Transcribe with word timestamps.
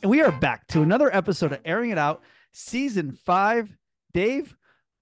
And 0.00 0.10
we 0.10 0.20
are 0.20 0.32
back 0.32 0.66
to 0.68 0.82
another 0.82 1.14
episode 1.14 1.52
of 1.52 1.60
Airing 1.64 1.90
It 1.90 1.98
Out, 1.98 2.22
season 2.52 3.12
five. 3.12 3.76
Dave, 4.12 4.56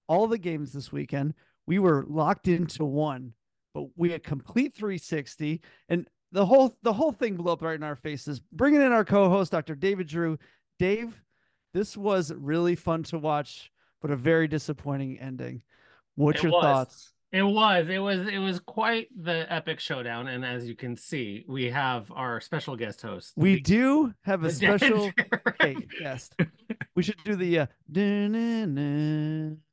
all 0.07 0.27
the 0.27 0.37
games 0.37 0.73
this 0.73 0.91
weekend, 0.91 1.33
we 1.65 1.79
were 1.79 2.05
locked 2.07 2.47
into 2.47 2.85
one, 2.85 3.33
but 3.73 3.87
we 3.95 4.11
had 4.11 4.23
complete 4.23 4.73
360. 4.73 5.61
And 5.89 6.07
the 6.31 6.45
whole 6.45 6.77
the 6.83 6.93
whole 6.93 7.11
thing 7.11 7.35
blew 7.35 7.51
up 7.51 7.61
right 7.61 7.75
in 7.75 7.83
our 7.83 7.95
faces. 7.95 8.41
Bringing 8.51 8.81
in 8.81 8.91
our 8.91 9.05
co-host, 9.05 9.51
Dr. 9.51 9.75
David 9.75 10.07
Drew. 10.07 10.37
Dave, 10.79 11.21
this 11.73 11.95
was 11.97 12.31
really 12.33 12.75
fun 12.75 13.03
to 13.03 13.17
watch, 13.17 13.71
but 14.01 14.11
a 14.11 14.15
very 14.15 14.47
disappointing 14.47 15.19
ending. 15.19 15.63
What's 16.15 16.39
It 16.39 16.43
your 16.43 16.51
was. 16.53 16.63
thoughts? 16.63 17.13
It 17.31 17.43
was. 17.43 17.89
It 17.89 17.99
was. 17.99 18.25
It 18.27 18.37
was 18.37 18.59
quite 18.59 19.07
the 19.15 19.51
epic 19.51 19.79
showdown, 19.81 20.27
and 20.27 20.45
as 20.45 20.65
you 20.67 20.75
can 20.75 20.95
see, 20.95 21.43
we 21.47 21.69
have 21.69 22.09
our 22.11 22.39
special 22.39 22.77
guest 22.77 23.01
host. 23.01 23.33
We 23.35 23.55
the- 23.55 23.61
do 23.61 24.13
have 24.21 24.43
a 24.45 24.51
special 24.51 25.11
hey, 25.61 25.75
guest. 25.99 26.35
We 26.95 27.03
should 27.03 27.21
do 27.25 27.35
the 27.35 27.59
uh. 27.59 27.65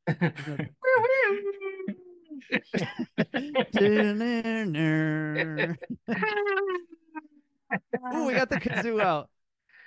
Ooh, 8.15 8.27
we 8.27 8.35
got 8.35 8.49
the 8.51 8.61
kazoo 8.61 9.01
out. 9.01 9.29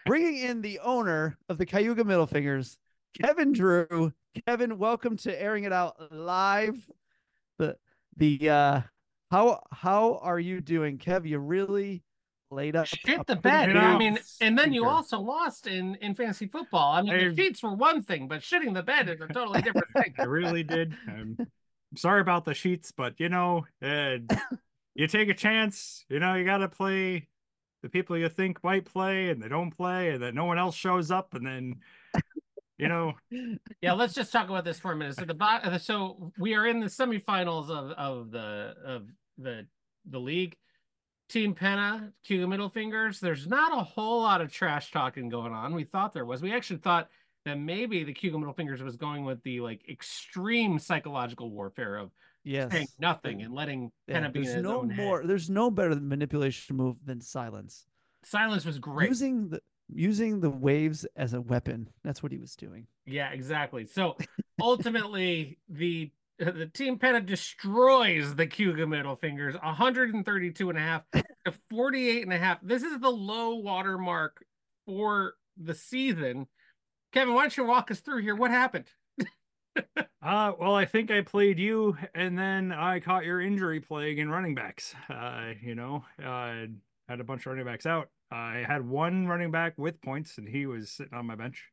Bringing 0.05 0.37
in 0.37 0.61
the 0.61 0.79
owner 0.79 1.37
of 1.49 1.57
the 1.57 1.65
Cayuga 1.65 2.03
Middle 2.03 2.27
Fingers, 2.27 2.77
Kevin 3.21 3.53
Drew. 3.53 4.13
Kevin, 4.45 4.77
welcome 4.77 5.17
to 5.17 5.41
airing 5.41 5.63
it 5.63 5.73
out 5.73 6.11
live. 6.11 6.75
The 7.57 7.77
the 8.15 8.49
uh 8.49 8.81
how 9.31 9.61
how 9.71 10.19
are 10.21 10.39
you 10.39 10.61
doing, 10.61 10.97
Kev? 10.97 11.27
You 11.27 11.39
really 11.39 12.03
laid 12.49 12.75
up 12.75 12.85
Shit 12.87 13.27
the 13.27 13.35
bed. 13.35 13.75
I 13.75 13.97
mean, 13.97 14.19
and 14.39 14.57
then 14.57 14.71
you 14.73 14.85
also 14.87 15.19
lost 15.19 15.67
in 15.67 15.95
in 15.95 16.15
fantasy 16.15 16.47
football. 16.47 16.93
I 16.93 17.01
mean, 17.01 17.13
I- 17.13 17.29
the 17.29 17.35
sheets 17.35 17.61
were 17.63 17.73
one 17.73 18.01
thing, 18.03 18.27
but 18.27 18.41
shitting 18.41 18.73
the 18.73 18.83
bed 18.83 19.09
is 19.09 19.19
a 19.21 19.27
totally 19.27 19.61
different 19.61 19.87
thing. 19.97 20.13
I 20.17 20.23
really 20.23 20.63
did. 20.63 20.95
I'm 21.07 21.37
sorry 21.95 22.21
about 22.21 22.45
the 22.45 22.53
sheets, 22.53 22.91
but 22.91 23.19
you 23.19 23.29
know, 23.29 23.65
uh, 23.81 24.17
you 24.95 25.07
take 25.07 25.29
a 25.29 25.33
chance. 25.33 26.05
You 26.09 26.19
know, 26.19 26.35
you 26.35 26.45
got 26.45 26.57
to 26.57 26.69
play 26.69 27.27
the 27.83 27.89
people 27.89 28.17
you 28.17 28.29
think 28.29 28.63
might 28.63 28.85
play, 28.85 29.29
and 29.29 29.41
they 29.41 29.47
don't 29.47 29.71
play, 29.71 30.09
and 30.09 30.21
then 30.21 30.35
no 30.35 30.45
one 30.45 30.57
else 30.57 30.75
shows 30.75 31.11
up, 31.11 31.33
and 31.33 31.45
then 31.45 31.75
you 32.77 32.87
know, 32.87 33.13
Yeah, 33.81 33.93
let's 33.93 34.13
just 34.13 34.31
talk 34.31 34.49
about 34.49 34.65
this 34.65 34.79
for 34.79 34.91
a 34.91 34.95
minute. 34.95 35.15
So 35.15 35.25
the 35.25 35.79
so 35.79 36.31
we 36.37 36.53
are 36.53 36.67
in 36.67 36.79
the 36.79 36.87
semifinals 36.87 37.69
of 37.69 37.91
of 37.91 38.31
the 38.31 38.75
of 38.85 39.07
the 39.37 39.67
the 40.09 40.19
league. 40.19 40.55
Team 41.29 41.53
Penna, 41.53 42.13
Cayuga 42.25 42.47
Middle 42.47 42.69
Fingers. 42.69 43.19
There's 43.19 43.47
not 43.47 43.77
a 43.77 43.83
whole 43.83 44.21
lot 44.21 44.39
of 44.39 44.49
trash 44.51 44.91
talking 44.91 45.27
going 45.27 45.51
on. 45.51 45.73
We 45.73 45.83
thought 45.83 46.13
there 46.13 46.23
was. 46.23 46.41
We 46.41 46.53
actually 46.53 46.79
thought 46.79 47.09
that 47.47 47.57
maybe 47.57 48.03
the 48.03 48.13
Cayuga 48.13 48.37
Middle 48.37 48.53
Fingers 48.53 48.81
was 48.81 48.95
going 48.95 49.25
with 49.25 49.41
the 49.43 49.61
like 49.61 49.81
extreme 49.89 50.79
psychological 50.79 51.51
warfare 51.51 51.95
of 51.95 52.11
yes. 52.43 52.71
saying 52.71 52.87
nothing 52.99 53.41
and 53.41 53.53
letting 53.53 53.91
Yeah, 54.07 54.15
Penna 54.15 54.29
be 54.29 54.39
in 54.39 54.45
there's 54.45 54.63
no 54.63 54.79
own 54.79 54.89
head. 54.89 55.05
more 55.05 55.25
there's 55.25 55.49
no 55.49 55.71
better 55.71 55.95
manipulation 55.95 56.75
move 56.75 56.97
than 57.05 57.21
silence. 57.21 57.85
Silence 58.23 58.65
was 58.65 58.79
great. 58.79 59.09
Using 59.09 59.49
the 59.49 59.61
using 59.93 60.41
the 60.41 60.49
waves 60.49 61.05
as 61.15 61.33
a 61.33 61.41
weapon. 61.41 61.89
That's 62.03 62.21
what 62.21 62.31
he 62.31 62.37
was 62.37 62.55
doing. 62.55 62.87
Yeah, 63.05 63.29
exactly. 63.31 63.85
So 63.85 64.17
ultimately, 64.61 65.59
the 65.69 66.11
the 66.39 66.67
team 66.67 66.99
Penna 66.99 67.21
destroys 67.21 68.35
the 68.35 68.45
Cayuga 68.45 68.85
middle 68.85 69.15
fingers 69.15 69.55
132 69.55 70.69
and 70.69 70.77
a 70.77 70.81
half 70.81 71.01
to 71.13 71.53
48 71.69 72.23
and 72.23 72.33
a 72.33 72.37
half. 72.37 72.59
This 72.61 72.83
is 72.83 72.99
the 72.99 73.09
low 73.09 73.55
water 73.55 73.97
mark 73.97 74.45
for 74.85 75.33
the 75.57 75.73
season. 75.73 76.47
Kevin, 77.17 77.33
why 77.33 77.41
don't 77.41 77.57
you 77.57 77.65
walk 77.65 77.89
us 77.89 77.99
through 77.99 78.21
here? 78.21 78.35
What 78.35 78.51
happened? 78.51 78.85
uh, 80.21 80.51
well, 80.59 80.75
I 80.75 80.85
think 80.85 81.09
I 81.09 81.21
played 81.21 81.57
you, 81.57 81.97
and 82.13 82.37
then 82.37 82.71
I 82.71 82.99
caught 82.99 83.25
your 83.25 83.41
injury 83.41 83.79
plague 83.79 84.19
in 84.19 84.29
running 84.29 84.53
backs. 84.53 84.93
Uh, 85.09 85.53
you 85.59 85.73
know, 85.73 86.05
uh, 86.23 86.67
had 87.09 87.19
a 87.19 87.23
bunch 87.23 87.41
of 87.41 87.47
running 87.47 87.65
backs 87.65 87.87
out. 87.87 88.09
I 88.29 88.63
had 88.67 88.87
one 88.87 89.25
running 89.25 89.49
back 89.49 89.73
with 89.77 89.99
points, 89.99 90.37
and 90.37 90.47
he 90.47 90.67
was 90.67 90.91
sitting 90.91 91.17
on 91.17 91.25
my 91.25 91.33
bench. 91.33 91.71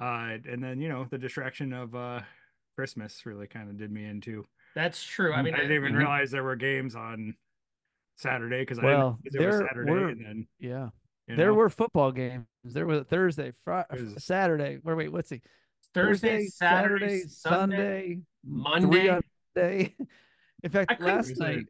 Uh, 0.00 0.38
and 0.48 0.64
then 0.64 0.80
you 0.80 0.88
know 0.88 1.06
the 1.10 1.18
distraction 1.18 1.74
of 1.74 1.94
uh 1.94 2.20
Christmas 2.74 3.26
really 3.26 3.48
kind 3.48 3.68
of 3.68 3.76
did 3.76 3.92
me 3.92 4.06
in 4.06 4.22
too. 4.22 4.46
That's 4.74 5.04
true. 5.04 5.34
I 5.34 5.42
mean, 5.42 5.52
I 5.52 5.58
didn't 5.58 5.76
even 5.76 5.92
mhm. 5.92 5.98
realize 5.98 6.30
there 6.30 6.42
were 6.44 6.56
games 6.56 6.96
on 6.96 7.34
Saturday 8.16 8.62
because 8.62 8.78
I 8.78 8.82
didn't 8.82 8.96
realize 8.96 9.16
it 9.24 9.24
was 9.24 9.34
there 9.34 9.66
Saturday, 9.68 9.90
were- 9.90 10.08
and 10.08 10.24
then 10.24 10.46
Yeah. 10.58 10.88
You 11.28 11.36
There 11.36 11.48
know, 11.48 11.54
were 11.54 11.68
football 11.68 12.12
games. 12.12 12.46
There 12.64 12.86
was 12.86 13.04
Thursday, 13.04 13.52
Friday, 13.64 14.14
Saturday. 14.18 14.78
Wait, 14.82 14.94
wait, 14.94 15.12
what's 15.12 15.30
he? 15.30 15.42
Thursday, 15.94 16.46
Saturday, 16.46 17.22
Sunday, 17.28 17.28
Sunday, 17.28 18.18
Monday. 18.44 18.86
three 18.86 19.08
on 19.08 19.20
day. 19.54 19.94
In 20.62 20.70
fact, 20.70 21.00
last 21.00 21.38
night 21.38 21.66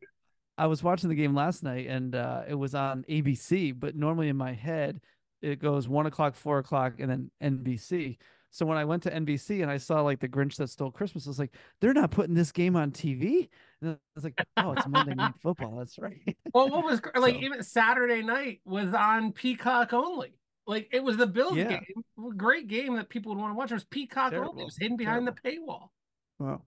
I 0.57 0.67
was 0.67 0.83
watching 0.83 1.09
the 1.09 1.15
game 1.15 1.35
last 1.35 1.63
night, 1.63 1.87
and 1.87 2.15
uh, 2.15 2.43
it 2.49 2.55
was 2.55 2.75
on 2.75 3.05
ABC. 3.09 3.79
But 3.79 3.95
normally 3.95 4.29
in 4.29 4.37
my 4.37 4.53
head, 4.53 5.01
it 5.43 5.61
goes 5.61 5.89
one 5.89 6.07
o'clock, 6.07 6.35
four 6.35 6.59
o'clock, 6.59 6.95
and 6.99 7.11
then 7.11 7.31
NBC. 7.43 8.17
So 8.50 8.64
when 8.64 8.78
I 8.78 8.84
went 8.84 9.03
to 9.04 9.10
NBC 9.10 9.62
and 9.62 9.70
I 9.70 9.76
saw 9.76 10.00
like 10.00 10.20
the 10.20 10.28
Grinch 10.28 10.56
that 10.56 10.70
stole 10.70 10.91
Christmas, 10.91 11.26
I 11.26 11.31
was 11.31 11.38
like, 11.38 11.54
they're 11.81 11.92
not 11.92 12.10
putting 12.10 12.34
this 12.34 12.50
game 12.50 12.76
on 12.76 12.91
TV. 12.92 13.48
And 13.82 13.91
I 13.92 13.97
was 14.14 14.25
like, 14.25 14.42
oh, 14.56 14.72
it's 14.72 14.86
Monday 14.86 15.14
Night 15.14 15.34
Football. 15.42 15.76
That's 15.76 15.98
right. 15.98 16.36
Well, 16.54 16.69
what 16.70 16.84
was 16.84 17.00
like 17.16 17.34
So- 17.34 17.41
even 17.41 17.62
Saturday 17.62 18.22
night 18.22 18.60
was 18.64 18.94
on 18.94 19.32
Peacock 19.32 19.92
only. 19.92 20.34
Like 20.66 20.88
it 20.92 21.03
was 21.03 21.16
the 21.16 21.26
Bills 21.26 21.56
Yeah. 21.56 21.69
game, 21.69 21.84
great 22.36 22.69
game 22.69 22.97
that 22.97 23.09
people 23.09 23.34
would 23.34 23.41
want 23.41 23.53
to 23.53 23.56
watch. 23.56 23.70
It 23.70 23.75
was 23.75 23.84
Peacock 23.84 24.32
only. 24.32 24.62
It 24.62 24.66
was 24.66 24.76
hidden 24.78 24.97
behind 24.97 25.26
the 25.26 25.32
paywall. 25.32 25.88
Wow. 26.38 26.62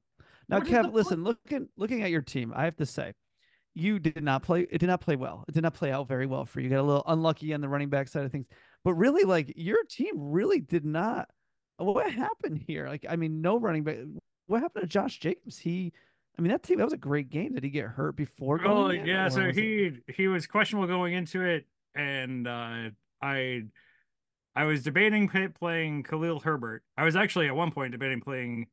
Now, 0.50 0.58
What 0.58 0.64
is 0.68 0.70
the 0.72 0.76
Kev, 0.78 0.82
point? 0.84 0.94
listen, 0.94 1.24
looking 1.24 1.68
looking 1.78 2.04
at 2.04 2.10
your 2.12 2.22
team, 2.22 2.52
I 2.56 2.66
have 2.66 2.76
to 2.78 2.86
say, 2.86 3.14
you 3.74 4.00
did 4.00 4.24
not 4.24 4.44
play. 4.44 4.68
It 4.70 4.80
did 4.80 4.88
not 4.88 5.02
play 5.02 5.16
well. 5.16 5.46
It 5.48 5.54
did 5.54 5.64
not 5.64 5.74
play 5.74 5.92
out 5.92 6.08
very 6.08 6.26
well 6.26 6.46
for 6.46 6.60
you. 6.60 6.66
You 6.66 6.70
got 6.76 6.82
a 6.82 6.84
little 6.84 7.04
unlucky 7.08 7.54
on 7.54 7.62
the 7.62 7.70
running 7.70 7.90
back 7.90 8.08
side 8.08 8.26
of 8.26 8.32
things, 8.32 8.48
but 8.84 8.94
really, 8.96 9.24
like 9.24 9.54
your 9.56 9.84
team 9.90 10.14
really 10.18 10.60
did 10.60 10.84
not. 10.86 11.30
What 11.84 12.12
happened 12.14 12.64
here? 12.68 12.88
Like, 12.88 13.06
I 13.10 13.16
mean, 13.16 13.42
no 13.42 13.58
running 13.58 13.84
back. 13.84 13.98
What 14.48 14.62
happened 14.62 14.84
to 14.84 14.88
Josh 14.88 15.20
Jacobs? 15.20 15.58
He, 15.60 15.94
I 16.38 16.42
mean, 16.42 16.52
that 16.52 16.64
team 16.64 16.78
that 16.78 16.84
was 16.84 16.94
a 16.94 16.98
great 16.98 17.30
game. 17.30 17.54
Did 17.54 17.64
he 17.64 17.70
get 17.70 17.86
hurt 17.88 18.16
before 18.16 18.60
Oh 18.62 18.84
going? 18.86 19.02
in, 19.02 19.06
yeah, 19.08 19.30
so 19.30 19.46
was 19.48 19.58
it- 19.58 19.62
he 20.08 20.14
he 20.14 20.28
was 20.28 20.48
questionable 20.48 20.88
going 20.88 21.14
into 21.14 21.42
it, 21.42 21.66
and 21.96 22.48
uh, 22.48 22.90
I 23.22 23.64
I 24.56 24.66
was 24.66 24.84
debating 24.84 25.30
playing 25.60 26.04
Khalil 26.04 26.40
Herbert. 26.42 26.84
I 26.98 27.04
was 27.06 27.16
actually 27.16 27.48
at 27.48 27.56
one 27.56 27.72
point 27.72 27.92
debating 27.94 28.20
playing 28.22 28.68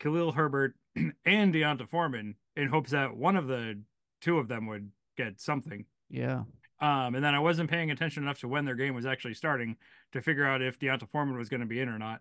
Khalil 0.00 0.32
Herbert 0.32 0.74
and 1.26 1.52
D'Onta 1.52 1.86
Foreman 1.88 2.34
in 2.56 2.68
hopes 2.68 2.90
that 2.92 3.16
one 3.16 3.36
of 3.36 3.46
the 3.46 3.80
two 4.20 4.38
of 4.38 4.48
them 4.48 4.66
would 4.66 4.90
get 5.16 5.40
something. 5.40 5.84
yeah, 6.08 6.44
Um, 6.80 7.14
and 7.14 7.22
then 7.22 7.34
I 7.34 7.38
wasn't 7.40 7.68
paying 7.70 7.90
attention 7.90 8.22
enough 8.22 8.38
to 8.40 8.48
when 8.48 8.64
their 8.64 8.74
game 8.74 8.94
was 8.94 9.04
actually 9.06 9.34
starting 9.34 9.76
to 10.12 10.22
figure 10.22 10.44
out 10.46 10.62
if 10.62 10.78
D'Onta 10.78 11.06
Foreman 11.08 11.36
was 11.36 11.48
going 11.48 11.60
to 11.60 11.66
be 11.66 11.80
in 11.80 11.88
or 11.88 11.98
not. 11.98 12.20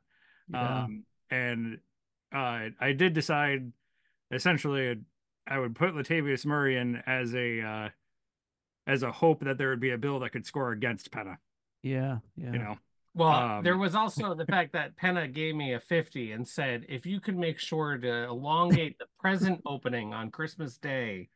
Yeah. 0.51 0.83
Um, 0.83 1.03
and 1.29 1.79
uh, 2.33 2.69
I 2.79 2.93
did 2.95 3.13
decide 3.13 3.71
essentially 4.31 4.97
I 5.45 5.59
would 5.59 5.75
put 5.75 5.93
Latavius 5.93 6.45
Murray 6.45 6.77
in 6.77 6.97
as 7.05 7.33
a 7.33 7.61
uh, 7.61 7.89
as 8.85 9.03
a 9.03 9.11
hope 9.11 9.41
that 9.41 9.57
there 9.57 9.69
would 9.69 9.79
be 9.79 9.91
a 9.91 9.97
bill 9.97 10.19
that 10.19 10.31
could 10.31 10.45
score 10.45 10.71
against 10.71 11.11
Penna. 11.11 11.39
yeah, 11.83 12.19
yeah. 12.35 12.53
You 12.53 12.59
know, 12.59 12.77
Well, 13.13 13.61
there 13.61 13.73
Um, 13.73 13.79
was 13.79 13.95
also 13.95 14.33
the 14.33 14.45
fact 14.45 14.73
that 14.73 14.95
Penna 14.95 15.27
gave 15.27 15.55
me 15.55 15.73
a 15.73 15.79
50 15.79 16.31
and 16.31 16.47
said, 16.47 16.85
if 16.87 17.05
you 17.05 17.19
could 17.19 17.37
make 17.37 17.59
sure 17.59 17.97
to 17.97 18.23
elongate 18.25 18.97
the 18.99 19.07
present 19.19 19.61
opening 19.65 20.13
on 20.13 20.31
Christmas 20.31 20.77
Day 20.77 21.29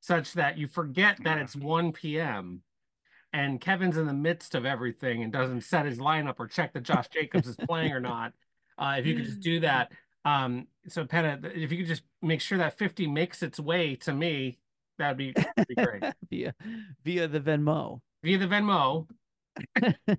such 0.00 0.32
that 0.34 0.56
you 0.58 0.68
forget 0.68 1.18
that 1.24 1.38
it's 1.38 1.56
1 1.56 1.92
p.m. 1.92 2.62
and 3.32 3.60
Kevin's 3.60 3.96
in 3.96 4.06
the 4.06 4.12
midst 4.14 4.54
of 4.54 4.64
everything 4.64 5.22
and 5.22 5.32
doesn't 5.32 5.62
set 5.62 5.86
his 5.86 5.98
lineup 5.98 6.36
or 6.38 6.46
check 6.46 6.72
that 6.74 6.82
Josh 6.84 7.08
Jacobs 7.08 7.48
is 7.48 7.56
playing 7.56 7.92
or 7.92 8.00
not, 8.00 8.32
uh, 8.78 8.96
if 8.98 9.06
you 9.06 9.16
could 9.16 9.24
just 9.26 9.40
do 9.40 9.60
that. 9.60 9.92
Um, 10.24 10.66
so 10.88 11.04
Penna, 11.04 11.38
if 11.54 11.70
you 11.70 11.78
could 11.78 11.86
just 11.86 12.02
make 12.22 12.40
sure 12.40 12.58
that 12.58 12.78
50 12.78 13.06
makes 13.06 13.42
its 13.42 13.60
way 13.60 13.96
to 13.96 14.12
me, 14.12 14.58
that'd 14.98 15.16
be, 15.18 15.32
that'd 15.32 15.66
be 15.68 15.74
great. 15.74 16.02
via 16.30 16.54
via 17.04 17.28
the 17.28 17.40
Venmo. 17.40 18.00
Via 18.22 18.38
the 18.38 18.46
Venmo. 18.46 19.06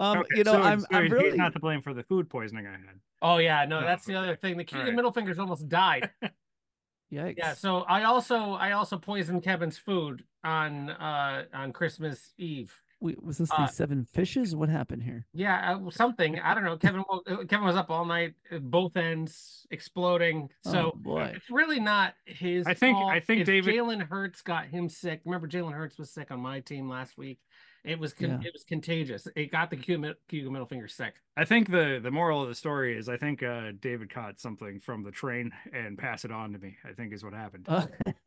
Um, 0.00 0.18
Okay, 0.18 0.28
you 0.36 0.44
know, 0.44 0.52
so- 0.52 0.62
I'm 0.62 0.80
so 0.80 0.86
I'm 0.92 1.08
really 1.10 1.36
not 1.36 1.52
to 1.54 1.58
blame 1.58 1.82
for 1.82 1.92
the 1.92 2.04
food 2.04 2.30
poisoning 2.30 2.66
I 2.66 2.72
had. 2.72 3.00
Oh 3.20 3.38
yeah, 3.38 3.64
no, 3.64 3.80
No, 3.80 3.86
that's 3.86 4.04
the 4.04 4.14
other 4.14 4.36
thing. 4.36 4.56
The 4.56 4.62
key 4.64 4.76
Alright. 4.76 4.94
middle 4.94 5.10
fingers 5.10 5.40
almost 5.40 5.68
died. 5.68 6.10
yikes. 7.12 7.34
Yeah, 7.36 7.54
so 7.54 7.78
I 7.80 8.04
also 8.04 8.52
I 8.52 8.72
also 8.72 8.96
poisoned 8.96 9.42
Kevin's 9.42 9.76
food 9.76 10.22
on 10.44 10.90
uh 10.90 11.46
on 11.52 11.72
Christmas 11.72 12.32
Eve. 12.38 12.72
We, 13.00 13.14
was 13.22 13.38
this 13.38 13.50
Uh, 13.52 13.66
the 13.66 13.72
seven 13.72 14.04
fishes? 14.12 14.56
What 14.56 14.68
happened 14.68 15.04
here? 15.04 15.24
Yeah, 15.32 15.76
uh, 15.86 15.90
something. 15.90 16.38
I 16.40 16.52
don't 16.54 16.64
know. 16.64 16.76
Kevin 16.76 17.04
uh, 17.08 17.36
Kevin 17.48 17.64
was 17.64 17.76
up 17.76 17.90
all 17.90 18.04
night, 18.04 18.34
uh, 18.50 18.58
both 18.58 18.96
ends 18.96 19.66
exploding. 19.70 20.48
Oh, 20.66 20.72
So 20.72 20.92
boy. 20.96 21.32
it's 21.36 21.48
really 21.50 21.78
not 21.78 22.14
his. 22.24 22.66
I 22.66 22.74
think- 22.74 22.96
fault. 22.96 23.12
I 23.12 23.20
think 23.20 23.42
It's 23.42 23.46
David- 23.46 23.74
Jalen 23.74 24.08
Hurts 24.08 24.42
got 24.42 24.66
him 24.66 24.88
sick. 24.88 25.20
Remember, 25.24 25.46
Jalen 25.46 25.74
Hurts 25.74 25.96
was 25.96 26.10
sick 26.10 26.30
on 26.32 26.40
my 26.40 26.58
team 26.60 26.88
last 26.88 27.16
week. 27.16 27.38
It 27.84 27.98
was 27.98 28.12
con- 28.12 28.30
Yeah. 28.42 28.48
it 28.48 28.52
was 28.52 28.64
contagious. 28.64 29.26
It 29.36 29.50
got 29.52 29.70
the 29.70 29.76
Cuba, 29.76 30.14
Cuba 30.28 30.50
middle 30.50 30.66
finger 30.66 30.88
sick. 30.88 31.14
I 31.36 31.44
think 31.44 31.70
the 31.70 32.00
the 32.02 32.10
moral 32.10 32.42
of 32.42 32.48
the 32.48 32.54
story 32.54 32.96
is 32.98 33.08
I 33.08 33.16
think 33.16 33.42
uh, 33.42 33.72
David 33.80 34.10
caught 34.10 34.38
something 34.40 34.80
from 34.80 35.02
the 35.04 35.10
train 35.10 35.52
and 35.72 35.96
passed 35.96 36.24
it 36.24 36.32
on 36.32 36.52
to 36.52 36.58
me. 36.58 36.76
I 36.88 36.92
think 36.92 37.12
is 37.12 37.22
what 37.24 37.32
happened. 37.34 37.66
Uh, 37.68 37.86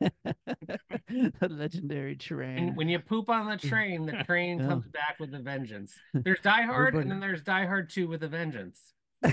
the 1.08 1.48
legendary 1.50 2.12
And 2.12 2.20
train. 2.20 2.74
when 2.74 2.88
you 2.88 2.98
poop 2.98 3.28
on 3.28 3.48
the 3.48 3.56
train, 3.68 4.06
the 4.06 4.22
train 4.24 4.58
Yeah. 4.58 4.68
comes 4.68 4.86
back 4.86 5.16
with 5.20 5.34
a 5.34 5.38
vengeance. 5.40 5.94
There's 6.14 6.40
Die 6.40 6.62
Hard, 6.62 6.88
Everybody- 6.88 7.02
and 7.02 7.10
then 7.12 7.20
there's 7.20 7.42
Die 7.42 7.66
Hard 7.66 7.90
Two 7.90 8.08
with 8.08 8.22
a 8.22 8.28
vengeance. 8.28 8.80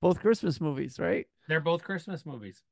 Both 0.00 0.20
Christmas 0.20 0.60
movies, 0.60 0.98
right? 0.98 1.26
They're 1.48 1.60
both 1.60 1.82
Christmas 1.82 2.26
movies. 2.26 2.62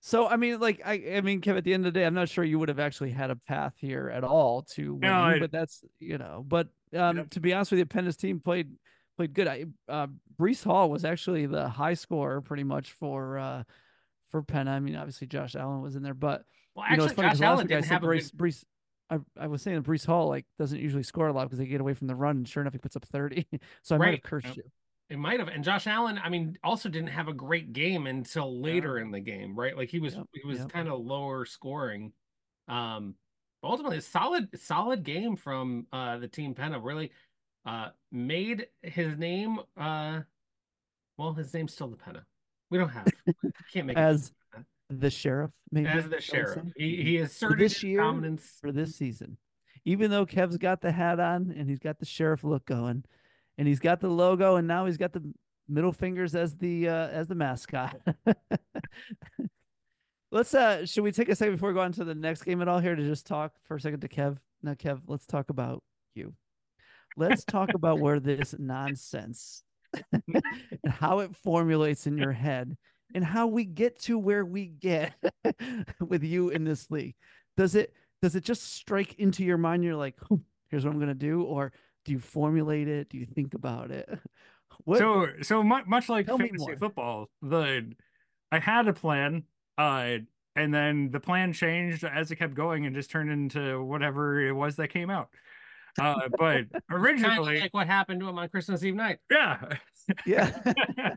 So 0.00 0.26
I 0.26 0.36
mean, 0.36 0.58
like 0.60 0.80
I, 0.84 1.16
I 1.16 1.20
mean, 1.20 1.40
Kev. 1.40 1.56
At 1.58 1.64
the 1.64 1.74
end 1.74 1.86
of 1.86 1.92
the 1.92 2.00
day, 2.00 2.06
I'm 2.06 2.14
not 2.14 2.28
sure 2.28 2.42
you 2.42 2.58
would 2.58 2.68
have 2.70 2.78
actually 2.78 3.10
had 3.10 3.30
a 3.30 3.36
path 3.36 3.74
here 3.76 4.08
at 4.08 4.24
all 4.24 4.62
to 4.74 4.94
win, 4.94 5.10
No, 5.10 5.14
I- 5.14 5.38
but 5.38 5.52
that's 5.52 5.84
you 5.98 6.16
know. 6.18 6.44
But 6.46 6.68
um, 6.94 7.26
to 7.30 7.40
be 7.40 7.52
honest 7.52 7.70
with 7.70 7.78
you, 7.78 7.86
Penna's 7.86 8.16
team 8.16 8.40
played 8.40 8.70
played 9.16 9.34
good. 9.34 9.46
I 9.46 9.66
uh, 9.88 10.06
Breece 10.38 10.64
Hall 10.64 10.88
was 10.90 11.04
actually 11.04 11.44
the 11.46 11.68
high 11.68 11.94
scorer 11.94 12.40
pretty 12.40 12.64
much 12.64 12.92
for 12.92 13.38
uh 13.38 13.62
for 14.30 14.42
Penn. 14.42 14.68
I 14.68 14.80
mean, 14.80 14.96
obviously 14.96 15.26
Josh 15.26 15.54
Allen 15.54 15.82
was 15.82 15.96
in 15.96 16.02
there, 16.02 16.14
but 16.14 16.44
Well, 16.74 16.86
you 16.90 16.96
know, 16.96 17.04
it's 17.04 17.12
funny 17.12 17.28
Josh 17.28 17.32
'cause 17.38 17.40
last 17.40 17.62
week 17.68 17.72
I 17.72 17.80
said 17.82 18.00
Breece, 18.00 18.30
good. 18.32 18.38
Breece. 18.38 18.64
I, 19.10 19.18
I 19.38 19.48
was 19.48 19.60
saying 19.60 19.76
that 19.76 19.84
Breece 19.90 20.06
Hall 20.06 20.28
like 20.28 20.46
doesn't 20.58 20.78
usually 20.78 21.02
score 21.02 21.26
a 21.26 21.32
lot 21.32 21.44
because 21.44 21.58
they 21.58 21.66
get 21.66 21.80
away 21.80 21.94
from 21.94 22.06
the 22.06 22.14
run, 22.14 22.36
and 22.38 22.48
sure 22.48 22.60
enough, 22.62 22.72
he 22.72 22.78
puts 22.78 22.96
up 22.96 23.04
thirty. 23.04 23.46
so 23.82 23.96
I 23.96 23.98
might 23.98 24.14
have 24.14 24.22
cursed 24.22 24.46
Yep. 24.46 24.56
you. 24.56 24.62
It 25.10 25.18
might 25.18 25.40
have, 25.40 25.48
and 25.48 25.64
Josh 25.64 25.88
Allen. 25.88 26.20
I 26.22 26.28
mean, 26.28 26.56
also 26.62 26.88
didn't 26.88 27.08
have 27.08 27.26
a 27.26 27.32
great 27.32 27.72
game 27.72 28.06
until 28.06 28.60
later 28.60 28.98
in 28.98 29.10
the 29.10 29.18
game, 29.18 29.58
right? 29.58 29.76
Like 29.76 29.90
he 29.90 29.98
was, 29.98 30.14
Yep, 30.14 30.26
he 30.32 30.46
was 30.46 30.60
yep. 30.60 30.68
kind 30.68 30.88
of 30.88 31.00
lower 31.00 31.44
scoring. 31.44 32.12
Um, 32.68 33.16
but 33.60 33.68
ultimately, 33.68 33.98
a 33.98 34.02
solid, 34.02 34.48
solid 34.60 35.02
game 35.02 35.34
from 35.34 35.86
uh 35.92 36.18
the 36.18 36.28
team 36.28 36.54
Penna. 36.54 36.78
Really, 36.78 37.10
uh, 37.66 37.88
made 38.12 38.68
his 38.82 39.18
name. 39.18 39.58
Uh, 39.76 40.20
well, 41.18 41.32
his 41.34 41.52
name's 41.52 41.72
still 41.74 41.88
the 41.88 41.96
Penna. 41.96 42.24
We 42.70 42.78
don't 42.78 42.88
have. 42.88 43.08
Can't 43.72 43.88
make 43.88 43.96
As 43.96 44.32
the 44.88 45.10
sheriff, 45.10 45.50
maybe 45.72 45.88
as 45.88 46.08
the 46.08 46.20
sheriff. 46.20 46.64
He 46.76 47.02
he 47.02 47.16
asserted 47.18 47.58
this 47.58 47.74
his 47.74 47.82
year, 47.82 48.00
dominance. 48.00 48.58
for 48.60 48.70
this 48.70 48.94
season. 48.96 49.36
Even 49.84 50.10
though 50.10 50.24
Kev's 50.26 50.56
got 50.56 50.80
the 50.80 50.92
hat 50.92 51.18
on 51.18 51.52
and 51.56 51.68
he's 51.68 51.78
got 51.78 51.98
the 51.98 52.06
sheriff 52.06 52.44
look 52.44 52.64
going, 52.66 53.04
and 53.60 53.68
he's 53.68 53.78
got 53.78 54.00
the 54.00 54.08
logo, 54.08 54.56
and 54.56 54.66
now 54.66 54.86
he's 54.86 54.96
got 54.96 55.12
the 55.12 55.22
middle 55.68 55.92
fingers 55.92 56.34
as 56.34 56.56
the 56.56 56.88
uh, 56.88 57.08
as 57.08 57.28
the 57.28 57.34
mascot. 57.34 58.00
let's 60.32 60.54
uh, 60.54 60.86
should 60.86 61.04
we 61.04 61.12
take 61.12 61.28
a 61.28 61.36
second 61.36 61.56
before 61.56 61.68
we 61.68 61.74
go 61.74 61.82
on 61.82 61.92
to 61.92 62.04
the 62.04 62.14
next 62.14 62.42
game 62.42 62.62
at 62.62 62.68
all 62.68 62.78
here 62.78 62.96
to 62.96 63.04
just 63.04 63.26
talk 63.26 63.52
for 63.64 63.76
a 63.76 63.80
second 63.80 64.00
to 64.00 64.08
Kev? 64.08 64.38
Now, 64.62 64.72
Kev, 64.72 65.02
let's 65.06 65.26
talk 65.26 65.50
about 65.50 65.82
you. 66.14 66.32
Let's 67.18 67.44
talk 67.44 67.74
about 67.74 68.00
where 68.00 68.18
this 68.18 68.54
nonsense 68.58 69.62
and 70.12 70.42
how 70.88 71.18
it 71.18 71.36
formulates 71.36 72.06
in 72.06 72.16
your 72.16 72.32
head 72.32 72.78
and 73.14 73.22
how 73.22 73.46
we 73.46 73.66
get 73.66 74.00
to 74.04 74.18
where 74.18 74.44
we 74.44 74.68
get 74.68 75.12
with 76.00 76.24
you 76.24 76.48
in 76.48 76.64
this 76.64 76.90
league. 76.90 77.14
Does 77.58 77.74
it 77.74 77.92
does 78.22 78.36
it 78.36 78.44
just 78.44 78.72
strike 78.72 79.16
into 79.18 79.44
your 79.44 79.58
mind? 79.58 79.84
You're 79.84 79.96
like, 79.96 80.16
"Hmm, 80.30 80.36
here's 80.70 80.86
what 80.86 80.94
I'm 80.94 81.00
gonna 81.00 81.12
do, 81.12 81.42
or 81.42 81.74
do 82.04 82.12
you 82.12 82.18
formulate 82.18 82.88
it? 82.88 83.08
Do 83.08 83.18
you 83.18 83.26
think 83.26 83.54
about 83.54 83.90
it? 83.90 84.08
What? 84.84 84.98
So 84.98 85.26
so 85.42 85.62
much 85.62 85.86
much 85.86 86.08
like 86.08 86.26
Tell 86.26 86.38
fantasy 86.38 86.74
football, 86.78 87.28
the 87.42 87.92
I 88.50 88.58
had 88.58 88.88
a 88.88 88.94
plan, 88.94 89.44
uh, 89.76 90.18
and 90.56 90.72
then 90.72 91.10
the 91.10 91.20
plan 91.20 91.52
changed 91.52 92.02
as 92.02 92.30
it 92.30 92.36
kept 92.36 92.54
going 92.54 92.86
and 92.86 92.94
just 92.94 93.10
turned 93.10 93.30
into 93.30 93.82
whatever 93.82 94.40
it 94.40 94.52
was 94.52 94.76
that 94.76 94.88
came 94.88 95.10
out. 95.10 95.28
Uh, 95.98 96.28
but 96.38 96.38
Kind 96.40 96.70
of 96.74 96.82
originally, 96.90 97.60
like 97.60 97.74
what 97.74 97.86
happened 97.86 98.20
to 98.20 98.28
him 98.28 98.38
on 98.38 98.48
Christmas 98.48 98.82
Eve 98.82 98.94
night. 98.94 99.18
yeah. 99.30 99.60
yeah. 100.24 100.50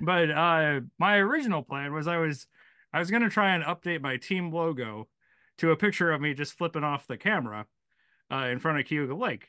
but 0.00 0.30
uh 0.30 0.80
my 0.98 1.16
original 1.16 1.62
plan 1.62 1.92
was 1.92 2.06
I 2.06 2.18
was 2.18 2.46
I 2.92 2.98
was 2.98 3.10
gonna 3.10 3.30
try 3.30 3.54
and 3.54 3.64
update 3.64 4.02
my 4.02 4.16
team 4.16 4.52
logo 4.52 5.08
to 5.58 5.70
a 5.70 5.76
picture 5.76 6.12
of 6.12 6.20
me 6.20 6.34
just 6.34 6.52
flipping 6.52 6.84
off 6.84 7.06
the 7.06 7.16
camera 7.16 7.66
uh 8.34 8.46
in 8.46 8.58
front 8.58 8.78
of 8.78 8.86
Cayuga 8.86 9.14
Lake. 9.14 9.48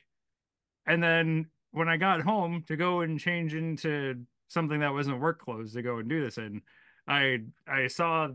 And 0.85 1.01
then 1.01 1.47
when 1.71 1.89
I 1.89 1.97
got 1.97 2.21
home 2.21 2.63
to 2.67 2.75
go 2.75 3.01
and 3.01 3.19
change 3.19 3.53
into 3.53 4.25
something 4.47 4.79
that 4.81 4.93
wasn't 4.93 5.19
work 5.19 5.41
clothes 5.41 5.73
to 5.73 5.81
go 5.81 5.97
and 5.97 6.07
do 6.07 6.23
this 6.23 6.37
in, 6.37 6.61
I 7.07 7.41
I 7.67 7.87
saw 7.87 8.29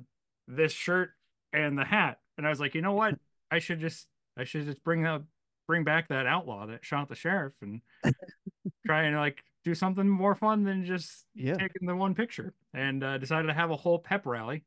this 0.49 0.73
shirt 0.73 1.11
and 1.53 1.79
the 1.79 1.85
hat, 1.85 2.19
and 2.37 2.47
I 2.47 2.51
was 2.51 2.61
like, 2.61 2.75
you 2.75 2.83
know 2.83 2.95
what? 2.95 3.15
I 3.51 3.59
should 3.59 3.81
just 3.81 4.07
I 4.37 4.45
should 4.45 4.67
just 4.67 4.83
bring 4.83 5.07
up 5.07 5.25
bring 5.67 5.85
back 5.85 6.09
that 6.09 6.27
outlaw 6.27 6.67
that 6.67 6.85
shot 6.85 7.09
the 7.09 7.15
sheriff 7.15 7.53
and 7.63 7.81
try 8.87 9.05
and 9.05 9.17
like 9.17 9.45
do 9.65 9.75
something 9.75 10.09
more 10.09 10.35
fun 10.35 10.65
than 10.65 10.85
just 10.85 11.27
yeah. 11.35 11.55
taking 11.55 11.87
the 11.87 11.95
one 11.95 12.15
picture 12.15 12.55
and 12.75 13.05
uh, 13.05 13.19
decided 13.19 13.49
to 13.49 13.55
have 13.55 13.71
a 13.71 13.77
whole 13.77 13.99
pep 13.99 14.27
rally. 14.27 14.65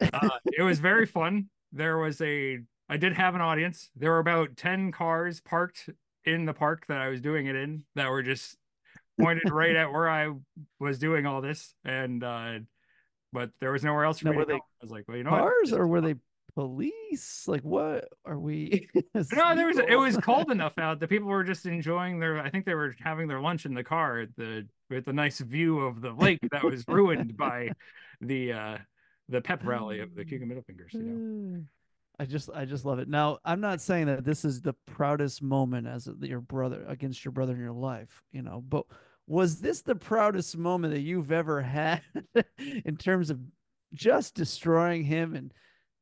Uh, 0.00 0.28
it 0.46 0.62
was 0.62 0.78
very 0.78 1.06
fun. 1.06 1.48
There 1.72 1.98
was 1.98 2.20
a, 2.20 2.60
I 2.88 2.96
did 2.96 3.12
have 3.14 3.34
an 3.34 3.40
audience. 3.40 3.90
There 3.96 4.10
were 4.10 4.18
about 4.18 4.56
10 4.56 4.92
cars 4.92 5.40
parked 5.40 5.90
in 6.24 6.46
the 6.46 6.54
park 6.54 6.86
that 6.88 7.00
I 7.00 7.08
was 7.08 7.20
doing 7.20 7.46
it 7.46 7.56
in 7.56 7.84
that 7.94 8.10
were 8.10 8.22
just 8.22 8.56
pointed 9.20 9.50
right 9.52 9.76
at 9.76 9.92
where 9.92 10.08
I 10.08 10.30
was 10.80 10.98
doing 10.98 11.26
all 11.26 11.40
this. 11.40 11.74
And, 11.84 12.24
uh, 12.24 12.60
but 13.32 13.50
there 13.60 13.72
was 13.72 13.84
nowhere 13.84 14.04
else 14.04 14.20
for 14.20 14.26
Now, 14.26 14.32
me 14.32 14.38
to 14.38 14.44
go. 14.44 14.52
they 14.52 14.56
I 14.56 14.60
was 14.82 14.90
like, 14.90 15.04
well, 15.06 15.16
you 15.16 15.24
know 15.24 15.32
what? 15.32 15.40
Cars 15.40 15.72
or 15.72 15.86
were 15.86 16.00
they 16.00 16.14
police? 16.54 17.44
Like 17.46 17.62
what 17.62 18.08
are 18.24 18.38
we? 18.38 18.88
No, 19.34 19.54
there 19.54 19.66
was 19.66 19.78
it 19.78 19.96
was 19.98 20.16
cold 20.16 20.50
enough 20.50 20.78
out 20.78 21.00
that 21.00 21.08
people 21.08 21.28
were 21.28 21.44
just 21.44 21.66
enjoying 21.66 22.18
their 22.20 22.40
I 22.40 22.50
think 22.50 22.66
they 22.66 22.74
were 22.74 22.94
having 23.00 23.28
their 23.28 23.40
lunch 23.40 23.66
in 23.66 23.74
the 23.74 23.84
car 23.84 24.20
at 24.20 24.28
the 24.36 24.66
with 24.90 25.04
the 25.04 25.12
nice 25.12 25.38
view 25.40 25.80
of 25.80 26.00
the 26.00 26.12
lake 26.12 26.38
that 26.50 26.64
was 26.64 26.84
ruined 26.88 27.36
by 27.36 27.70
the 28.20 28.52
uh 28.52 28.78
the 29.28 29.40
pep 29.40 29.60
rally 29.64 30.00
of 30.00 30.14
the 30.14 30.24
Cayuga 30.24 30.46
Middle 30.46 30.62
Fingers, 30.62 30.92
you 30.94 31.02
know. 31.02 31.62
I 32.18 32.24
just 32.24 32.50
I 32.54 32.64
just 32.64 32.84
love 32.84 32.98
it. 32.98 33.08
Now, 33.08 33.38
I'm 33.44 33.60
not 33.60 33.80
saying 33.80 34.06
that 34.06 34.24
this 34.24 34.44
is 34.44 34.60
the 34.60 34.72
proudest 34.86 35.42
moment 35.42 35.86
as 35.86 36.08
your 36.20 36.40
brother 36.40 36.84
against 36.88 37.24
your 37.24 37.32
brother 37.32 37.52
in 37.54 37.60
your 37.60 37.72
life, 37.72 38.22
you 38.32 38.42
know, 38.42 38.62
but 38.68 38.84
was 39.26 39.60
this 39.60 39.82
the 39.82 39.94
proudest 39.94 40.56
moment 40.56 40.94
that 40.94 41.00
you've 41.02 41.30
ever 41.32 41.60
had 41.62 42.00
in 42.58 42.96
terms 42.96 43.30
of 43.30 43.38
just 43.94 44.34
destroying 44.34 45.04
him 45.04 45.34
and 45.34 45.52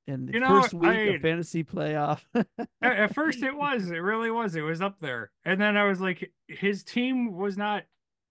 in 0.07 0.26
the 0.26 0.33
You 0.35 0.40
know, 0.40 0.62
first 0.62 0.73
week 0.75 0.90
I- 0.90 0.95
of 1.14 1.21
fantasy 1.23 1.64
playoff? 1.64 2.21
At, 2.35 2.47
at 2.83 3.14
first 3.14 3.43
it 3.43 3.55
was, 3.55 3.90
it 3.90 3.97
really 3.99 4.31
was. 4.31 4.55
It 4.55 4.61
was 4.62 4.81
up 4.81 5.00
there. 5.00 5.33
And 5.45 5.61
then 5.61 5.76
I 5.76 5.85
was 5.85 6.00
like 6.00 6.33
his 6.49 6.83
team 6.85 7.37
was 7.37 7.57
not 7.59 7.83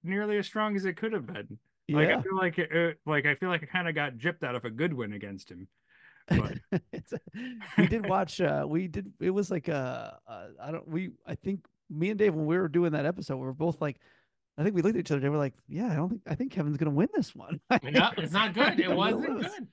nearly 0.03 0.37
as 0.37 0.45
strong 0.47 0.75
as 0.75 0.85
it 0.85 0.93
could 0.97 1.11
have 1.13 1.25
been. 1.27 1.59
Like 1.89 2.07
yeah. 2.09 2.17
I 2.17 2.21
feel 2.21 2.35
like 2.37 2.57
it, 2.57 2.71
it- 2.71 2.99
like 3.05 3.25
I 3.25 3.35
feel 3.35 3.49
like 3.49 3.61
I 3.63 3.65
kind 3.67 3.87
of 3.89 3.93
got 3.95 4.13
gypped 4.17 4.43
out 4.43 4.55
of 4.55 4.65
a 4.65 4.69
good 4.71 4.93
win 4.93 5.13
against 5.13 5.51
him. 5.51 5.67
But 6.27 6.57
a- 6.71 7.19
we 7.77 7.87
did 7.87 8.07
watch 8.07 8.41
uh 8.41 8.65
we 8.67 8.87
did 8.87 9.11
it 9.19 9.29
was 9.29 9.51
like 9.51 9.67
a, 9.67 10.17
uh 10.27 10.47
I 10.61 10.71
don't 10.71 10.87
we 10.87 11.11
I 11.25 11.35
think 11.35 11.65
me 11.89 12.09
and 12.09 12.17
Dave 12.19 12.33
when 12.33 12.45
we 12.45 12.57
were 12.57 12.67
doing 12.67 12.91
that 12.93 13.05
episode 13.05 13.37
we 13.37 13.45
were 13.45 13.53
both 13.53 13.79
like 13.81 13.99
I 14.57 14.63
think 14.63 14.73
we 14.75 14.81
looked 14.81 14.95
at 14.95 15.01
each 15.01 15.11
other 15.11 15.21
and 15.21 15.31
we're 15.31 15.37
like 15.37 15.53
yeah 15.67 15.91
I 15.91 15.95
don't 15.95 16.09
think 16.09 16.21
I 16.27 16.35
think 16.35 16.51
Kevin's 16.51 16.77
gonna 16.77 16.91
win 16.91 17.09
this 17.13 17.35
one 17.35 17.59
No, 17.83 18.09
it's 18.17 18.33
not 18.33 18.53
good. 18.59 18.79
It 18.79 18.91
wasn't 18.91 19.41
good. 19.41 19.67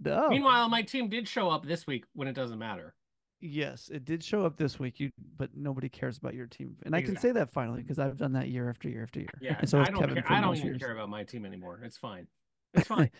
no 0.00 0.28
Meanwhile, 0.30 0.68
my 0.70 0.82
team 0.82 1.08
did 1.08 1.28
show 1.28 1.50
up 1.50 1.66
this 1.66 1.86
week 1.86 2.04
when 2.14 2.28
it 2.28 2.32
doesn't 2.34 2.58
matter. 2.58 2.94
yes 3.42 3.90
it 3.92 4.04
did 4.06 4.22
show 4.24 4.44
up 4.46 4.56
this 4.56 4.78
week 4.78 5.00
you 5.00 5.10
but 5.36 5.50
nobody 5.54 5.88
cares 5.90 6.16
about 6.16 6.32
your 6.34 6.46
team 6.46 6.76
and 6.84 6.94
I 6.96 7.02
can 7.02 7.16
say 7.16 7.32
that 7.32 7.50
finally 7.50 7.82
because 7.82 7.98
I've 7.98 8.16
done 8.16 8.32
that 8.34 8.48
year 8.48 8.70
after 8.70 8.88
year 8.88 9.02
after 9.02 9.20
year 9.20 9.28
Yeah, 9.40 9.56
and 9.60 9.68
so 9.68 9.80
I 9.80 9.84
don't 9.84 10.00
Kevin 10.00 10.14
care. 10.22 10.32
I 10.32 10.40
don't 10.40 10.54
even 10.56 10.66
years. 10.68 10.78
care 10.78 10.92
about 10.92 11.08
my 11.10 11.24
team 11.24 11.44
anymore. 11.44 11.80
It's 11.84 11.96
fine. 11.98 12.26
It's 12.74 12.86
fine. 12.86 13.10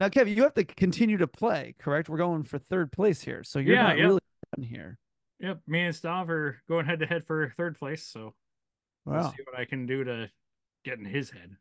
Now 0.00 0.08
Kevin 0.08 0.36
you 0.36 0.42
have 0.42 0.54
to 0.54 0.64
continue 0.64 1.16
to 1.16 1.26
play 1.26 1.74
correct 1.78 2.08
we're 2.08 2.18
going 2.18 2.44
for 2.44 2.58
third 2.58 2.92
place 2.92 3.20
here 3.20 3.42
so 3.42 3.58
you're 3.58 3.74
Yeah, 3.76 3.82
not 3.84 3.98
yeah. 3.98 4.04
really 4.04 4.20
done 4.56 4.64
here 4.64 4.98
yep, 5.40 5.60
me 5.66 5.80
and 5.82 5.94
Stav 5.94 6.28
are 6.28 6.58
going 6.68 6.86
head 6.86 7.00
to 7.00 7.06
head 7.06 7.24
for 7.26 7.52
third 7.56 7.78
place, 7.78 8.04
so 8.04 8.34
we'll 9.04 9.16
wow 9.16 9.30
see 9.30 9.42
what 9.50 9.58
I 9.58 9.64
can 9.64 9.86
do 9.86 10.04
to 10.04 10.30
get 10.84 10.98
in 10.98 11.04
his 11.04 11.30
head. 11.30 11.56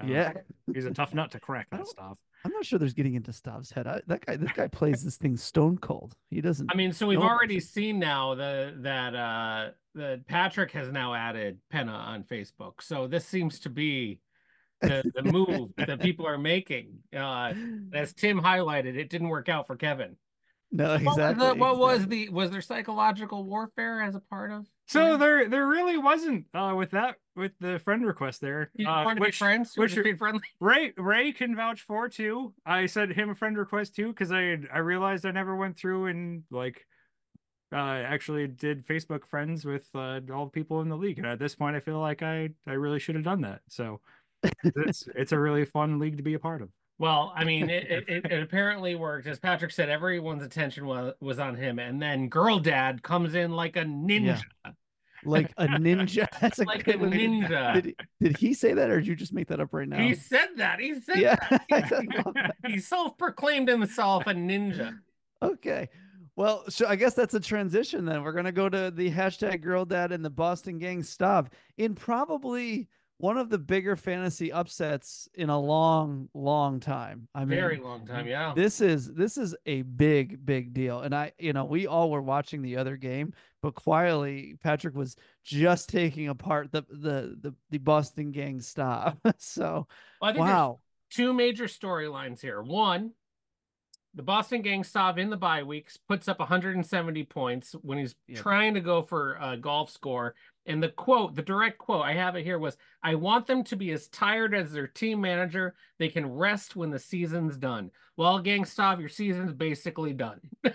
Um, 0.00 0.08
yeah 0.08 0.32
he's 0.72 0.84
a 0.84 0.90
tough 0.92 1.12
nut 1.14 1.30
to 1.32 1.40
crack. 1.40 1.68
That 1.70 1.78
don't- 1.78 1.88
stuff. 1.88 2.18
I'm 2.44 2.52
not 2.52 2.64
sure 2.64 2.78
there's 2.78 2.94
getting 2.94 3.14
into 3.16 3.32
Stav's 3.32 3.68
head. 3.72 3.88
I, 3.88 4.00
that 4.06 4.24
guy, 4.24 4.36
this 4.36 4.52
guy 4.52 4.68
plays 4.68 5.02
this 5.02 5.16
thing 5.16 5.36
stone 5.36 5.76
cold. 5.76 6.14
He 6.30 6.40
doesn't. 6.40 6.70
I 6.72 6.76
mean, 6.76 6.92
so 6.92 7.08
we've 7.08 7.18
No. 7.18 7.28
already 7.28 7.58
seen 7.58 7.98
now 7.98 8.36
the 8.36 8.74
that 8.78 9.12
uh 9.16 9.70
that 9.96 10.24
Patrick 10.28 10.70
has 10.70 10.92
now 10.92 11.14
added 11.14 11.58
Penna 11.68 11.90
on 11.92 12.22
Facebook. 12.22 12.74
So 12.80 13.08
this 13.08 13.24
seems 13.26 13.58
to 13.60 13.68
be 13.70 14.20
the, 14.80 15.10
the 15.14 15.22
move 15.22 15.70
that 15.76 16.00
people 16.00 16.26
are 16.26 16.38
making. 16.38 16.98
Uh 17.16 17.54
as 17.92 18.12
Tim 18.12 18.40
highlighted, 18.40 18.96
it 18.96 19.10
didn't 19.10 19.28
work 19.28 19.48
out 19.48 19.66
for 19.66 19.76
Kevin. 19.76 20.16
No, 20.70 20.84
What 20.84 21.04
was, 21.04 21.16
exactly. 21.16 21.48
the, 21.48 21.54
what 21.54 21.78
was 21.78 22.06
the 22.06 22.28
was 22.28 22.50
there 22.50 22.60
psychological 22.60 23.44
warfare 23.44 24.02
as 24.02 24.14
a 24.14 24.20
part 24.20 24.52
of? 24.52 24.66
So 24.86 25.14
it? 25.14 25.18
there 25.18 25.48
there 25.48 25.66
really 25.66 25.96
wasn't 25.96 26.46
uh 26.52 26.74
with 26.76 26.90
that 26.90 27.16
with 27.34 27.52
the 27.60 27.78
friend 27.78 28.04
request 28.04 28.40
there. 28.40 28.70
you 28.74 28.86
uh, 28.86 29.04
want 29.04 29.16
to 29.16 29.22
be 29.22 29.28
which 29.28 29.38
friends? 29.38 29.72
Which 29.76 29.96
want 29.96 30.06
to 30.06 30.16
friendly? 30.16 30.40
Ray 30.60 30.92
Ray 30.98 31.32
can 31.32 31.56
vouch 31.56 31.80
for 31.80 32.08
too. 32.08 32.52
I 32.66 32.86
sent 32.86 33.12
him 33.14 33.30
a 33.30 33.34
friend 33.34 33.56
request 33.56 33.96
too 33.96 34.08
because 34.08 34.30
I 34.30 34.58
I 34.72 34.78
realized 34.78 35.24
I 35.24 35.30
never 35.30 35.56
went 35.56 35.78
through 35.78 36.06
and 36.06 36.42
like 36.50 36.84
uh 37.72 37.76
actually 37.76 38.46
did 38.46 38.86
Facebook 38.86 39.26
friends 39.26 39.64
with 39.64 39.88
uh, 39.94 40.20
all 40.34 40.46
the 40.46 40.52
people 40.52 40.82
in 40.82 40.90
the 40.90 40.96
league. 40.96 41.18
And 41.18 41.26
at 41.26 41.38
this 41.38 41.54
point, 41.54 41.76
I 41.76 41.80
feel 41.80 42.00
like 42.00 42.22
I 42.22 42.50
I 42.66 42.72
really 42.72 42.98
should 42.98 43.14
have 43.14 43.24
done 43.24 43.40
that. 43.42 43.60
So 43.68 44.00
it's 44.42 45.08
it's 45.14 45.32
a 45.32 45.38
really 45.38 45.64
fun 45.64 45.98
league 45.98 46.16
to 46.16 46.22
be 46.22 46.34
a 46.34 46.38
part 46.38 46.62
of. 46.62 46.70
Well, 46.98 47.32
I 47.36 47.44
mean, 47.44 47.70
it, 47.70 47.90
it, 47.90 48.08
it, 48.08 48.32
it 48.32 48.42
apparently 48.42 48.94
worked. 48.94 49.26
As 49.26 49.38
Patrick 49.38 49.70
said, 49.70 49.88
everyone's 49.88 50.42
attention 50.42 50.86
was, 50.86 51.14
was 51.20 51.38
on 51.38 51.54
him. 51.54 51.78
And 51.78 52.02
then 52.02 52.28
Girl 52.28 52.58
Dad 52.58 53.02
comes 53.02 53.34
in 53.34 53.52
like 53.52 53.76
a 53.76 53.84
ninja. 53.84 54.42
like 55.24 55.52
a 55.56 55.68
ninja? 55.68 56.26
That's 56.40 56.58
a 56.58 56.64
Like 56.64 56.84
good 56.84 56.96
a 56.96 56.98
way 56.98 57.10
ninja. 57.10 57.74
Did, 57.74 57.94
did 58.20 58.36
he 58.36 58.52
say 58.52 58.74
that, 58.74 58.90
or 58.90 58.98
did 58.98 59.06
you 59.06 59.14
just 59.14 59.32
make 59.32 59.46
that 59.48 59.60
up 59.60 59.72
right 59.72 59.88
now? 59.88 59.98
He 59.98 60.14
said 60.14 60.48
that. 60.56 60.80
He 60.80 61.00
said 61.00 61.18
yeah. 61.18 61.36
that. 61.70 62.54
He 62.66 62.80
self 62.80 63.16
proclaimed 63.16 63.68
himself 63.68 64.26
a 64.26 64.34
ninja. 64.34 64.98
okay. 65.40 65.88
Well, 66.34 66.64
so 66.68 66.86
I 66.86 66.94
guess 66.94 67.14
that's 67.14 67.34
a 67.34 67.40
transition 67.40 68.04
then. 68.04 68.22
We're 68.22 68.32
gonna 68.32 68.52
go 68.52 68.68
to 68.68 68.92
the 68.92 69.10
hashtag 69.10 69.60
girl 69.60 69.84
dad 69.84 70.12
and 70.12 70.24
the 70.24 70.30
Boston 70.30 70.78
Gang 70.78 71.02
Stav 71.02 71.48
in 71.76 71.96
probably 71.96 72.88
one 73.18 73.36
of 73.36 73.50
the 73.50 73.58
bigger 73.58 73.96
fantasy 73.96 74.50
upsets 74.52 75.28
in 75.34 75.50
a 75.50 75.58
long, 75.58 76.28
long 76.34 76.80
time. 76.80 77.28
I 77.34 77.40
mean, 77.40 77.58
Very 77.58 77.78
long 77.78 78.06
time. 78.06 78.26
Yeah. 78.26 78.52
this 78.54 78.80
is 78.80 79.12
this 79.12 79.36
is 79.36 79.54
a 79.66 79.82
big 79.82 80.44
big 80.46 80.72
deal 80.72 81.00
and 81.00 81.14
i 81.14 81.32
you 81.38 81.52
know 81.52 81.64
we 81.64 81.86
all 81.86 82.10
were 82.10 82.22
watching 82.22 82.62
the 82.62 82.76
other 82.76 82.96
game 82.96 83.32
but 83.62 83.74
quietly 83.74 84.56
patrick 84.62 84.94
was 84.94 85.16
just 85.44 85.88
taking 85.88 86.28
apart 86.28 86.70
the 86.72 86.82
the 86.90 87.36
the, 87.40 87.54
the 87.70 87.78
boston 87.78 88.30
Gang 88.32 88.60
Stav 88.60 89.16
so 89.38 89.86
Well, 90.20 90.30
I 90.30 90.32
think 90.32 90.44
there's 90.46 90.54
wow 90.54 90.78
two 91.10 91.32
major 91.32 91.64
storylines 91.64 92.40
here. 92.40 92.60
One, 92.62 93.12
the 94.14 94.22
Boston 94.22 94.62
Gang 94.62 94.82
Stav 94.82 95.16
in 95.18 95.30
the 95.30 95.36
bye 95.36 95.62
weeks 95.62 95.96
puts 95.96 96.28
up 96.28 96.38
170 96.38 97.24
points 97.24 97.72
when 97.82 97.98
he's 97.98 98.14
Yep. 98.26 98.42
trying 98.42 98.74
to 98.74 98.80
go 98.80 99.02
for 99.02 99.38
a 99.40 99.56
golf 99.56 99.90
score. 99.90 100.34
And 100.68 100.82
the 100.82 100.90
quote, 100.90 101.34
the 101.34 101.42
direct 101.42 101.78
quote 101.78 102.04
I 102.04 102.12
have 102.12 102.36
it 102.36 102.44
here 102.44 102.58
was, 102.58 102.76
"I 103.02 103.14
want 103.16 103.46
them 103.46 103.64
to 103.64 103.74
be 103.76 103.90
as 103.92 104.06
tired 104.08 104.54
as 104.54 104.70
their 104.70 104.86
team 104.86 105.20
manager. 105.20 105.74
They 105.98 106.08
can 106.08 106.26
rest 106.34 106.76
when 106.76 106.90
the 106.90 106.98
season's 106.98 107.56
done." 107.56 107.90
Well, 108.16 108.38
Gang 108.38 108.64
Stav, 108.64 109.00
your 109.00 109.08
season's 109.08 109.52
basically 109.52 110.12
done. 110.12 110.40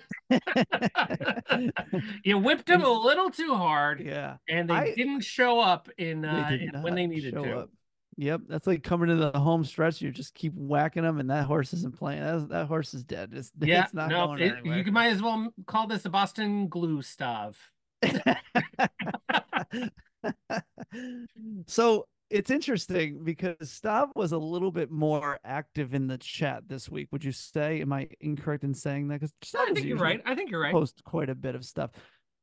you 2.23 2.37
whipped 2.37 2.65
them 2.67 2.83
a 2.83 2.89
little 2.89 3.29
too 3.29 3.53
hard, 3.53 3.99
yeah 3.99 4.37
and 4.49 4.69
they 4.69 4.73
I- 4.73 4.93
didn't 4.95 5.21
show 5.21 5.59
up 5.59 5.89
in, 5.97 6.25
uh, 6.25 6.49
did 6.49 6.61
in- 6.73 6.81
when 6.81 6.95
they 6.95 7.05
needed 7.07 7.33
show 7.33 7.43
to. 7.43 7.57
up. 7.59 7.69
yep 8.17 8.41
that's 8.47 8.65
like 8.67 8.81
coming 8.83 9.09
to 9.09 9.15
the 9.15 9.31
home 9.37 9.63
stretch 9.65 10.01
you 10.01 10.09
just 10.11 10.33
keep 10.35 10.53
whacking 10.55 11.03
them 11.03 11.19
and 11.19 11.29
that 11.29 11.45
horse 11.45 11.73
isn't 11.73 11.97
playing 11.97 12.21
that, 12.21 12.47
that 12.49 12.67
horse 12.67 12.93
is 12.93 13.03
dead 13.03 13.31
it's, 13.33 13.51
Yeah, 13.61 13.83
it's 13.83 13.93
not 13.93 14.09
no, 14.09 14.27
going 14.27 14.39
it- 14.41 14.53
anywhere 14.59 14.79
you 14.83 14.91
might 14.91 15.07
as 15.09 15.21
well 15.21 15.53
call 15.67 15.87
this 15.87 16.05
a 16.05 16.09
Boston 16.09 16.67
glue 16.67 17.01
stav. 17.01 17.55
so 21.67 22.07
it's 22.29 22.49
interesting 22.49 23.23
because 23.23 23.57
Stav 23.61 24.09
was 24.15 24.31
a 24.31 24.37
little 24.37 24.71
bit 24.71 24.89
more 24.89 25.39
active 25.43 25.93
in 25.93 26.07
the 26.07 26.17
chat 26.17 26.63
this 26.67 26.89
week. 26.89 27.09
Would 27.11 27.23
you 27.23 27.31
say? 27.31 27.81
Am 27.81 27.93
I 27.93 28.07
incorrect 28.21 28.63
in 28.63 28.73
saying 28.73 29.09
that? 29.09 29.21
Because 29.21 29.33
I 29.55 29.71
think 29.73 29.85
you're 29.85 29.97
right. 29.97 30.21
I 30.25 30.35
think 30.35 30.49
you're 30.49 30.61
right. 30.61 30.73
Post 30.73 31.03
quite 31.03 31.29
a 31.29 31.35
bit 31.35 31.55
of 31.55 31.65
stuff. 31.65 31.91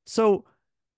So, 0.06 0.44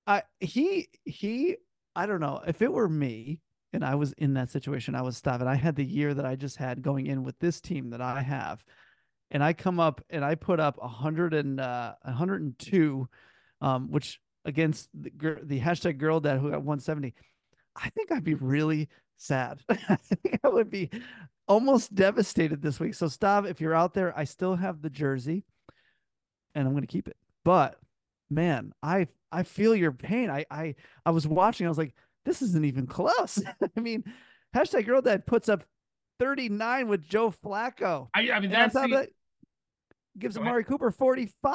I 0.06 0.22
he 0.40 0.88
he. 1.04 1.56
I 1.94 2.06
don't 2.06 2.20
know 2.20 2.40
if 2.46 2.62
it 2.62 2.72
were 2.72 2.88
me 2.88 3.40
and 3.72 3.84
I 3.84 3.94
was 3.94 4.12
in 4.12 4.34
that 4.34 4.50
situation. 4.50 4.94
I 4.94 5.02
was 5.02 5.20
Stav, 5.20 5.40
and 5.40 5.48
I 5.48 5.54
had 5.54 5.76
the 5.76 5.84
year 5.84 6.14
that 6.14 6.26
I 6.26 6.36
just 6.36 6.56
had 6.56 6.82
going 6.82 7.06
in 7.06 7.22
with 7.22 7.38
this 7.38 7.60
team 7.60 7.90
that 7.90 8.00
I 8.00 8.22
have, 8.22 8.62
and 9.30 9.42
I 9.42 9.52
come 9.52 9.80
up 9.80 10.00
and 10.10 10.24
I 10.24 10.34
put 10.34 10.60
up 10.60 10.78
a 10.80 10.88
hundred 10.88 11.34
and 11.34 11.58
uh, 11.60 11.94
a 12.02 12.12
hundred 12.12 12.42
and 12.42 12.58
two, 12.58 13.08
um, 13.60 13.90
which 13.90 14.20
against 14.44 14.88
the, 14.94 15.10
the 15.42 15.60
hashtag 15.60 15.98
girl 15.98 16.20
dad 16.20 16.38
who 16.38 16.50
got 16.50 16.58
170 16.58 17.14
i 17.76 17.88
think 17.90 18.10
i'd 18.12 18.24
be 18.24 18.34
really 18.34 18.88
sad. 19.16 19.60
I 19.68 19.96
think 19.96 20.40
i 20.42 20.48
would 20.48 20.68
be 20.70 20.90
almost 21.46 21.94
devastated 21.94 22.60
this 22.60 22.80
week. 22.80 22.94
So 22.94 23.06
stav 23.06 23.48
if 23.48 23.60
you're 23.60 23.74
out 23.74 23.94
there 23.94 24.16
i 24.18 24.24
still 24.24 24.56
have 24.56 24.82
the 24.82 24.90
jersey 24.90 25.44
and 26.54 26.66
i'm 26.66 26.72
going 26.72 26.82
to 26.82 26.88
keep 26.88 27.06
it. 27.08 27.16
But 27.44 27.78
man 28.30 28.72
i 28.82 29.06
i 29.30 29.42
feel 29.44 29.74
your 29.76 29.92
pain. 29.92 30.28
I 30.28 30.44
i 30.50 30.74
i 31.06 31.10
was 31.10 31.26
watching 31.26 31.66
i 31.66 31.68
was 31.68 31.78
like 31.78 31.94
this 32.24 32.42
isn't 32.42 32.64
even 32.64 32.86
close. 32.86 33.40
I 33.76 33.80
mean 33.80 34.02
hashtag 34.56 34.86
girl 34.86 35.02
dad 35.02 35.24
puts 35.26 35.48
up 35.48 35.62
39 36.18 36.88
with 36.88 37.08
joe 37.08 37.30
flacco. 37.30 38.08
I, 38.14 38.30
I 38.30 38.40
mean, 38.40 38.50
that's 38.50 38.74
the, 38.74 38.88
that, 38.88 39.08
gives 40.18 40.36
amari 40.36 40.64
cooper 40.64 40.90
45 40.90 41.54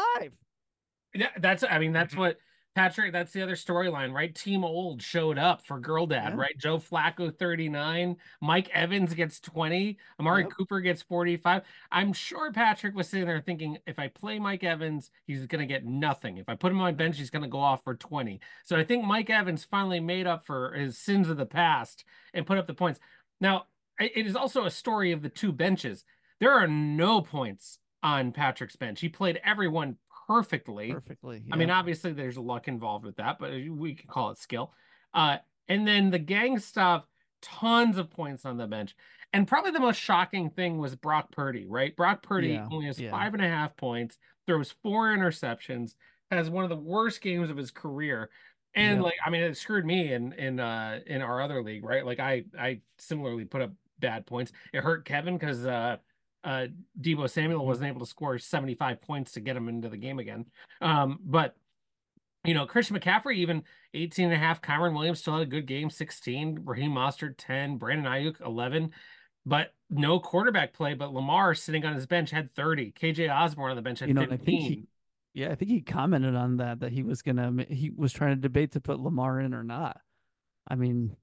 yeah, 1.14 1.30
that's. 1.40 1.64
I 1.64 1.80
mean, 1.80 1.94
that's 1.94 2.14
Mm-hmm. 2.14 2.22
what 2.22 2.38
Patrick. 2.78 3.12
That's 3.12 3.34
the 3.34 3.42
other 3.42 3.56
storyline, 3.56 4.14
right? 4.14 4.34
Team 4.34 4.64
Old 4.64 5.02
showed 5.02 5.38
up 5.40 5.66
for 5.66 5.80
Girl 5.80 6.06
Dad, 6.06 6.34
Yeah. 6.34 6.40
right? 6.40 6.58
Joe 6.58 6.78
Flacco 6.78 7.36
39, 7.36 8.18
Mike 8.40 8.70
Evans 8.70 9.14
gets 9.16 9.40
20, 9.40 9.98
Amari 10.20 10.44
Yep. 10.44 10.52
Cooper 10.52 10.80
gets 10.80 11.02
45. 11.02 11.64
I'm 11.92 12.14
sure 12.14 12.52
Patrick 12.54 12.94
was 12.96 13.10
sitting 13.10 13.26
there 13.28 13.42
thinking, 13.42 13.80
if 13.88 13.98
I 13.98 14.08
play 14.10 14.38
Mike 14.38 14.64
Evans, 14.64 15.10
he's 15.26 15.48
going 15.48 15.62
to 15.62 15.66
get 15.66 15.86
nothing. 15.86 16.38
If 16.38 16.48
I 16.48 16.56
put 16.56 16.72
him 16.72 16.78
on 16.78 16.84
my 16.84 16.92
bench, 16.92 17.18
he's 17.18 17.32
going 17.32 17.42
to 17.44 17.50
go 17.50 17.60
off 17.60 17.84
for 17.84 17.96
20. 17.96 18.40
So 18.64 18.78
I 18.78 18.84
think 18.84 19.04
Mike 19.04 19.30
Evans 19.32 19.64
finally 19.64 20.00
made 20.00 20.28
up 20.28 20.46
for 20.46 20.74
his 20.74 20.98
sins 20.98 21.30
of 21.30 21.38
the 21.38 21.46
past 21.48 22.04
and 22.34 22.46
put 22.46 22.60
up 22.60 22.68
the 22.68 22.74
points. 22.76 23.00
Now, 23.42 23.66
it 24.00 24.16
is 24.26 24.36
also 24.36 24.66
a 24.66 24.70
story 24.72 25.12
of 25.12 25.24
the 25.24 25.30
two 25.30 25.52
benches. 25.52 26.06
There 26.40 26.52
are 26.54 26.68
no 26.68 27.22
points 27.22 27.80
on 28.04 28.32
Patrick's 28.32 28.76
bench. 28.76 29.02
He 29.02 29.10
played 29.10 29.42
everyone 29.44 29.98
perfectly. 30.28 30.92
perfectly 30.92 31.44
I 31.52 31.56
mean, 31.56 31.70
obviously 31.70 32.14
there's 32.14 32.38
luck 32.38 32.68
involved 32.68 33.06
with 33.06 33.18
that, 33.18 33.40
but 33.40 33.52
we 33.52 33.96
can 33.96 34.08
call 34.08 34.32
it 34.32 34.38
skill. 34.38 34.74
Uh, 35.14 35.38
and 35.68 35.88
then 35.88 36.10
the 36.12 36.20
gang 36.20 36.60
stuff, 36.60 37.06
tons 37.42 37.98
of 37.98 38.10
points 38.10 38.46
on 38.46 38.58
the 38.58 38.68
bench. 38.68 38.96
And 39.34 39.48
probably 39.48 39.72
the 39.72 39.80
most 39.80 40.00
shocking 40.00 40.50
thing 40.50 40.78
was 40.78 40.96
Brock 40.96 41.32
Purdy, 41.32 41.66
right? 41.68 41.96
Brock 41.96 42.24
Purdy 42.24 42.50
Yeah, 42.50 42.68
only 42.72 42.88
has 42.88 43.00
yeah. 43.00 43.12
five 43.12 43.34
and 43.34 43.44
a 43.44 43.48
half 43.48 43.76
points, 43.76 44.18
throws 44.46 44.72
four 44.84 45.08
interceptions, 45.16 45.96
has 46.32 46.50
one 46.50 46.64
of 46.64 46.70
the 46.70 46.76
worst 46.76 47.22
games 47.22 47.50
of 47.50 47.58
his 47.58 47.72
career. 47.72 48.30
And 48.74 49.02
like, 49.02 49.16
I 49.26 49.30
mean, 49.30 49.42
it 49.42 49.58
screwed 49.58 49.86
me 49.86 50.14
in 50.14 50.34
in 50.34 50.60
uh 50.60 51.00
in 51.08 51.22
our 51.22 51.42
other 51.42 51.64
league, 51.64 51.84
right? 51.84 52.06
Like 52.06 52.20
I 52.20 52.46
I 52.58 52.82
similarly 53.00 53.46
put 53.46 53.62
up 53.62 53.72
bad 54.00 54.26
points. 54.26 54.52
It 54.72 54.84
hurt 54.84 55.06
Kevin 55.06 55.38
because 55.38 55.66
uh 55.66 55.98
uh 56.44 56.68
Deebo 57.00 57.30
Samuel 57.30 57.60
Mm-hmm. 57.60 57.68
wasn't 57.68 57.88
able 57.88 58.00
to 58.02 58.06
score 58.06 58.38
75 58.38 59.02
points 59.02 59.32
to 59.34 59.40
get 59.42 59.56
him 59.58 59.68
into 59.70 59.90
the 59.90 59.98
game 59.98 60.20
again. 60.20 60.46
Um, 60.82 61.20
but 61.24 61.56
you 62.46 62.54
know, 62.54 62.66
Christian 62.66 62.98
McCaffrey, 62.98 63.36
even 63.38 63.64
18 63.94 64.26
and 64.26 64.34
a 64.34 64.38
half. 64.38 64.62
Kyren 64.62 64.94
Williams 64.94 65.20
still 65.20 65.34
had 65.34 65.44
a 65.44 65.50
good 65.50 65.66
game, 65.66 65.90
16. 65.90 66.60
Raheem 66.64 66.92
Mostert, 66.92 67.34
10. 67.38 67.78
Brandon 67.78 68.06
Aiyuk, 68.10 68.40
11. 68.46 68.92
But 69.46 69.74
no 69.90 70.20
quarterback 70.20 70.72
play. 70.74 70.94
But 70.94 71.14
Lamar 71.14 71.54
sitting 71.56 71.84
on 71.86 71.94
his 71.94 72.06
bench 72.06 72.32
had 72.32 72.54
30. 72.56 72.94
KJ 72.94 73.30
Osborn 73.34 73.72
on 73.72 73.76
the 73.76 73.82
bench 73.82 74.00
had 74.00 74.08
You 74.08 74.14
know, 74.16 74.22
and 74.22 74.32
I 74.34 74.38
15. 74.38 74.46
think 74.62 74.74
he- 74.80 74.88
Yeah, 75.34 75.50
I 75.52 75.56
think 75.56 75.72
he 75.72 75.82
commented 75.82 76.36
on 76.36 76.58
that 76.58 76.80
that 76.80 76.92
he 76.94 77.04
was 77.04 77.22
gonna 77.22 77.66
he 77.68 77.90
was 77.90 78.14
trying 78.14 78.36
to 78.36 78.42
debate 78.42 78.72
to 78.74 78.82
put 78.82 79.00
Lamar 79.00 79.42
in 79.42 79.54
or 79.54 79.64
not. 79.64 80.00
I 80.68 80.76
mean, 80.76 81.18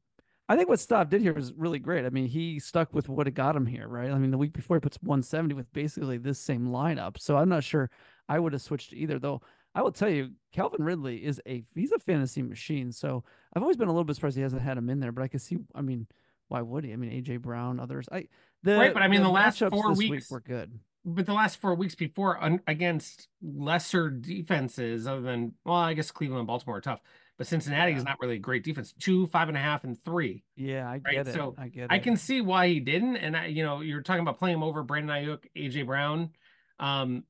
I 0.49 0.57
think 0.57 0.69
what 0.69 0.79
Stav 0.79 1.09
did 1.09 1.23
here 1.23 1.33
was 1.33 1.53
really 1.55 1.79
great. 1.79 2.05
I 2.05 2.11
mean, 2.11 2.27
he 2.27 2.59
stuck 2.59 2.93
with 2.93 3.09
what 3.09 3.27
it 3.27 3.31
got 3.33 3.57
him 3.57 3.65
here, 3.67 3.89
right? 3.89 4.11
I 4.11 4.19
mean, 4.19 4.31
the 4.31 4.37
week 4.39 4.53
before 4.53 4.77
he 4.77 4.81
puts 4.81 4.99
170 5.03 5.55
with 5.55 5.73
basically 5.73 6.19
this 6.19 6.39
same 6.39 6.67
lineup. 6.69 7.19
So 7.19 7.37
I'm 7.39 7.49
not 7.49 7.65
sure 7.65 7.91
I 8.29 8.39
would 8.39 8.53
have 8.53 8.61
switched 8.61 8.93
either, 8.93 9.19
though. 9.19 9.41
I 9.75 9.81
will 9.83 9.91
tell 9.91 10.11
you, 10.11 10.33
Calvin 10.53 10.85
Ridley 10.85 11.25
is 11.25 11.41
a 11.49 11.65
he's 11.75 11.93
a 11.93 11.99
fantasy 11.99 12.43
machine. 12.43 12.93
So 12.93 13.25
I've 13.57 13.63
always 13.63 13.77
been 13.79 13.89
a 13.89 13.93
little 13.93 14.05
bit 14.05 14.17
surprised 14.17 14.37
he 14.37 14.43
hasn't 14.43 14.63
had 14.63 14.77
him 14.79 14.89
in 14.91 15.01
there, 15.01 15.13
but 15.13 15.23
I 15.23 15.29
can 15.29 15.41
see. 15.41 15.57
I 15.75 15.81
mean, 15.81 16.07
why 16.49 16.61
would 16.63 16.85
he? 16.85 16.93
I 16.93 16.97
mean, 16.97 17.11
AJ 17.11 17.41
Brown, 17.41 17.81
others. 17.81 18.07
I 18.13 18.29
the 18.63 18.77
Right, 18.77 18.93
but 18.95 19.03
I 19.03 19.09
mean, 19.09 19.23
the 19.23 19.31
last 19.31 19.59
four 19.61 19.95
weeks- 19.95 20.11
week 20.11 20.25
were 20.31 20.41
good. 20.41 20.79
but 21.07 21.27
the 21.27 21.33
last 21.33 21.61
four 21.61 21.75
weeks 21.75 21.95
before 21.97 22.41
un- 22.43 22.61
against 22.69 23.29
lesser 23.43 24.11
defenses, 24.11 25.07
other 25.09 25.23
than 25.23 25.55
well, 25.65 25.75
I 25.77 25.95
guess 25.95 26.11
Cleveland 26.11 26.41
and 26.41 26.47
Baltimore 26.47 26.77
are 26.77 26.81
tough, 26.81 27.01
but 27.39 27.47
Cincinnati 27.47 27.93
is 27.93 28.05
not 28.05 28.19
really 28.21 28.37
a 28.37 28.41
great 28.41 28.63
defense. 28.65 28.93
Two, 28.99 29.27
five 29.27 29.49
and 29.49 29.57
a 29.57 29.61
half, 29.61 29.85
and 29.85 30.01
three. 30.05 30.45
Yeah, 30.57 30.87
I 30.89 30.93
Right, 30.93 31.03
get 31.13 31.29
it. 31.29 31.35
so 31.35 31.55
I 31.59 31.69
get 31.69 31.85
it. 31.85 31.93
I 31.93 31.99
can 31.99 32.17
see 32.17 32.41
why 32.41 32.69
he 32.69 32.81
didn't, 32.81 33.17
and 33.17 33.37
I, 33.37 33.47
you 33.47 33.65
know, 33.65 33.81
you're 33.81 34.03
talking 34.03 34.23
about 34.23 34.39
playing 34.39 34.57
him 34.57 34.63
over 34.63 34.83
Brandon 34.83 35.17
Aiyuk, 35.17 35.45
AJ 35.57 35.87
Brown. 35.87 36.31
Um, 36.79 37.25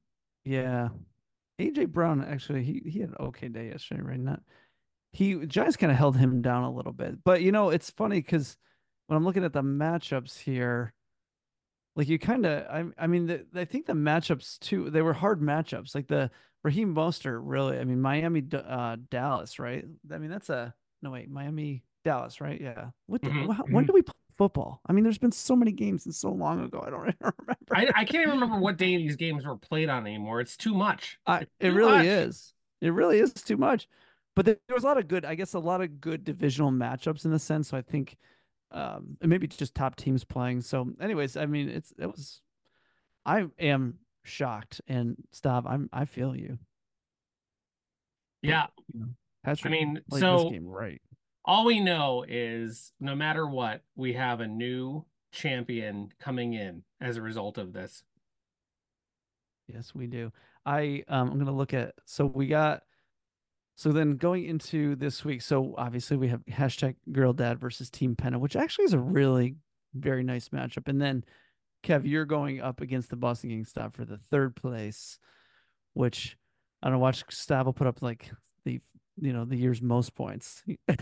Yeah. 0.45 0.89
AJ 1.61 1.93
Brown 1.93 2.23
actually 2.25 2.65
he 2.65 2.83
he 2.85 2.99
had 3.01 3.11
an 3.11 3.17
okay 3.21 3.49
day 3.49 3.69
yesterday, 3.69 4.03
right? 4.03 4.19
Not 4.19 4.41
he 5.13 5.47
Giants 5.47 5.77
kind 5.77 5.93
of 5.93 5.97
held 5.99 6.17
him 6.17 6.43
down 6.43 6.65
a 6.65 6.73
little 6.73 6.93
bit. 6.93 7.23
But 7.23 7.43
you 7.43 7.53
know, 7.53 7.71
it's 7.71 7.91
funny 7.91 8.19
because 8.21 8.57
when 9.07 9.17
I'm 9.17 9.25
looking 9.25 9.45
at 9.45 9.53
the 9.53 9.63
matchups 9.63 10.39
here, 10.39 10.93
like 11.97 12.09
you 12.09 12.19
kind 12.19 12.47
of 12.47 12.65
I, 12.69 13.05
I 13.05 13.07
mean 13.07 13.27
the, 13.27 13.47
I 13.55 13.65
think 13.65 13.87
the 13.87 13.93
matchups 13.93 14.59
too 14.61 14.91
they 14.91 15.03
were 15.03 15.13
hard 15.13 15.41
matchups 15.41 15.95
like 15.95 16.09
the 16.09 16.31
Raheem 16.63 16.95
Mostert 16.95 17.41
really 17.43 17.79
I 17.79 17.85
mean 17.85 18.01
Miami 18.01 18.43
uh 18.53 18.97
Dallas 19.11 19.59
right 19.59 19.85
I 20.13 20.19
mean 20.19 20.31
that's 20.31 20.51
a 20.51 20.75
no 21.03 21.11
wait 21.11 21.31
Miami 21.31 21.85
Dallas 22.05 22.41
right 22.41 22.61
yeah 22.61 22.91
what 23.07 23.23
the, 23.23 23.31
Mhm, 23.31 23.33
wh- 23.33 23.71
when 23.71 23.85
mhm. 23.85 23.87
do 23.87 23.93
we 23.93 24.03
play 24.03 24.13
football 24.37 24.81
I 24.87 24.93
mean 24.93 25.05
there's 25.05 25.19
been 25.19 25.33
so 25.33 25.55
many 25.57 25.73
games 25.73 26.07
and 26.07 26.15
so 26.15 26.31
long 26.33 26.61
ago 26.65 26.83
I 26.87 26.91
don't 26.91 27.01
remember 27.21 27.57
I, 27.73 27.87
I 27.95 28.05
can't 28.05 28.23
even 28.23 28.31
remember 28.31 28.59
what 28.59 28.77
day 28.77 28.97
these 28.97 29.17
games 29.17 29.45
were 29.45 29.57
played 29.57 29.89
on 29.89 30.07
anymore. 30.07 30.41
It's 30.41 30.57
too 30.57 30.75
much. 30.75 31.19
I, 31.27 31.41
It's 31.41 31.51
it 31.61 31.69
really 31.71 32.05
much. 32.05 32.07
is 32.07 32.53
it 32.81 32.91
really 32.91 33.19
is 33.19 33.33
too 33.33 33.57
much 33.57 33.89
but 34.37 34.45
there, 34.45 34.57
there 34.69 34.75
was 34.75 34.85
a 34.85 34.87
lot 34.87 34.99
of 34.99 35.09
good 35.09 35.25
I 35.25 35.35
guess 35.35 35.55
a 35.55 35.59
lot 35.59 35.81
of 35.81 36.01
good 36.01 36.25
divisional 36.25 36.71
matchups 36.71 37.25
in 37.25 37.33
a 37.33 37.39
sense 37.39 37.69
so 37.69 37.77
I 37.77 37.83
think 37.83 38.17
um 38.71 39.17
and 39.21 39.31
maybe 39.31 39.47
just 39.47 39.75
top 39.75 39.97
teams 39.97 40.25
playing 40.25 40.61
so 40.61 40.89
anyways 41.01 41.37
I 41.37 41.47
mean 41.47 41.69
it's 41.69 41.93
it 41.99 42.07
was 42.07 42.41
I 43.27 43.47
am 43.59 43.99
shocked 44.25 44.81
and 44.87 45.17
stop. 45.33 45.65
I'm 45.69 45.89
I 45.93 46.05
feel 46.05 46.35
you. 46.35 46.59
Yeah. 48.43 48.67
Know, 48.93 49.09
I 49.47 49.69
mean, 49.69 50.01
so 50.11 50.39
this 50.39 50.53
game 50.53 50.67
right. 50.67 51.01
all 51.45 51.65
we 51.65 51.81
know 51.81 52.25
is 52.27 52.93
no 53.01 53.15
matter 53.15 53.47
what, 53.47 53.83
we 53.95 54.15
have 54.15 54.41
a 54.41 54.47
new 54.47 55.05
champion 55.33 56.11
coming 56.19 56.55
in 56.55 56.83
as 57.01 57.17
a 57.17 57.23
result 57.23 57.59
of 57.59 57.73
this. 57.73 58.03
Yes, 59.67 59.95
we 59.95 60.07
do. 60.07 60.33
I 60.67 61.05
um 61.09 61.31
I'm 61.31 61.39
gonna 61.39 61.57
look 61.57 61.75
at 61.75 61.95
so 62.05 62.27
we 62.27 62.47
got 62.47 62.83
so 63.77 63.91
then 63.91 64.17
going 64.17 64.45
into 64.45 64.95
this 64.97 65.25
week, 65.25 65.43
so 65.43 65.75
obviously 65.77 66.17
we 66.17 66.29
have 66.29 66.45
hashtag 66.47 66.97
girl 67.11 67.33
dad 67.33 67.59
versus 67.59 67.91
Team 67.91 68.15
Penna, 68.15 68.39
which 68.39 68.57
actually 68.57 68.85
is 68.85 68.93
a 68.93 68.99
really 68.99 69.57
very 69.95 70.23
nice 70.23 70.51
matchup. 70.51 70.89
And 70.89 71.01
then 71.01 71.25
Kev, 71.83 72.07
you're 72.07 72.25
going 72.25 72.61
up 72.61 72.81
against 72.81 73.11
the 73.11 73.17
Boston 73.17 73.51
Gang 73.51 73.65
Stav 73.65 73.95
for 73.95 74.05
the 74.05 74.19
third 74.19 74.57
place, 74.57 75.19
which 75.93 76.37
I 76.83 76.87
don't 76.87 76.95
know, 76.95 77.01
watch 77.01 77.27
Stav 77.29 77.65
will 77.65 77.73
put 77.73 77.87
up 77.87 78.01
like 78.01 78.31
the 78.65 78.81
you 79.21 79.33
know 79.33 79.45
the 79.45 79.57
year's 79.57 79.83
most 79.83 80.15
points. 80.15 80.63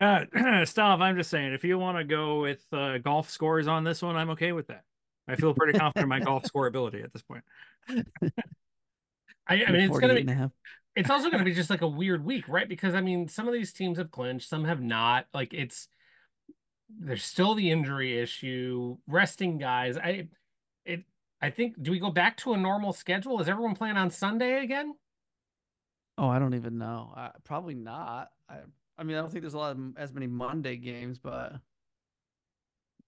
Uh, 0.00 0.24
stop. 0.64 1.00
I'm 1.00 1.16
just 1.16 1.28
saying, 1.28 1.54
if 1.54 1.64
you 1.64 1.76
want 1.76 1.98
to 1.98 2.04
go 2.04 2.40
with 2.40 2.64
uh, 2.72 2.98
golf 2.98 3.30
scores 3.30 3.66
on 3.66 3.82
this 3.82 4.00
one, 4.00 4.14
I'm 4.14 4.30
okay 4.30 4.52
with 4.52 4.68
that. 4.68 4.84
I 5.26 5.34
feel 5.34 5.54
pretty 5.54 5.76
confident 5.76 6.04
in 6.04 6.08
my 6.08 6.20
golf 6.20 6.46
score 6.46 6.68
ability 6.68 7.02
at 7.02 7.12
this 7.12 7.22
point. 7.22 7.42
I, 9.48 9.64
I 9.64 9.72
mean, 9.72 9.82
it's 9.82 9.98
gonna 9.98 10.14
48 10.14 10.18
and 10.18 10.26
be 10.26 10.32
a 10.32 10.36
half. 10.36 10.50
It's 10.98 11.10
also 11.10 11.30
going 11.30 11.38
to 11.38 11.44
be 11.44 11.54
just 11.54 11.70
like 11.70 11.82
a 11.82 11.88
weird 11.88 12.24
week, 12.24 12.48
right? 12.48 12.68
Because 12.68 12.92
I 12.92 13.00
mean, 13.00 13.28
some 13.28 13.46
of 13.46 13.54
these 13.54 13.72
teams 13.72 13.98
have 13.98 14.10
clinched, 14.10 14.48
some 14.48 14.64
have 14.64 14.82
not. 14.82 15.26
Like 15.32 15.54
it's 15.54 15.86
there's 16.90 17.22
still 17.22 17.54
the 17.54 17.70
injury 17.70 18.18
issue, 18.20 18.96
resting 19.06 19.58
guys. 19.58 19.96
I 19.96 20.28
it 20.84 21.04
I 21.40 21.50
think 21.50 21.80
do 21.80 21.92
we 21.92 22.00
go 22.00 22.10
back 22.10 22.36
to 22.38 22.52
a 22.52 22.56
normal 22.56 22.92
schedule? 22.92 23.40
Is 23.40 23.48
everyone 23.48 23.76
playing 23.76 23.96
on 23.96 24.10
Sunday 24.10 24.64
again? 24.64 24.94
Oh, 26.18 26.28
I 26.28 26.40
don't 26.40 26.54
even 26.54 26.78
know. 26.78 27.14
Uh, 27.16 27.28
probably 27.44 27.74
not. 27.74 28.30
I 28.48 28.56
I 28.98 29.04
mean, 29.04 29.16
I 29.16 29.20
don't 29.20 29.30
think 29.30 29.42
there's 29.42 29.54
a 29.54 29.58
lot 29.58 29.76
of 29.76 29.96
as 29.96 30.12
many 30.12 30.26
Monday 30.26 30.76
games, 30.76 31.20
but 31.20 31.52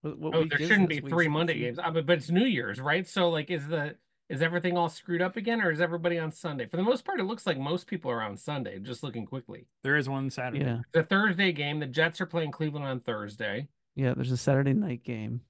what, 0.02 0.16
what 0.16 0.34
Oh, 0.36 0.44
there 0.44 0.58
shouldn't 0.60 0.88
be 0.88 1.00
three 1.00 1.26
Monday 1.26 1.58
games, 1.58 1.80
uh, 1.80 1.90
but 1.90 2.06
but 2.06 2.18
it's 2.18 2.30
New 2.30 2.46
Year's, 2.46 2.80
right? 2.80 3.08
So 3.08 3.30
like, 3.30 3.50
is 3.50 3.66
the 3.66 3.96
is 4.30 4.40
everything 4.40 4.78
all 4.78 4.88
screwed 4.88 5.20
up 5.20 5.36
again, 5.36 5.60
or 5.60 5.70
is 5.70 5.80
everybody 5.80 6.18
on 6.18 6.32
Sunday? 6.32 6.64
For 6.66 6.76
the 6.78 6.82
most 6.82 7.04
part, 7.04 7.20
it 7.20 7.24
looks 7.24 7.46
like 7.46 7.58
most 7.58 7.86
people 7.86 8.10
are 8.10 8.22
on 8.22 8.36
Sunday. 8.36 8.78
Just 8.78 9.02
looking 9.02 9.26
quickly, 9.26 9.66
There 9.82 9.96
is 9.96 10.08
one 10.08 10.30
Saturday. 10.30 10.64
Yeah, 10.64 10.78
the 10.92 11.02
Thursday 11.02 11.52
game, 11.52 11.80
the 11.80 11.86
Jets 11.86 12.20
are 12.20 12.26
playing 12.26 12.52
Cleveland 12.52 12.86
on 12.86 13.00
Thursday. 13.00 13.68
yeah. 13.96 14.14
There's 14.14 14.32
a 14.32 14.36
Saturday 14.38 14.72
night 14.72 15.02
game. 15.04 15.42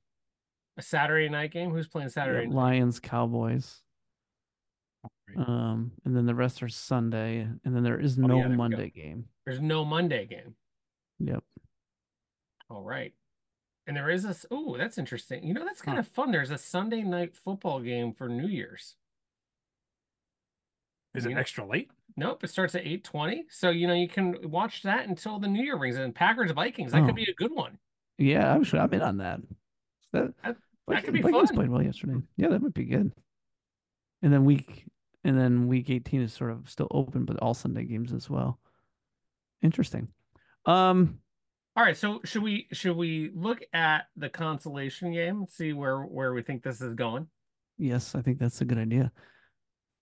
A 0.79 0.83
Saturday 0.83 1.29
night 1.29 1.53
game. 1.53 1.71
Who's 1.71 1.87
playing 1.89 2.07
Yeah, 2.09 2.13
Saturday? 2.13 2.47
night? 2.47 2.55
Lions, 2.55 2.99
Cowboys. 3.01 3.83
Right. 5.37 5.47
Um, 5.49 5.93
and 6.05 6.17
then 6.17 6.27
the 6.27 6.35
rest 6.35 6.63
are 6.63 6.69
Sunday, 6.69 7.41
and 7.65 7.77
then 7.77 7.83
there 7.85 8.01
is 8.01 8.19
Oh, 8.19 8.23
no 8.23 8.37
yeah, 8.39 8.49
there. 8.49 8.57
Monday 8.57 8.91
game. 8.91 9.27
There's 9.45 9.61
no 9.61 9.85
Monday 9.85 10.27
game. 10.27 10.55
Yep. 11.19 11.45
All 12.71 12.83
right. 12.83 13.13
And 13.91 13.97
there 13.97 14.09
is 14.09 14.23
this. 14.23 14.47
Oh, 14.53 14.77
that's 14.77 14.99
interesting. 14.99 15.43
You 15.45 15.53
know, 15.53 15.65
that's 15.65 15.83
kind 15.83 15.97
Huh. 15.97 16.03
of 16.03 16.07
fun. 16.07 16.31
There's 16.31 16.53
a 16.53 16.59
Sunday 16.59 17.03
night 17.03 17.35
football 17.37 17.81
game 17.81 18.13
for 18.13 18.29
New 18.29 18.47
Year's. 18.47 18.95
Is 21.13 21.27
it 21.27 21.31
You- 21.33 21.37
extra 21.37 21.67
late? 21.67 21.91
Nope, 22.17 22.45
it 22.45 22.51
starts 22.51 22.77
at 22.77 22.87
8:20. 22.87 23.47
So, 23.51 23.71
you 23.71 23.89
know, 23.89 23.95
you 23.95 24.07
can 24.07 24.49
watch 24.49 24.85
that 24.85 25.09
until 25.09 25.41
the 25.41 25.49
New 25.49 25.65
Year 25.65 25.77
rings 25.77 25.97
And 25.97 26.15
Packers 26.15 26.53
Vikings, 26.53 26.93
that 26.93 27.03
Oh. 27.03 27.07
could 27.07 27.17
be 27.17 27.29
a 27.29 27.35
good 27.35 27.51
one. 27.51 27.81
Yeah, 28.17 28.55
I'm 28.55 28.63
sure 28.63 28.79
I'm 28.79 28.95
in 28.95 29.03
on 29.03 29.17
that. 29.17 29.41
That, 30.13 30.37
That- 30.43 30.57
Vikings, 30.87 31.05
could 31.07 31.15
be 31.15 31.23
Vikings 31.23 31.49
fun. 31.49 31.57
played 31.57 31.71
well 31.71 31.83
yesterday. 31.83 32.23
Yeah, 32.37 32.47
that 32.51 32.63
might 32.63 32.73
be 32.75 32.85
good. 32.85 33.13
And 34.23 34.33
then 34.33 34.45
week 34.45 34.87
and 35.25 35.37
then 35.37 35.67
week 35.67 35.91
18 35.91 36.21
is 36.21 36.33
sort 36.33 36.53
of 36.53 36.71
still 36.71 36.87
open, 36.93 37.25
but 37.25 37.39
all 37.41 37.55
Sunday 37.55 37.87
games 37.87 38.13
as 38.13 38.31
well. 38.31 38.61
Interesting. 39.63 40.15
Um, 40.65 41.20
All 41.81 41.87
right, 41.87 41.97
so 41.97 42.21
should 42.25 42.43
we 42.43 42.67
should 42.75 42.95
we 42.95 43.31
look 43.35 43.61
at 43.73 44.03
the 44.15 44.29
consolation 44.29 45.15
game, 45.15 45.39
and 45.39 45.51
see 45.51 45.73
where 45.73 46.03
where 46.03 46.35
we 46.35 46.43
think 46.43 46.63
this 46.63 46.83
is 46.83 46.93
going? 46.93 47.27
yes, 47.79 48.15
I 48.15 48.21
think 48.21 48.39
that's 48.39 48.61
a 48.61 48.67
good 48.67 48.77
idea. 48.77 49.11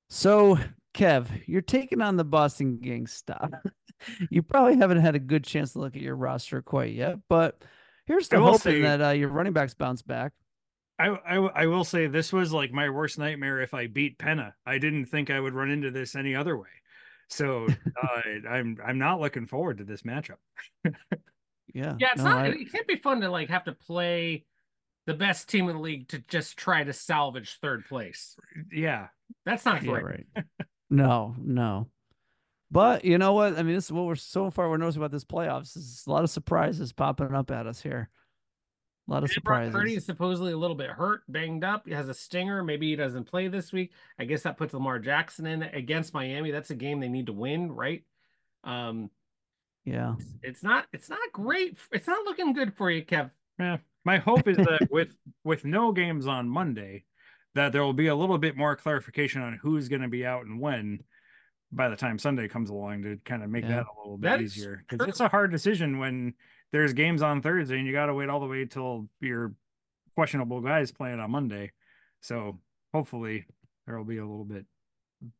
So, 0.08 0.58
Kev, 0.92 1.28
you're 1.46 1.62
taking 1.62 2.02
on 2.02 2.16
the 2.16 2.24
Boston 2.24 2.80
Gang 2.80 3.06
Stav. 3.06 3.60
you 4.28 4.42
probably 4.42 4.76
haven't 4.76 4.98
had 4.98 5.14
a 5.14 5.20
good 5.20 5.44
chance 5.44 5.74
to 5.74 5.78
look 5.78 5.94
at 5.94 6.02
your 6.02 6.16
roster 6.16 6.62
quite 6.62 6.94
yet, 6.94 7.18
but 7.28 7.62
here's 8.06 8.28
I 8.32 8.38
to 8.38 8.42
hoping 8.42 8.58
say- 8.58 8.82
that 8.82 9.00
uh, 9.00 9.10
your 9.10 9.28
running 9.28 9.52
backs 9.52 9.74
bounce 9.74 10.02
back. 10.02 10.32
I, 10.98 11.10
I 11.10 11.36
I 11.36 11.66
will 11.66 11.84
say 11.84 12.08
this 12.08 12.32
was 12.32 12.52
like 12.52 12.72
my 12.72 12.90
worst 12.90 13.20
nightmare 13.20 13.60
if 13.60 13.72
I 13.72 13.86
beat 13.86 14.18
Penna. 14.18 14.56
I 14.66 14.78
didn't 14.78 15.06
think 15.06 15.30
I 15.30 15.38
would 15.38 15.54
run 15.54 15.70
into 15.70 15.92
this 15.92 16.16
any 16.16 16.34
other 16.34 16.58
way. 16.58 16.66
So 17.28 17.68
uh, 18.02 18.48
I'm 18.50 18.78
I'm 18.84 18.98
not 18.98 19.20
looking 19.20 19.46
forward 19.46 19.78
to 19.78 19.84
this 19.84 20.02
matchup. 20.02 20.38
Yeah. 21.74 21.94
Yeah, 21.98 22.08
it's 22.12 22.22
no, 22.22 22.30
not 22.30 22.44
I- 22.44 22.48
it 22.48 22.72
can't 22.72 22.86
be 22.86 22.96
fun 22.96 23.20
to 23.22 23.30
like 23.30 23.48
have 23.50 23.64
to 23.64 23.72
play 23.72 24.44
the 25.06 25.14
best 25.14 25.48
team 25.48 25.68
in 25.68 25.76
the 25.76 25.82
league 25.82 26.08
to 26.08 26.18
just 26.28 26.56
try 26.56 26.84
to 26.84 26.92
salvage 26.92 27.58
third 27.60 27.86
place. 27.86 28.36
Yeah, 28.72 29.08
That's 29.44 29.64
not 29.64 29.82
Yeah, 29.82 29.90
great. 30.00 30.04
right. 30.36 30.44
no, 30.90 31.34
no. 31.38 31.88
But 32.70 33.04
you 33.06 33.16
know 33.16 33.32
what? 33.32 33.58
I 33.58 33.62
mean, 33.62 33.74
this 33.74 33.86
is 33.86 33.92
what 33.92 34.04
we're 34.04 34.14
so 34.14 34.50
far 34.50 34.68
we're 34.68 34.76
noticing 34.76 35.00
about 35.00 35.10
this 35.12 35.24
playoffs. 35.24 35.74
Is 35.76 36.04
a 36.06 36.10
lot 36.10 36.24
of 36.24 36.28
surprises 36.30 36.92
popping 36.92 37.34
up 37.34 37.50
at 37.50 37.66
us 37.66 37.80
here. 37.80 38.10
A 39.08 39.10
lot 39.10 39.24
of 39.24 39.30
And 39.30 39.42
Brock 39.42 39.56
surprises. 39.62 39.72
Purdy 39.72 39.94
is 39.94 40.04
supposedly 40.04 40.52
a 40.52 40.56
little 40.58 40.76
bit 40.76 40.90
hurt, 40.90 41.22
banged 41.28 41.64
up. 41.64 41.86
He 41.88 41.94
has 41.94 42.10
a 42.10 42.14
stinger. 42.14 42.62
Maybe 42.62 42.90
he 42.90 42.96
doesn't 42.96 43.24
play 43.24 43.48
this 43.48 43.72
week. 43.72 43.92
I 44.18 44.26
guess 44.26 44.42
that 44.42 44.58
puts 44.58 44.74
Lamar 44.74 44.98
Jackson 44.98 45.46
in 45.46 45.62
against 45.62 46.12
Miami. 46.12 46.50
That's 46.50 46.68
a 46.68 46.74
game 46.74 47.00
they 47.00 47.08
need 47.08 47.24
to 47.26 47.32
win, 47.32 47.72
right? 47.72 48.04
Um, 48.64 49.10
Yeah. 49.92 50.14
it's 50.42 50.62
not. 50.62 50.86
It's 50.92 51.08
not 51.10 51.20
great. 51.32 51.76
It's 51.92 52.06
not 52.06 52.24
looking 52.24 52.52
good 52.52 52.74
for 52.74 52.90
you, 52.90 53.04
Kev. 53.04 53.30
yeah. 53.58 53.78
My 54.04 54.18
hope 54.18 54.46
is 54.48 54.56
that 54.56 54.88
with 54.90 55.14
with 55.44 55.64
no 55.64 55.92
games 55.92 56.26
on 56.26 56.48
Monday, 56.48 57.04
that 57.54 57.72
there 57.72 57.82
will 57.82 57.92
be 57.92 58.06
a 58.06 58.14
little 58.14 58.38
bit 58.38 58.56
more 58.56 58.76
clarification 58.76 59.42
on 59.42 59.58
who's 59.62 59.88
going 59.88 60.02
to 60.02 60.08
be 60.08 60.24
out 60.24 60.46
and 60.46 60.60
when 60.60 61.00
by 61.70 61.88
the 61.88 61.96
time 61.96 62.18
Sunday 62.18 62.48
comes 62.48 62.70
along 62.70 63.02
to 63.02 63.18
kind 63.24 63.42
of 63.42 63.50
make 63.50 63.64
Yeah. 63.64 63.76
that 63.76 63.86
a 63.86 63.94
little 64.00 64.16
bit 64.16 64.28
That 64.30 64.40
is 64.40 64.56
easier 64.56 64.84
because 64.88 65.06
it's 65.08 65.20
a 65.20 65.28
hard 65.28 65.50
decision 65.50 65.98
when 65.98 66.32
there's 66.72 66.94
games 66.94 67.20
on 67.20 67.42
Thursday 67.42 67.76
and 67.76 67.86
you 67.86 67.92
got 67.92 68.06
to 68.06 68.14
wait 68.14 68.28
all 68.30 68.40
the 68.40 68.46
way 68.46 68.64
till 68.64 69.08
your 69.20 69.52
questionable 70.14 70.60
guys 70.62 70.90
playing 70.92 71.20
on 71.20 71.30
Monday. 71.30 71.72
So 72.20 72.60
hopefully 72.94 73.44
there 73.86 73.98
will 73.98 74.04
be 74.06 74.16
a 74.18 74.26
little 74.26 74.44
bit 74.46 74.64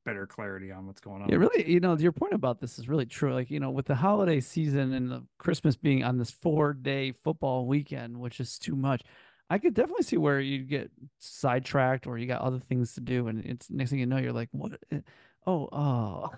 better 0.05 0.27
clarity 0.27 0.71
on 0.73 0.87
what's 0.87 1.01
going 1.01 1.23
on. 1.23 1.29
Yeah, 1.29 1.37
really, 1.37 1.71
you 1.71 1.81
know, 1.81 1.97
your 1.97 2.13
point 2.13 2.33
about 2.33 2.61
this 2.61 2.79
is 2.79 2.89
really 2.89 3.07
true. 3.07 3.35
Like, 3.35 3.51
you 3.51 3.61
know, 3.61 3.71
with 3.71 3.87
the 3.87 3.95
holiday 3.95 4.41
season 4.41 4.93
and 4.93 5.11
the 5.11 5.25
Christmas 5.39 5.77
being 5.77 6.05
on 6.05 6.19
this 6.19 6.31
four 6.31 6.73
day 6.73 7.13
football 7.13 7.67
weekend, 7.67 8.19
which 8.19 8.41
is 8.41 8.59
too 8.59 8.77
much, 8.77 9.03
I 9.51 9.59
could 9.59 9.75
definitely 9.75 10.05
see 10.05 10.17
where 10.17 10.41
you 10.41 10.65
get 10.65 10.91
sidetracked 11.19 12.07
or 12.07 12.19
you 12.19 12.27
got 12.27 12.43
other 12.43 12.59
things 12.59 12.95
to 12.95 13.01
do. 13.01 13.29
And 13.29 13.45
it's 13.45 13.71
next 13.71 13.91
thing 13.91 13.99
you 13.99 14.07
know, 14.07 14.19
you're 14.19 14.33
like, 14.33 14.49
what? 14.53 14.73
eh, 14.91 15.01
Oh, 15.47 15.69
oh. 15.73 16.31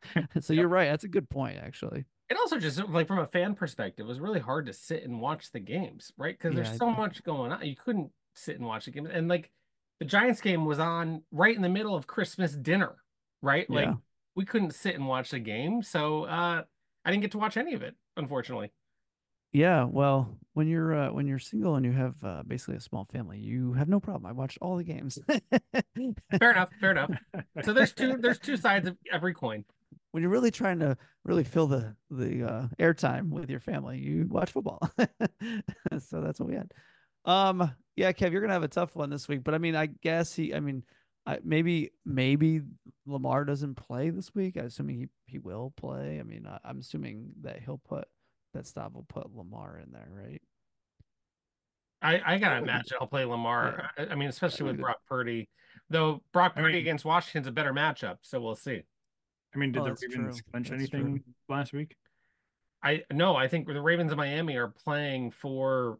so 0.40 0.52
you're 0.52 0.66
right. 0.66 0.86
That's 0.86 1.04
a 1.04 1.08
good 1.08 1.30
point, 1.30 1.58
actually. 1.62 2.04
It 2.28 2.36
also 2.36 2.58
just 2.58 2.82
like 2.88 3.06
from 3.06 3.20
a 3.20 3.26
fan 3.26 3.54
perspective, 3.54 4.06
it 4.06 4.08
was 4.08 4.18
really 4.18 4.40
hard 4.40 4.66
to 4.66 4.72
sit 4.72 5.04
and 5.04 5.20
watch 5.20 5.52
the 5.52 5.60
games, 5.60 6.12
right? 6.18 6.36
Because 6.36 6.56
Yeah, 6.56 6.64
there's 6.64 6.76
so 6.76 6.90
much 6.90 7.22
going 7.22 7.52
on. 7.52 7.64
You 7.64 7.76
couldn't 7.76 8.10
sit 8.34 8.56
and 8.56 8.66
watch 8.66 8.86
the 8.86 8.90
game. 8.90 9.06
And 9.06 9.28
like 9.28 9.52
the 9.98 10.04
Giants 10.04 10.40
game 10.40 10.64
was 10.64 10.78
on 10.78 11.22
right 11.30 11.54
in 11.56 11.62
the 11.62 11.68
middle 11.68 11.94
of 11.96 12.06
Christmas 12.06 12.52
dinner, 12.52 12.96
right? 13.42 13.68
Like 13.70 13.86
Yeah. 13.86 13.94
we 14.34 14.44
couldn't 14.44 14.72
sit 14.74 14.94
and 14.94 15.06
watch 15.08 15.30
the 15.30 15.38
game. 15.40 15.82
So 15.82 16.24
uh 16.24 16.62
I 17.04 17.10
didn't 17.10 17.22
get 17.22 17.32
to 17.32 17.38
watch 17.38 17.56
any 17.56 17.74
of 17.74 17.82
it, 17.82 17.94
unfortunately. 18.16 18.72
Yeah, 19.52 19.84
well, 19.84 20.36
when 20.52 20.66
you're 20.68 20.94
uh, 20.94 21.12
when 21.12 21.26
you're 21.26 21.38
single 21.38 21.76
and 21.76 21.86
you 21.86 21.92
have 21.92 22.14
uh, 22.22 22.42
basically 22.46 22.76
a 22.76 22.80
small 22.80 23.06
family, 23.10 23.38
you 23.38 23.72
have 23.74 23.88
no 23.88 24.00
problem. 24.00 24.26
I 24.26 24.32
watched 24.32 24.58
all 24.60 24.76
the 24.76 24.84
games. 24.84 25.18
Fair 26.40 26.50
enough, 26.50 26.68
fair 26.80 26.90
enough. 26.90 27.10
So 27.62 27.72
there's 27.72 27.92
two 27.92 28.16
there's 28.18 28.38
two 28.38 28.56
sides 28.56 28.86
of 28.86 28.96
every 29.10 29.32
coin. 29.34 29.64
when 30.10 30.22
you're 30.22 30.30
really 30.32 30.50
trying 30.50 30.80
to 30.80 30.96
really 31.24 31.44
fill 31.44 31.66
the 31.68 31.94
the 32.10 32.44
uh, 32.44 32.68
airtime 32.78 33.30
with 33.30 33.48
your 33.48 33.60
family, 33.60 33.98
you 33.98 34.26
watch 34.28 34.50
football. 34.52 34.80
so 35.98 36.20
that's 36.20 36.38
what 36.40 36.48
we 36.48 36.56
had. 36.56 36.72
Um, 37.24 37.70
yeah, 37.96 38.12
Kev, 38.12 38.30
you're 38.32 38.40
gonna 38.40 38.52
have 38.52 38.62
a 38.62 38.68
tough 38.68 38.94
one 38.94 39.10
this 39.10 39.26
week, 39.28 39.42
but 39.44 39.54
I 39.54 39.58
mean, 39.58 39.74
I 39.74 39.86
guess 39.86 40.34
he. 40.34 40.54
I 40.54 40.60
mean, 40.60 40.84
I, 41.26 41.38
maybe 41.42 41.90
maybe 42.04 42.60
Lamar 43.06 43.44
doesn't 43.44 43.74
play 43.74 44.10
this 44.10 44.34
week. 44.34 44.56
I'm 44.56 44.66
assuming 44.66 44.96
he 44.98 45.08
he 45.26 45.38
will 45.38 45.72
play. 45.76 46.20
I 46.20 46.22
mean, 46.22 46.46
I, 46.46 46.58
I'm 46.64 46.78
assuming 46.80 47.30
that 47.42 47.60
he'll 47.64 47.80
put 47.88 48.06
that 48.54 48.64
Stav 48.64 48.92
will 48.94 49.06
put 49.08 49.34
Lamar 49.34 49.80
in 49.84 49.92
there, 49.92 50.08
right? 50.10 50.42
I, 52.02 52.34
I 52.34 52.38
gotta 52.38 52.58
imagine 52.58 52.98
I'll 53.00 53.06
play 53.06 53.24
Lamar. 53.24 53.90
I, 53.98 54.06
I 54.06 54.14
mean, 54.14 54.28
especially 54.28 54.66
with 54.66 54.78
Brock 54.78 54.98
Purdy. 55.08 55.48
Though 55.90 56.22
Brock 56.32 56.52
I 56.56 56.60
Purdy 56.60 56.74
mean- 56.74 56.82
against 56.82 57.04
Washington's 57.04 57.46
a 57.46 57.52
better 57.52 57.72
matchup, 57.72 58.18
so 58.22 58.40
we'll 58.40 58.54
see. 58.56 58.82
I 59.54 59.58
mean, 59.58 59.72
did 59.72 59.80
Oh, 59.82 59.86
the 59.86 59.96
Ravens 60.08 60.36
true. 60.36 60.42
clinch 60.50 60.68
That's 60.68 60.80
anything 60.80 61.22
last 61.48 61.72
week? 61.72 61.96
I 62.82 63.02
no, 63.10 63.34
I 63.34 63.48
think 63.48 63.66
the 63.66 63.80
Ravens 63.80 64.12
of 64.12 64.18
Miami 64.18 64.56
are 64.56 64.68
playing 64.68 65.30
for 65.30 65.98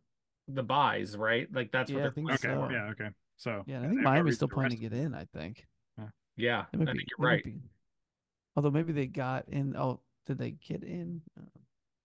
the 0.48 0.62
buys, 0.62 1.16
right? 1.16 1.48
Like 1.52 1.72
that's 1.72 1.90
Yeah, 1.90 1.98
I 1.98 2.00
what 2.00 2.02
they're 2.14 2.24
think 2.24 2.40
playing 2.40 2.54
Okay, 2.56 2.61
so. 2.62 2.66
for. 2.68 2.72
yeah, 2.72 2.90
okay. 2.90 3.09
So 3.37 3.64
Yeah, 3.66 3.78
I 3.78 3.82
think 3.82 3.92
have 3.94 4.04
no 4.04 4.11
Miami's 4.11 4.37
still 4.37 4.48
to 4.48 4.54
playing 4.54 4.70
to 4.70 4.76
get 4.76 4.92
in. 4.92 5.14
I 5.14 5.26
think. 5.35 5.64
Yeah, 6.38 6.66
They 6.72 6.76
I 6.76 6.78
might 6.80 6.87
think 6.88 6.98
be- 6.98 7.04
you're 7.18 7.26
right. 7.28 7.44
be- 7.44 7.61
Although 8.56 8.70
maybe 8.70 8.92
they 8.92 9.06
got 9.06 9.48
in. 9.48 9.74
Oh, 9.74 10.00
did 10.26 10.37
they 10.38 10.50
get 10.50 10.82
in? 10.82 11.22
Uh, 11.38 11.44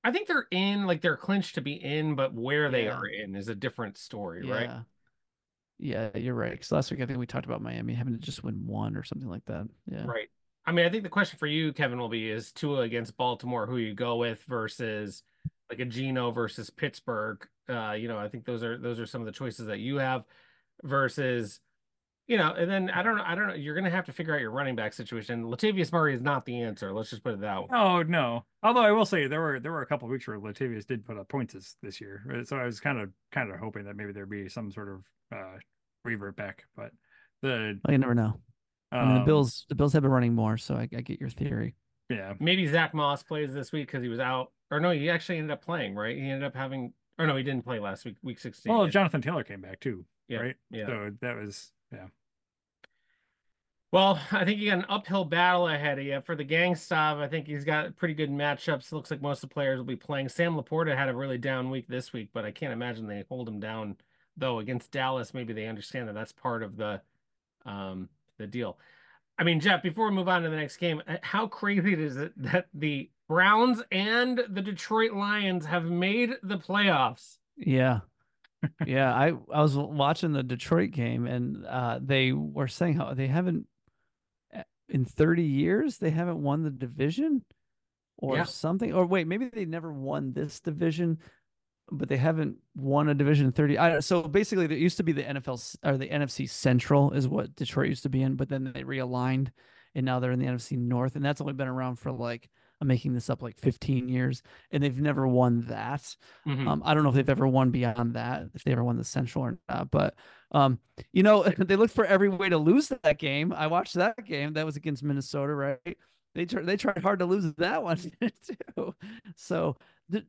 I 0.06 0.12
think 0.12 0.27
they're 0.30 0.47
in, 0.51 0.86
like 0.88 1.01
they're 1.01 1.17
clinched 1.17 1.56
to 1.56 1.62
be 1.62 1.73
in, 1.73 2.15
but 2.15 2.34
where 2.34 2.69
they 2.71 2.88
are 2.88 3.06
in 3.06 3.36
is 3.36 3.49
a 3.49 3.56
different 3.56 3.97
story, 3.97 4.47
yeah. 4.47 4.54
right? 4.54 4.69
Yeah, 5.80 6.17
you're 6.17 6.34
right. 6.34 6.51
Because 6.51 6.71
last 6.71 6.91
week 6.91 7.01
I 7.01 7.06
think 7.06 7.19
we 7.19 7.25
talked 7.25 7.45
about 7.45 7.62
Miami 7.62 7.93
having 7.93 8.13
to 8.13 8.19
just 8.19 8.41
win 8.43 8.65
one 8.65 8.95
or 8.95 9.04
something 9.04 9.27
like 9.30 9.43
that. 9.45 9.67
Yeah. 9.91 10.06
Right. 10.06 10.30
I 10.65 10.71
mean, 10.71 10.86
I 10.86 10.89
think 10.89 11.04
the 11.04 11.10
question 11.10 11.38
for 11.39 11.47
you, 11.47 11.73
Kevin, 11.73 11.99
will 11.99 12.08
be 12.10 12.30
is 12.30 12.51
Tua 12.54 12.82
against 12.82 13.17
Baltimore, 13.17 13.65
who 13.67 13.77
you 13.77 13.93
go 13.93 14.15
with 14.17 14.43
versus 14.43 15.23
like 15.69 15.80
a 15.80 15.86
Geno 15.86 16.32
versus 16.32 16.69
Pittsburgh. 16.69 17.45
Uh, 17.71 17.93
you 17.93 18.07
know, 18.07 18.17
I 18.17 18.27
think 18.27 18.45
those 18.45 18.63
are 18.63 18.77
those 18.77 18.99
are 18.99 19.05
some 19.05 19.21
of 19.21 19.25
the 19.25 19.31
choices 19.31 19.67
that 19.67 19.79
you 19.79 19.97
have 19.97 20.23
versus, 20.84 21.60
you 22.27 22.38
know, 22.38 22.53
and 22.53 22.69
then 22.69 22.89
I 22.89 23.03
don't 23.03 23.17
know, 23.17 23.23
I 23.25 23.36
don't 23.36 23.47
know. 23.47 23.53
You're 23.53 23.75
gonna 23.75 23.89
have 23.89 24.05
to 24.05 24.12
figure 24.12 24.36
out 24.36 24.41
your 24.41 24.51
running 24.51 24.75
back 24.75 24.93
situation. 24.93 25.43
Latavius 25.43 25.91
Murray 25.91 26.13
is 26.13 26.21
not 26.21 26.45
the 26.45 26.62
answer. 26.62 26.91
Let's 26.91 27.10
just 27.10 27.23
put 27.23 27.34
it 27.34 27.41
that 27.41 27.62
way. 27.62 27.67
Oh 27.71 28.03
no! 28.03 28.45
Although 28.63 28.84
I 28.84 28.91
will 28.91 29.05
say 29.05 29.27
there 29.27 29.41
were 29.41 29.60
there 29.60 29.71
were 29.71 29.81
a 29.81 29.88
couple 29.88 30.07
of 30.07 30.12
weeks 30.12 30.27
where 30.27 30.39
Latavius 30.39 30.86
did 30.86 31.05
put 31.05 31.17
up 31.17 31.29
points 31.29 31.53
this, 31.53 31.75
this 31.81 32.01
year, 32.01 32.43
so 32.45 32.57
I 32.57 32.65
was 32.65 32.79
kind 32.79 32.99
of 32.99 33.10
kind 33.31 33.51
of 33.51 33.60
hoping 33.60 33.86
that 33.86 33.95
maybe 33.95 34.12
there'd 34.12 34.29
be 34.29 34.49
some 34.49 34.71
sort 34.71 34.89
of 34.89 35.03
uh, 35.31 35.57
revert 36.03 36.36
back. 36.36 36.65
But 36.75 36.91
the 37.41 37.79
Well, 37.86 37.91
you 37.91 37.97
never 37.97 38.15
know. 38.15 38.39
I 38.91 39.05
mean, 39.05 39.13
the 39.15 39.19
um, 39.21 39.25
Bills, 39.25 39.65
the 39.69 39.75
Bills 39.75 39.93
have 39.93 40.01
been 40.03 40.12
running 40.12 40.36
more, 40.36 40.57
so 40.57 40.75
I, 40.75 40.81
I 40.81 41.01
get 41.01 41.19
your 41.19 41.29
theory. 41.29 41.75
yeah, 42.10 42.34
Maybe 42.39 42.67
Zack 42.67 42.93
Moss 42.93 43.23
plays 43.23 43.53
this 43.53 43.71
week 43.71 43.88
because 43.88 44.03
he 44.03 44.10
was 44.10 44.19
out, 44.19 44.51
or 44.69 44.81
no, 44.81 44.91
he 44.91 45.10
actually 45.10 45.38
ended 45.38 45.51
up 45.51 45.63
playing, 45.63 45.95
right? 45.95 46.15
He 46.15 46.23
ended 46.23 46.43
up 46.43 46.55
having, 46.55 46.91
or 47.21 47.27
no, 47.27 47.36
he 47.36 47.43
didn't 47.43 47.63
play 47.63 47.79
last 47.79 48.05
week, 48.05 48.15
week 48.23 48.39
sixteen. 48.39 48.73
well, 48.73 48.88
Jonathan 48.88 49.21
Taylor 49.21 49.43
came 49.43 49.62
back 49.62 49.79
too, 49.79 50.05
yeah, 50.27 50.39
right? 50.39 50.55
yeah. 50.69 50.86
So 50.88 51.12
that 51.21 51.36
was 51.38 51.71
yeah. 51.91 52.07
Well, 53.91 54.21
I 54.31 54.45
think 54.45 54.60
you 54.60 54.69
got 54.69 54.79
an 54.79 54.86
uphill 54.88 55.25
battle 55.25 55.67
ahead 55.67 55.99
of 55.99 56.05
you 56.05 56.21
for 56.21 56.36
the 56.36 56.45
Gangstav. 56.45 57.17
I 57.17 57.27
think 57.27 57.45
he's 57.45 57.65
got 57.65 57.97
pretty 57.97 58.13
good 58.13 58.31
matchups. 58.31 58.88
It 58.88 58.93
looks 58.93 59.12
like 59.12 59.21
most 59.21 59.43
of 59.43 59.49
the 59.49 59.53
players 59.53 59.77
will 59.77 59.86
be 59.86 59.97
playing. 59.97 60.29
Sam 60.29 60.55
Laporta 60.55 60.95
had 60.95 61.10
a 61.10 61.15
really 61.15 61.38
down 61.38 61.69
week 61.69 61.88
this 61.89 62.13
week, 62.13 62.29
but 62.34 62.45
I 62.45 62.51
can't 62.51 62.71
imagine 62.71 63.05
they 63.05 63.25
hold 63.27 63.49
him 63.49 63.60
down 63.60 63.97
though 64.38 64.60
against 64.60 64.91
Dallas. 64.91 65.34
Maybe 65.34 65.51
they 65.51 65.67
understand 65.67 66.07
that 66.07 66.13
that's 66.13 66.31
part 66.31 66.63
of 66.63 66.77
the 66.77 67.01
um 67.65 68.07
the 68.38 68.47
deal. 68.47 68.77
I 69.38 69.43
mean, 69.43 69.60
Jeff, 69.60 69.81
before 69.81 70.07
we 70.07 70.15
move 70.15 70.29
on 70.29 70.43
to 70.43 70.49
the 70.49 70.55
next 70.55 70.77
game, 70.77 71.01
uh, 71.07 71.17
how 71.21 71.47
crazy 71.47 71.93
is 71.93 72.15
it 72.15 72.31
that 72.38 72.67
the 72.73 73.10
Browns 73.32 73.82
and 73.94 74.41
the 74.50 74.62
Detroit 74.62 75.13
Lions 75.13 75.65
have 75.65 75.86
made 75.86 76.32
the 76.44 76.58
playoffs? 76.58 77.38
Yeah. 77.56 78.02
yeah, 78.86 79.13
I 79.15 79.28
I 79.54 79.62
was 79.62 79.78
watching 79.78 80.34
the 80.34 80.44
Detroit 80.44 80.91
game 80.91 81.26
and 81.28 81.65
uh 81.65 82.00
they 82.02 82.34
were 82.34 82.67
saying 82.67 82.96
how 82.96 83.13
they 83.13 83.28
haven't 83.28 83.67
uh, 84.54 84.63
in 84.89 85.06
30 85.06 85.44
years 85.44 85.98
they 85.98 86.10
haven't 86.10 86.44
won 86.44 86.63
the 86.63 86.70
division 86.70 87.46
or 88.17 88.36
Yeah. 88.36 88.44
something 88.44 88.94
or 88.94 89.06
wait, 89.06 89.28
maybe 89.28 89.48
they 89.48 89.63
never 89.63 89.94
won 89.94 90.34
this 90.34 90.60
division 90.60 91.20
but 91.89 92.10
they 92.10 92.17
haven't 92.17 92.58
won 92.76 93.08
a 93.08 93.13
division 93.13 93.46
in 93.46 93.54
30 93.54 93.78
I, 93.78 94.00
so 94.02 94.24
basically 94.24 94.67
there 94.67 94.78
used 94.78 94.98
to 94.98 95.04
be 95.04 95.13
the 95.13 95.24
NFL 95.24 95.78
or 95.86 95.96
the 95.98 96.10
NFC 96.10 96.50
Central 96.50 97.12
is 97.13 97.30
what 97.30 97.56
Detroit 97.56 97.88
used 97.88 98.04
to 98.04 98.10
be 98.10 98.24
in 98.24 98.36
but 98.36 98.50
then 98.50 98.72
they 98.74 98.84
realigned 98.84 99.52
and 99.96 100.06
now 100.06 100.20
they're 100.20 100.34
in 100.34 100.39
the 100.39 100.46
NFC 100.48 100.78
North 100.78 101.15
and 101.15 101.24
that's 101.24 101.39
only 101.39 101.54
been 101.54 101.70
around 101.70 101.96
for 101.96 102.12
like 102.12 102.50
I'm 102.82 102.88
making 102.88 103.13
this 103.13 103.30
up 103.30 103.41
like 103.44 103.60
15 103.60 104.10
years 104.10 104.41
and 104.72 104.82
they've 104.82 105.00
never 105.00 105.28
won 105.28 105.62
that 105.67 106.15
Mhm. 106.48 106.67
um, 106.67 106.82
I 106.84 106.94
don't 106.96 107.04
know 107.04 107.10
if 107.10 107.15
they've 107.15 107.30
ever 107.30 107.48
won 107.48 107.70
beyond 107.70 108.15
that, 108.15 108.48
if 108.56 108.63
they 108.63 108.72
ever 108.72 108.84
won 108.84 108.98
the 108.98 109.04
Central 109.04 109.46
or 109.46 109.60
not. 109.70 109.91
But 109.91 110.15
um, 110.52 110.80
you 111.13 111.24
know, 111.24 111.44
they 111.58 111.76
looked 111.76 111.94
for 111.94 112.06
every 112.06 112.28
way 112.30 112.50
to 112.50 112.58
lose 112.58 112.89
that 112.89 113.20
game. 113.20 113.54
I 113.54 113.67
watched 113.67 113.94
that 113.94 114.26
game. 114.26 114.54
That 114.54 114.65
was 114.65 114.76
against 114.76 115.04
Minnesota, 115.04 115.54
right? 115.54 115.98
They 116.34 116.46
tried. 116.46 116.65
They 116.65 116.78
tried 116.78 116.98
hard 117.04 117.20
to 117.20 117.26
lose 117.26 117.54
that 117.58 117.84
one 117.84 117.98
too. 118.76 118.96
So 119.36 119.78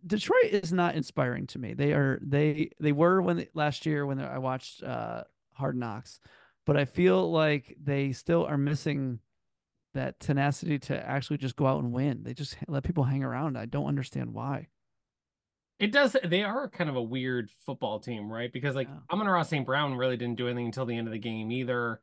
Detroit 0.06 0.44
is 0.44 0.72
not 0.72 0.94
inspiring 0.94 1.46
to 1.48 1.58
me. 1.58 1.74
They 1.74 1.92
are. 1.92 2.18
They 2.22 2.70
they 2.78 2.92
were 2.92 3.22
when 3.22 3.38
they, 3.38 3.48
last 3.54 3.86
year 3.86 4.04
when 4.06 4.20
I 4.20 4.38
watched 4.38 4.82
uh, 4.82 5.24
Hard 5.54 5.76
Knocks, 5.76 6.20
but 6.66 6.76
I 6.76 6.84
feel 6.84 7.30
like 7.30 7.76
they 7.82 8.12
still 8.12 8.44
are 8.44 8.58
missing 8.58 9.20
that 9.94 10.20
tenacity 10.20 10.78
to 10.78 11.08
actually 11.08 11.38
just 11.38 11.56
go 11.56 11.66
out 11.66 11.82
and 11.82 11.92
win. 11.92 12.22
They 12.22 12.34
just 12.34 12.56
let 12.68 12.84
people 12.84 13.04
hang 13.04 13.22
around. 13.22 13.56
I 13.56 13.66
don't 13.66 13.86
understand 13.86 14.32
why. 14.32 14.68
It 15.78 15.90
does. 15.92 16.16
They 16.24 16.44
are 16.44 16.68
kind 16.68 16.88
of 16.88 16.96
a 16.96 17.02
weird 17.02 17.50
football 17.66 17.98
team, 17.98 18.30
right? 18.30 18.52
Because 18.52 18.74
like 18.74 18.88
Yeah. 18.88 19.00
Amon-Ra 19.10 19.42
St. 19.42 19.66
Brown 19.66 19.94
really 19.96 20.16
didn't 20.16 20.36
do 20.36 20.46
anything 20.46 20.66
until 20.66 20.86
the 20.86 20.96
end 20.96 21.08
of 21.08 21.12
the 21.12 21.18
game 21.18 21.50
either. 21.50 22.00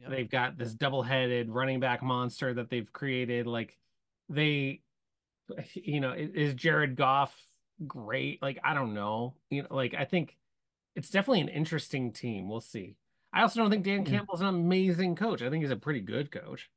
Yep. 0.00 0.10
They've 0.10 0.30
got 0.30 0.56
this 0.56 0.72
double-headed 0.72 1.50
running 1.50 1.80
back 1.80 2.02
monster 2.02 2.54
that 2.54 2.70
they've 2.70 2.90
created. 2.92 3.46
Like 3.46 3.76
they, 4.28 4.80
you 5.74 6.00
know, 6.00 6.12
is 6.12 6.54
Jared 6.54 6.96
Goff 6.96 7.36
great? 7.86 8.40
Like 8.40 8.58
I 8.64 8.74
don't 8.74 8.94
know. 8.94 9.34
You 9.50 9.62
know, 9.62 9.68
like 9.70 9.94
I 9.94 10.04
think 10.04 10.36
it's 10.96 11.10
definitely 11.10 11.42
an 11.42 11.48
interesting 11.48 12.12
team. 12.12 12.48
We'll 12.48 12.60
see. 12.60 12.96
I 13.32 13.42
also 13.42 13.60
don't 13.60 13.70
think 13.70 13.84
Dan 13.84 14.04
Campbell's 14.04 14.40
an 14.40 14.46
amazing 14.46 15.16
coach. 15.16 15.42
I 15.42 15.50
think 15.50 15.62
he's 15.62 15.70
a 15.70 15.76
pretty 15.76 16.00
good 16.00 16.30
coach. 16.30 16.70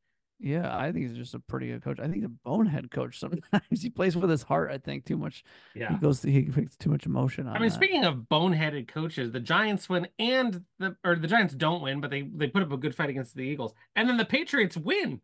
Yeah, 0.43 0.75
I 0.75 0.91
think 0.91 1.07
he's 1.07 1.17
just 1.17 1.35
a 1.35 1.39
pretty 1.39 1.67
good 1.67 1.83
coach. 1.83 1.99
I 1.99 2.03
think 2.03 2.15
he's 2.15 2.23
a 2.25 2.29
bonehead 2.29 2.89
coach 2.89 3.19
sometimes. 3.19 3.81
he 3.81 3.89
plays 3.89 4.15
with 4.15 4.29
his 4.29 4.41
heart, 4.43 4.71
I 4.71 4.79
think, 4.79 5.05
too 5.05 5.17
much. 5.17 5.43
Yeah. 5.75 5.89
He 5.91 5.97
goes 5.97 6.21
he 6.23 6.43
puts 6.43 6.75
too 6.75 6.89
much 6.89 7.05
emotion 7.05 7.47
on 7.47 7.55
I 7.55 7.59
mean, 7.59 7.69
that. 7.69 7.75
speaking 7.75 8.03
of 8.05 8.27
boneheaded 8.29 8.87
coaches, 8.87 9.31
the 9.31 9.39
Giants 9.39 9.87
win 9.87 10.07
and 10.17 10.63
the 10.79 10.95
or 11.05 11.15
the 11.15 11.27
Giants 11.27 11.53
don't 11.53 11.81
win, 11.81 12.01
but 12.01 12.09
they 12.09 12.23
they 12.23 12.47
put 12.47 12.63
up 12.63 12.71
a 12.71 12.77
good 12.77 12.95
fight 12.95 13.09
against 13.09 13.35
the 13.35 13.43
Eagles, 13.43 13.73
and 13.95 14.09
then 14.09 14.17
the 14.17 14.25
Patriots 14.25 14.75
win. 14.75 15.21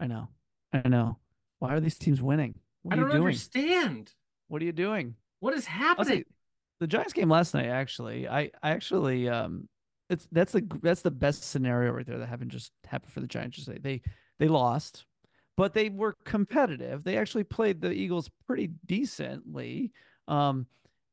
I 0.00 0.06
know. 0.06 0.28
I 0.72 0.86
know. 0.88 1.18
Why 1.60 1.72
are 1.74 1.80
these 1.80 1.96
teams 1.98 2.20
winning? 2.20 2.56
What 2.82 2.92
I 2.92 2.96
don't 2.96 3.06
you 3.06 3.12
doing? 3.12 3.26
understand 3.28 4.12
What 4.48 4.60
are 4.60 4.64
you 4.66 4.72
doing? 4.72 5.14
what 5.40 5.54
is 5.54 5.64
happening. 5.66 6.18
say, 6.20 6.24
the 6.80 6.86
Giants 6.86 7.12
game 7.12 7.28
last 7.30 7.54
night, 7.54 7.66
actually, 7.66 8.26
I, 8.28 8.50
I 8.62 8.70
actually 8.70 9.28
um 9.28 9.68
it's 10.10 10.28
that's 10.32 10.52
the 10.52 10.66
that's 10.82 11.02
the 11.02 11.10
best 11.10 11.44
scenario 11.44 11.92
right 11.92 12.06
there 12.06 12.18
that 12.18 12.26
happened 12.28 12.50
just 12.50 12.72
happened 12.84 13.12
for 13.12 13.20
the 13.20 13.26
Giants. 13.26 13.56
Just 13.56 13.82
they 13.82 14.02
they 14.38 14.48
lost, 14.48 15.06
but 15.56 15.74
they 15.74 15.88
were 15.88 16.16
competitive. 16.24 17.04
They 17.04 17.16
actually 17.16 17.44
played 17.44 17.80
the 17.80 17.90
Eagles 17.92 18.30
pretty 18.46 18.70
decently. 18.86 19.92
Um 20.28 20.66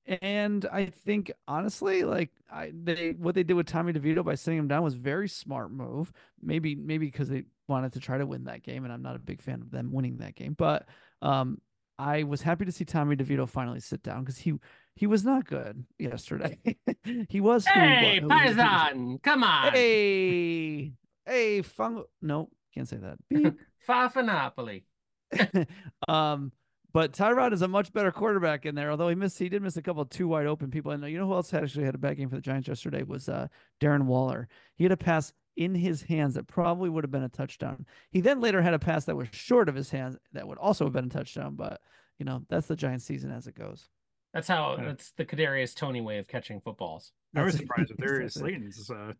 and 0.07 0.65
I 0.71 0.87
think 0.87 1.31
honestly, 1.47 2.03
like 2.03 2.31
I 2.51 2.71
they 2.73 3.11
what 3.11 3.35
they 3.35 3.43
did 3.43 3.53
with 3.53 3.67
Tommy 3.67 3.93
DeVito 3.93 4.25
by 4.25 4.35
sitting 4.35 4.59
him 4.59 4.67
down 4.67 4.83
was 4.83 4.95
very 4.95 5.29
smart 5.29 5.71
move. 5.71 6.11
Maybe 6.41 6.75
maybe 6.75 7.05
because 7.05 7.29
they 7.29 7.43
wanted 7.67 7.93
to 7.93 7.99
try 7.99 8.17
to 8.17 8.25
win 8.25 8.45
that 8.45 8.63
game, 8.63 8.83
and 8.83 8.91
I'm 8.91 9.03
not 9.03 9.15
a 9.15 9.19
big 9.19 9.41
fan 9.41 9.61
of 9.61 9.71
them 9.71 9.91
winning 9.91 10.17
that 10.17 10.35
game. 10.35 10.53
But 10.57 10.87
um 11.21 11.61
I 12.01 12.23
was 12.23 12.41
happy 12.41 12.65
to 12.65 12.71
see 12.71 12.83
Tommy 12.83 13.15
DeVito 13.15 13.47
finally 13.47 13.79
sit 13.79 14.01
down 14.01 14.21
because 14.21 14.39
he 14.39 14.53
he 14.95 15.05
was 15.05 15.23
not 15.23 15.45
good 15.45 15.85
yesterday. 15.99 16.57
he 17.29 17.39
was 17.39 17.63
hey. 17.65 18.19
Paisan, 18.23 19.21
come 19.21 19.43
on, 19.43 19.71
Hey, 19.71 20.93
hey, 21.27 21.61
fun. 21.61 22.03
No, 22.19 22.49
can't 22.73 22.89
say 22.89 22.97
that. 22.97 23.17
Beep. 23.29 23.55
Fafanopoli. 23.87 24.83
um, 26.07 26.51
but 26.91 27.13
Tyrod 27.13 27.53
is 27.53 27.61
a 27.61 27.67
much 27.67 27.93
better 27.93 28.11
quarterback 28.11 28.65
in 28.65 28.73
there. 28.73 28.89
Although 28.89 29.09
he 29.09 29.15
missed, 29.15 29.37
he 29.37 29.47
did 29.47 29.61
miss 29.61 29.77
a 29.77 29.81
couple 29.83 30.01
of 30.01 30.09
two 30.09 30.27
wide 30.27 30.47
open 30.47 30.71
people. 30.71 30.91
And 30.91 31.03
you 31.05 31.19
know 31.19 31.27
who 31.27 31.35
else 31.35 31.53
actually 31.53 31.85
had 31.85 31.95
a 31.95 31.99
bad 31.99 32.17
game 32.17 32.29
for 32.29 32.35
the 32.35 32.41
Giants 32.41 32.67
yesterday 32.67 33.03
was 33.03 33.29
uh, 33.29 33.47
Darren 33.79 34.05
Waller. 34.05 34.47
He 34.75 34.83
had 34.83 34.91
a 34.91 34.97
pass 34.97 35.33
in 35.57 35.75
his 35.75 36.01
hands 36.03 36.35
that 36.35 36.47
probably 36.47 36.89
would 36.89 37.03
have 37.03 37.11
been 37.11 37.23
a 37.23 37.29
touchdown. 37.29 37.85
He 38.11 38.21
then 38.21 38.39
later 38.41 38.61
had 38.61 38.73
a 38.73 38.79
pass 38.79 39.05
that 39.05 39.15
was 39.17 39.27
short 39.31 39.69
of 39.69 39.75
his 39.75 39.89
hands 39.91 40.17
that 40.33 40.47
would 40.47 40.57
also 40.57 40.85
have 40.85 40.93
been 40.93 41.05
a 41.05 41.09
touchdown. 41.09 41.55
But 41.55 41.81
you 42.19 42.25
know 42.25 42.43
that's 42.49 42.67
the 42.67 42.75
Giants 42.75 43.05
season 43.05 43.31
as 43.31 43.47
it 43.47 43.55
goes. 43.55 43.87
That's 44.33 44.47
how. 44.47 44.77
Yeah. 44.77 44.85
That's 44.85 45.11
the 45.17 45.25
Kadarius 45.25 45.75
Toney 45.75 46.01
way 46.01 46.17
of 46.17 46.27
catching 46.27 46.61
footballs. 46.61 47.11
I 47.35 47.43
was 47.43 47.53
That's- 47.53 47.67
surprised 47.67 47.89
with 47.91 47.99
Darius. 47.99 48.33
Slayton's 48.35 48.89
uh, 48.89 49.13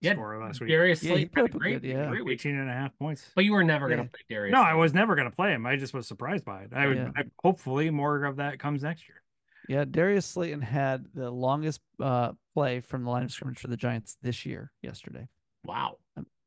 Yeah, 0.00 0.12
score 0.14 0.40
last 0.44 0.60
week. 0.60 0.68
Darius 0.70 1.02
Yeah, 1.02 1.10
he 1.10 1.14
Slayton 1.26 1.30
put 1.32 1.40
had 1.42 1.50
a 1.52 1.56
a 1.56 1.58
great, 1.58 1.82
good- 1.82 1.88
yeah. 1.88 2.08
great 2.08 2.24
week. 2.24 2.40
18 2.40 2.56
and 2.56 2.68
a 2.70 2.72
half 2.72 2.96
points. 2.98 3.30
But 3.36 3.44
you 3.44 3.52
were 3.52 3.62
never 3.64 3.88
gonna 3.88 4.04
play 4.04 4.20
Darius. 4.28 4.52
No, 4.52 4.60
I 4.62 4.74
was 4.74 4.92
never 4.94 5.14
going 5.14 5.30
to 5.30 5.34
play 5.36 5.52
him. 5.52 5.64
I 5.66 5.76
just 5.76 5.94
was 5.94 6.06
surprised 6.08 6.44
by 6.44 6.62
it. 6.62 6.70
I 6.72 6.86
would 6.88 6.98
I, 7.16 7.22
hopefully 7.42 7.90
more 7.90 8.24
of 8.24 8.36
that 8.36 8.58
comes 8.58 8.82
next 8.82 9.08
year. 9.08 9.22
Yeah, 9.68 9.84
Darius 9.84 10.24
Slayton 10.26 10.62
had 10.62 11.04
the 11.14 11.30
longest 11.30 11.80
uh, 12.00 12.32
play 12.54 12.80
from 12.80 13.04
the 13.04 13.10
line 13.10 13.24
of 13.24 13.30
scrimmage 13.32 13.58
for 13.58 13.68
the 13.68 13.76
Giants 13.76 14.16
this 14.22 14.46
year, 14.46 14.72
yesterday. 14.82 15.28
Wow. 15.68 15.98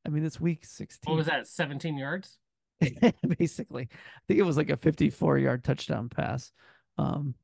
I 0.06 0.10
mean, 0.10 0.26
it's 0.26 0.42
week 0.42 0.66
16. 0.66 1.10
What 1.10 1.18
was 1.18 1.28
that? 1.28 1.48
17 1.48 1.96
yards? 1.98 2.40
Basically, 3.38 3.84
I 3.92 4.22
think 4.28 4.40
it 4.40 4.44
was 4.44 4.58
like 4.58 4.72
a 4.72 4.78
54 4.78 5.38
yard 5.38 5.64
touchdown 5.64 6.10
pass. 6.10 6.52
Um, 6.98 7.36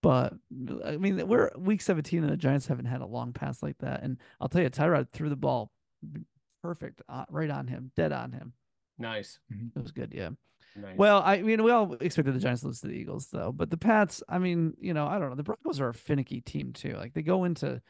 but 0.00 0.34
I 0.84 0.96
mean, 0.96 1.26
we're 1.26 1.50
week 1.56 1.82
17 1.82 2.22
and 2.22 2.32
the 2.32 2.36
Giants 2.36 2.68
haven't 2.68 2.84
had 2.84 3.00
a 3.00 3.06
long 3.06 3.32
pass 3.32 3.62
like 3.62 3.78
that. 3.78 4.02
And 4.02 4.18
I'll 4.40 4.48
tell 4.48 4.62
you, 4.62 4.70
Tyrod 4.70 5.10
threw 5.10 5.28
the 5.28 5.36
ball 5.36 5.72
perfect, 6.62 7.02
uh, 7.08 7.24
right 7.28 7.50
on 7.50 7.66
him, 7.66 7.90
dead 7.96 8.12
on 8.12 8.30
him. 8.30 8.52
Nice. 8.98 9.40
It 9.50 9.82
was 9.82 9.90
good. 9.90 10.12
Yeah. 10.14 10.30
Nice. 10.76 10.96
Well, 10.96 11.22
I 11.24 11.42
mean, 11.42 11.62
we 11.62 11.70
all 11.70 11.94
expected 11.94 12.34
the 12.34 12.40
Giants 12.40 12.62
to 12.62 12.68
lose 12.68 12.80
to 12.80 12.88
the 12.88 12.94
Eagles, 12.94 13.28
though. 13.32 13.50
But 13.50 13.70
the 13.70 13.76
Pats, 13.76 14.22
I 14.28 14.38
mean, 14.38 14.74
you 14.80 14.94
know, 14.94 15.06
I 15.06 15.18
don't 15.18 15.30
know. 15.30 15.36
The 15.36 15.42
Broncos 15.42 15.80
are 15.80 15.88
a 15.88 15.94
finicky 15.94 16.40
team 16.40 16.72
too. 16.72 16.94
Like 16.96 17.14
they 17.14 17.22
go 17.22 17.44
into, 17.44 17.80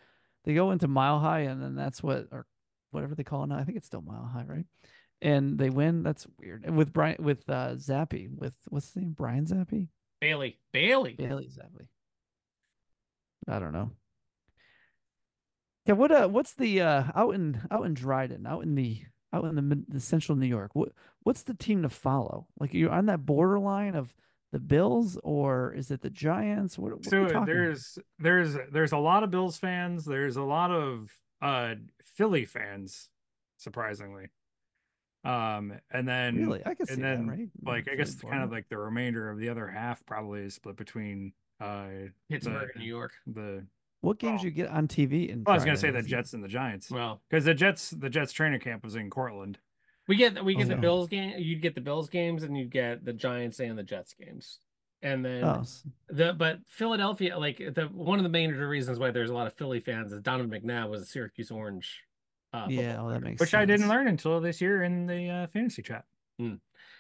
they 0.45 0.55
go 0.55 0.71
into 0.71 0.89
Mile 0.89 1.19
High, 1.19 1.41
and 1.41 1.63
then 1.63 1.75
that's 1.75 2.03
what 2.03 2.29
or 2.31 2.47
whatever 2.95 3.15
they 3.15 3.25
call 3.25 3.45
it 3.45 3.49
now. 3.49 3.59
I 3.59 3.65
think 3.65 3.77
it's 3.77 3.87
still 3.87 4.03
Mile 4.03 4.31
High, 4.33 4.45
right? 4.47 4.67
And 5.21 5.59
they 5.59 5.71
win. 5.71 6.03
That's 6.03 6.27
weird. 6.39 6.65
And 6.65 6.77
with 6.77 6.93
Brian, 6.93 7.17
with 7.19 7.49
uh 7.49 7.75
Zappe, 7.77 8.29
with 8.35 8.57
what's 8.69 8.89
his 8.89 8.97
name? 8.97 9.15
Brian 9.17 9.47
Zappe, 9.47 9.89
Bailey. 10.21 10.59
Bailey. 10.73 11.15
Bailey 11.15 11.49
Zappe. 11.49 11.87
I 13.49 13.59
don't 13.59 13.73
know. 13.73 13.91
Yeah. 15.87 15.95
What 15.95 16.13
uh? 16.13 16.29
What's 16.29 16.55
the 16.55 16.81
uh 16.81 17.05
out 17.15 17.35
in 17.35 17.61
out 17.71 17.85
in 17.85 17.95
Dryden, 17.95 18.47
out 18.47 18.63
in 18.63 18.75
the 18.75 19.03
out 19.33 19.45
in 19.45 19.57
the 19.57 19.85
the 19.89 20.01
central 20.01 20.37
New 20.37 20.47
York? 20.47 20.71
What 20.75 20.93
what's 21.23 21.43
the 21.43 21.55
team 21.55 21.83
to 21.83 21.89
follow? 21.89 22.47
Like 22.59 22.73
you're 22.73 22.91
on 22.91 23.07
that 23.07 23.27
borderline 23.27 23.95
of 23.95 24.15
the 24.53 24.61
Bills, 24.61 25.19
or 25.25 25.75
is 25.75 25.91
it 25.91 26.01
the 26.01 26.11
Giants? 26.11 26.79
What, 26.79 26.93
what 26.93 27.13
are 27.13 27.23
we 27.23 27.29
so 27.29 27.33
talking? 27.33 27.53
there's 27.53 27.99
there's 28.19 28.57
there's 28.73 28.93
a 28.93 28.99
lot 28.99 29.25
of 29.25 29.31
Bills 29.31 29.59
fans. 29.59 30.05
There's 30.05 30.37
a 30.37 30.43
lot 30.43 30.71
of 30.71 31.11
uh 31.45 31.75
Philly 32.03 32.45
fans, 32.45 33.09
surprisingly. 33.59 34.29
Um, 35.25 35.73
and 35.91 36.07
then 36.07 36.37
really, 36.37 36.63
I 36.67 36.75
can 36.75 36.87
see 36.87 36.95
and 36.95 37.05
that, 37.05 37.17
then, 37.17 37.27
right? 37.29 37.49
like 37.65 37.83
I 37.89 37.97
Philly 37.97 37.97
guess 37.97 38.15
kind 38.17 38.43
of 38.43 38.51
like 38.53 38.69
the 38.69 38.77
remainder 38.79 39.31
of 39.31 39.39
the 39.39 39.49
other 39.49 39.67
half 39.67 40.05
probably 40.07 40.43
is 40.43 40.55
split 40.55 40.77
between 40.77 41.33
uh 41.61 41.87
Pittsburgh, 42.31 42.71
the- 42.75 42.81
New 42.81 42.87
York. 42.87 43.13
the 43.27 43.65
what 44.01 44.19
games 44.19 44.43
oh. 44.43 44.45
you 44.45 44.51
get 44.51 44.69
on 44.69 44.87
TV? 44.87 45.33
And 45.33 45.47
well, 45.47 45.55
I 45.55 45.57
was 45.57 45.65
gonna 45.65 45.79
say 45.79 45.91
the 45.91 46.03
Jets 46.03 46.35
and 46.35 46.45
the 46.45 46.49
Giants 46.49 46.91
Well, 46.91 47.23
because 47.31 47.45
the 47.47 47.55
Jets 47.55 47.91
the 47.91 48.11
Jets 48.11 48.33
training 48.33 48.61
camp 48.61 48.85
was 48.85 48.97
in 48.97 49.09
Cortland. 49.09 49.59
we 50.09 50.17
get 50.17 50.45
we 50.45 50.55
get 50.55 50.69
the 50.69 50.75
Okay. 50.75 50.81
Bills 50.83 51.09
game. 51.09 51.35
You'd 51.39 51.63
get 51.63 51.75
the 51.75 51.81
Bills 51.81 52.11
games, 52.11 52.43
and 52.43 52.55
you'd 52.57 52.71
get 52.71 53.05
the 53.05 53.15
Giants 53.15 53.61
and 53.61 53.79
the 53.79 53.83
Jets 53.83 54.13
games. 54.13 54.59
And 55.05 55.23
then 55.25 55.45
Oh, 55.45 55.63
the 56.09 56.33
but 56.33 56.61
Philadelphia, 56.67 57.39
like 57.39 57.59
the 57.59 57.85
one 57.93 58.19
of 58.19 58.23
the 58.23 58.31
main 58.31 58.51
reasons 58.53 58.99
why 58.99 59.11
there's 59.11 59.31
a 59.31 59.35
lot 59.35 59.47
of 59.47 59.53
Philly 59.53 59.79
fans 59.79 60.13
is 60.13 60.21
Donovan 60.23 60.51
McNabb 60.51 60.89
was 60.89 61.03
a 61.03 61.07
Syracuse 61.07 61.51
Orange. 61.51 62.03
Uh, 62.55 62.67
yeah, 62.71 62.95
football 62.95 63.05
well, 63.05 63.13
that 63.13 63.23
makes 63.23 63.39
Which 63.41 63.53
I 63.55 63.65
didn't 63.67 63.89
learn 63.89 64.09
until 64.09 64.41
this 64.41 64.61
year 64.61 64.83
in 64.83 65.07
the 65.07 65.29
uh, 65.29 65.47
fantasy 65.49 65.83
chat. 65.83 66.05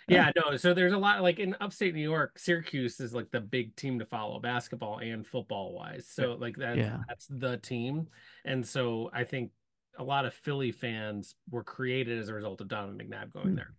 Yeah, 0.06 0.30
no. 0.36 0.56
So 0.58 0.74
there's 0.74 0.92
a 0.92 0.98
lot 0.98 1.22
like 1.22 1.38
in 1.38 1.56
upstate 1.60 1.94
New 1.94 2.02
York, 2.02 2.38
Syracuse 2.38 3.00
is 3.00 3.14
like 3.14 3.30
the 3.30 3.40
big 3.40 3.74
team 3.74 3.98
to 4.00 4.04
follow, 4.04 4.38
basketball 4.38 4.98
and 4.98 5.26
football 5.26 5.72
wise. 5.72 6.06
So 6.06 6.36
like 6.38 6.56
that, 6.56 6.76
Yeah. 6.76 6.98
that's 7.08 7.26
the 7.30 7.56
team. 7.56 8.08
And 8.44 8.66
so 8.66 9.10
I 9.14 9.24
think 9.24 9.50
a 9.98 10.04
lot 10.04 10.26
of 10.26 10.34
Philly 10.34 10.72
fans 10.72 11.36
were 11.50 11.64
created 11.64 12.18
as 12.18 12.28
a 12.28 12.34
result 12.34 12.60
of 12.60 12.68
Donovan 12.68 12.98
McNabb 12.98 13.32
going 13.32 13.50
Hmm. 13.50 13.54
there. 13.54 13.72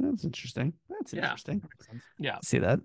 That's 0.00 0.24
interesting. 0.24 0.72
That's 0.88 1.12
Yeah. 1.12 1.22
interesting. 1.22 1.62
Yeah. 2.18 2.38
See 2.42 2.58
that? 2.58 2.80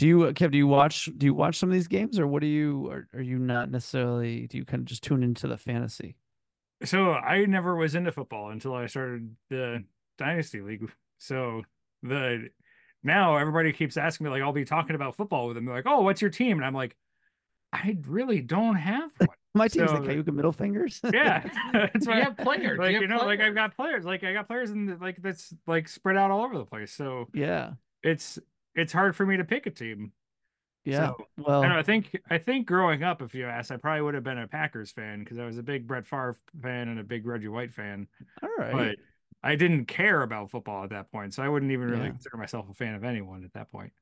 Do 0.00 0.08
you, 0.08 0.22
uh, 0.24 0.32
Kev? 0.32 0.50
Do 0.50 0.56
you 0.56 0.66
watch? 0.66 1.10
Do 1.18 1.26
you 1.26 1.34
watch 1.34 1.58
some 1.58 1.68
of 1.68 1.74
these 1.74 1.86
games, 1.86 2.18
or 2.18 2.26
what 2.26 2.40
do 2.40 2.46
you? 2.46 2.88
Are, 2.90 3.06
are 3.12 3.20
you 3.20 3.38
not 3.38 3.70
necessarily? 3.70 4.46
Do 4.46 4.56
you 4.56 4.64
kind 4.64 4.80
of 4.80 4.86
just 4.86 5.02
tune 5.02 5.22
into 5.22 5.46
the 5.46 5.58
fantasy? 5.58 6.16
So 6.84 7.12
I 7.12 7.44
never 7.44 7.76
was 7.76 7.94
into 7.94 8.10
football 8.10 8.48
until 8.48 8.72
I 8.74 8.86
started 8.86 9.36
the 9.50 9.84
Dynasty 10.16 10.62
League. 10.62 10.90
So 11.18 11.64
the 12.02 12.48
now 13.04 13.36
everybody 13.36 13.74
keeps 13.74 13.98
asking 13.98 14.24
me 14.24 14.30
like 14.30 14.40
I'll 14.40 14.52
be 14.54 14.64
talking 14.64 14.96
about 14.96 15.16
football 15.16 15.48
with 15.48 15.56
them. 15.56 15.66
They're 15.66 15.74
like, 15.74 15.86
"Oh, 15.86 16.00
what's 16.00 16.22
your 16.22 16.30
team?" 16.30 16.56
And 16.56 16.64
I'm 16.64 16.72
like, 16.72 16.96
"I 17.70 17.98
really 18.08 18.40
don't 18.40 18.76
have 18.76 19.10
one." 19.18 19.28
My 19.54 19.68
team's 19.68 19.90
So- 19.90 19.98
the 19.98 20.06
Cayuga 20.06 20.32
Middle 20.32 20.52
Fingers. 20.52 20.98
Yeah, 21.12 21.42
that's 21.74 22.06
You 22.06 22.12
why- 22.12 22.20
have 22.20 22.38
players. 22.38 22.78
Like 22.78 22.92
You 22.92 23.02
you, 23.02 23.08
have 23.08 23.20
know, 23.20 23.26
like. 23.26 23.40
I've 23.40 23.54
got 23.54 23.76
players. 23.76 24.06
Like 24.06 24.24
I 24.24 24.32
got 24.32 24.46
players 24.46 24.70
in 24.70 24.86
the, 24.86 24.96
like 24.96 25.20
that's 25.20 25.52
like 25.66 25.88
spread 25.88 26.16
out 26.16 26.30
all 26.30 26.42
over 26.42 26.56
the 26.56 26.64
place. 26.64 26.90
So 26.90 27.28
yeah. 27.34 27.72
it's 28.02 28.38
it's 28.74 28.92
hard 28.92 29.16
for 29.16 29.26
me 29.26 29.36
to 29.36 29.44
pick 29.44 29.66
a 29.66 29.70
team. 29.70 30.12
Yeah. 30.84 31.08
So, 31.08 31.26
well, 31.36 31.62
And 31.62 31.72
I 31.72 31.82
think 31.82 32.18
I 32.30 32.38
think 32.38 32.66
growing 32.66 33.02
up, 33.02 33.20
if 33.20 33.34
you 33.34 33.44
ask, 33.46 33.70
I 33.70 33.76
probably 33.76 34.02
would 34.02 34.14
have 34.14 34.24
been 34.24 34.38
a 34.38 34.48
Packers 34.48 34.90
fan 34.90 35.18
because 35.20 35.38
I 35.38 35.44
was 35.44 35.58
a 35.58 35.62
big 35.62 35.86
Brett 35.86 36.06
Favre 36.06 36.36
fan 36.62 36.88
and 36.88 36.98
a 36.98 37.04
big 37.04 37.26
Reggie 37.26 37.48
White 37.48 37.72
fan. 37.72 38.06
all 38.42 38.48
right. 38.58 38.72
But 38.72 38.96
I 39.42 39.56
didn't 39.56 39.86
care 39.86 40.22
about 40.22 40.50
football 40.50 40.84
at 40.84 40.90
that 40.90 41.10
point, 41.12 41.34
so 41.34 41.42
I 41.42 41.48
wouldn't 41.48 41.70
even 41.72 41.88
really 41.90 42.04
Yeah. 42.04 42.10
consider 42.10 42.36
myself 42.38 42.66
a 42.70 42.74
fan 42.74 42.94
of 42.94 43.04
anyone 43.04 43.44
at 43.44 43.52
that 43.54 43.70
point. 43.70 43.92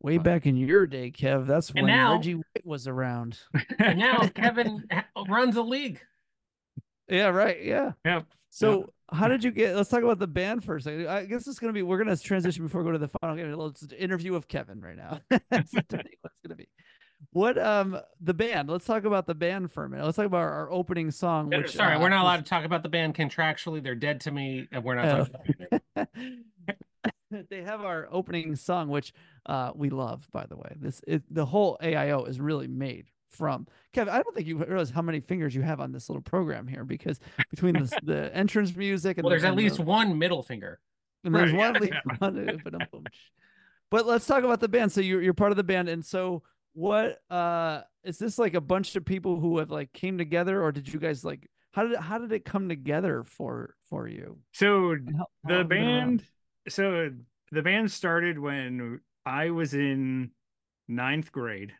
Way 0.00 0.16
but- 0.18 0.24
back 0.24 0.46
in 0.46 0.56
your 0.56 0.86
day, 0.86 1.10
Kev, 1.10 1.46
that's 1.46 1.72
when 1.74 1.86
now- 1.86 2.14
Reggie 2.16 2.34
White 2.36 2.64
was 2.64 2.86
around. 2.88 3.38
And 3.78 3.98
now 3.98 4.26
Kevin 4.34 4.84
runs 5.28 5.56
a 5.56 5.62
league. 5.62 6.00
Yeah. 7.08 7.28
Right. 7.28 7.62
Yeah. 7.62 7.92
Yep. 8.04 8.26
So, 8.50 8.92
how 9.10 9.28
did 9.28 9.42
you 9.42 9.50
get? 9.50 9.74
Let's 9.74 9.88
talk 9.88 10.02
about 10.02 10.18
the 10.18 10.26
band 10.26 10.64
first. 10.64 10.86
I 10.86 11.24
guess 11.24 11.46
it's 11.46 11.58
gonna 11.58 11.72
be. 11.72 11.82
We're 11.82 11.98
gonna 11.98 12.16
transition 12.16 12.64
before 12.64 12.82
we 12.82 12.88
go 12.88 12.92
to 12.92 12.98
the 12.98 13.08
final 13.20 13.36
game. 13.36 13.52
Let's 13.52 13.86
interview 13.98 14.34
of 14.34 14.48
Kevin 14.48 14.80
right 14.80 14.96
now. 14.96 15.20
That's 15.50 15.72
what 15.72 15.84
it's 15.90 16.40
gonna 16.44 16.56
be. 16.56 16.68
What 17.32 17.58
um 17.58 17.98
the 18.20 18.34
band? 18.34 18.68
Let's 18.68 18.84
talk 18.84 19.04
about 19.04 19.26
the 19.26 19.34
band 19.34 19.72
for 19.72 19.84
a 19.84 19.88
minute. 19.88 20.04
Let's 20.04 20.16
talk 20.16 20.26
about 20.26 20.38
our, 20.42 20.70
opening 20.70 21.10
song. 21.10 21.50
Which 21.50 21.72
Sorry, 21.72 21.96
uh, 21.96 22.00
we're 22.00 22.10
not 22.10 22.22
allowed 22.22 22.36
to 22.38 22.42
talk 22.44 22.64
about 22.64 22.82
the 22.82 22.88
band 22.88 23.14
contractually. 23.14 23.82
They're 23.82 23.94
dead 23.94 24.20
to 24.22 24.30
me, 24.30 24.68
and 24.70 24.84
we're 24.84 24.94
not 24.94 25.06
Oh. 25.08 25.24
talking 25.24 25.80
about 25.96 26.08
they 27.50 27.62
have 27.62 27.80
our 27.82 28.08
opening 28.10 28.56
song, 28.56 28.88
which 28.88 29.12
uh 29.46 29.72
we 29.74 29.90
love, 29.90 30.28
by 30.32 30.46
the 30.46 30.56
way. 30.56 30.76
This 30.76 31.00
it, 31.06 31.22
the 31.32 31.46
whole 31.46 31.76
AIO 31.82 32.28
is 32.28 32.40
really 32.40 32.68
made 32.68 33.06
from 33.30 33.66
Kev. 33.94 34.08
I 34.08 34.22
don't 34.22 34.34
think 34.34 34.46
you 34.46 34.58
realize 34.64 34.90
how 34.90 35.02
many 35.02 35.20
fingers 35.20 35.54
you 35.54 35.62
have 35.62 35.80
on 35.80 35.92
this 35.92 36.08
little 36.08 36.22
program 36.22 36.66
here 36.66 36.84
because 36.84 37.20
between 37.50 37.74
the 37.74 37.98
the 38.02 38.34
entrance 38.34 38.74
music 38.74 39.18
and 39.18 39.24
Well, 39.24 39.30
the- 39.30 39.40
there's 39.40 39.44
at 39.44 39.54
least 39.56 39.76
the, 39.76 39.82
one 39.82 40.18
middle 40.18 40.42
finger. 40.42 40.80
and 41.24 41.34
there's 41.34 41.52
Right, 41.52 41.72
one 41.74 41.86
yeah, 42.46 42.52
but, 42.64 42.74
um, 42.74 43.04
but 43.90 44.06
let's 44.06 44.26
talk 44.26 44.44
about 44.44 44.60
the 44.60 44.68
band. 44.68 44.92
So 44.92 45.00
you're 45.00 45.22
you're 45.22 45.34
part 45.34 45.50
of 45.50 45.56
the 45.56 45.64
band, 45.64 45.88
and 45.88 46.04
so 46.04 46.42
what 46.74 47.18
uh 47.30 47.82
is 48.04 48.18
this 48.18 48.38
like 48.38 48.54
a 48.54 48.60
bunch 48.60 48.94
of 48.96 49.04
people 49.04 49.38
who 49.40 49.58
have 49.58 49.70
like 49.70 49.92
came 49.92 50.18
together, 50.18 50.62
or 50.62 50.72
did 50.72 50.92
you 50.92 50.98
guys 51.00 51.24
like 51.24 51.48
how 51.72 51.82
did 51.82 51.92
it, 51.92 52.00
how 52.00 52.18
did 52.18 52.32
it 52.32 52.44
come 52.44 52.68
together 52.68 53.24
for 53.24 53.74
for 53.88 54.08
you? 54.08 54.38
So 54.52 54.96
how- 55.16 55.26
how 55.44 55.48
the 55.48 55.54
long 55.54 55.58
have 55.58 55.58
you 55.62 55.64
been 55.68 55.78
around? 55.86 56.06
band, 56.18 56.22
so 56.68 57.10
the 57.52 57.62
band 57.62 57.90
started 57.90 58.38
when 58.38 59.00
I 59.26 59.50
was 59.50 59.74
in 59.74 60.30
ninth 60.86 61.32
grade, 61.32 61.72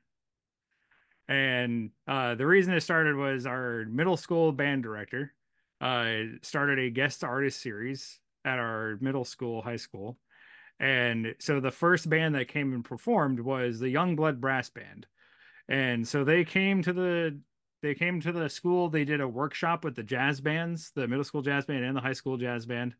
and 1.29 1.91
uh, 2.07 2.35
the 2.35 2.47
reason 2.47 2.73
it 2.73 2.81
started 2.81 3.17
was 3.17 3.47
our 3.47 3.85
middle 3.89 4.17
school 4.17 4.53
band 4.53 4.83
director 4.83 5.35
uh, 5.81 6.15
started 6.43 6.79
a 6.79 6.91
guest 6.91 7.23
artist 7.23 7.61
series 7.61 8.19
at 8.45 8.59
our 8.59 8.97
middle 9.01 9.25
school, 9.25 9.63
high 9.63 9.77
school, 9.77 10.19
and 10.81 11.35
so 11.39 11.61
the 11.61 11.71
first 11.71 12.09
band 12.09 12.35
that 12.35 12.49
came 12.49 12.73
and 12.73 12.85
performed 12.85 13.41
was 13.41 13.79
the 13.79 13.91
Young 13.91 14.17
Blood 14.17 14.41
Brass 14.41 14.71
Band, 14.71 15.07
and 15.69 16.07
so 16.07 16.25
they 16.25 16.45
came 16.45 16.83
to 16.83 16.93
the 16.93 17.39
they 17.83 17.95
came 17.95 18.21
to 18.21 18.33
the 18.33 18.49
school. 18.49 18.89
They 18.89 19.05
did 19.05 19.21
a 19.21 19.29
workshop 19.29 19.85
with 19.85 19.95
the 19.95 20.03
jazz 20.03 20.41
bands, 20.41 20.91
the 20.95 21.07
middle 21.07 21.25
school 21.25 21.43
jazz 21.43 21.67
band 21.67 21.85
and 21.85 21.97
the 21.97 22.01
high 22.01 22.13
school 22.13 22.37
jazz 22.37 22.67
band. 22.67 22.95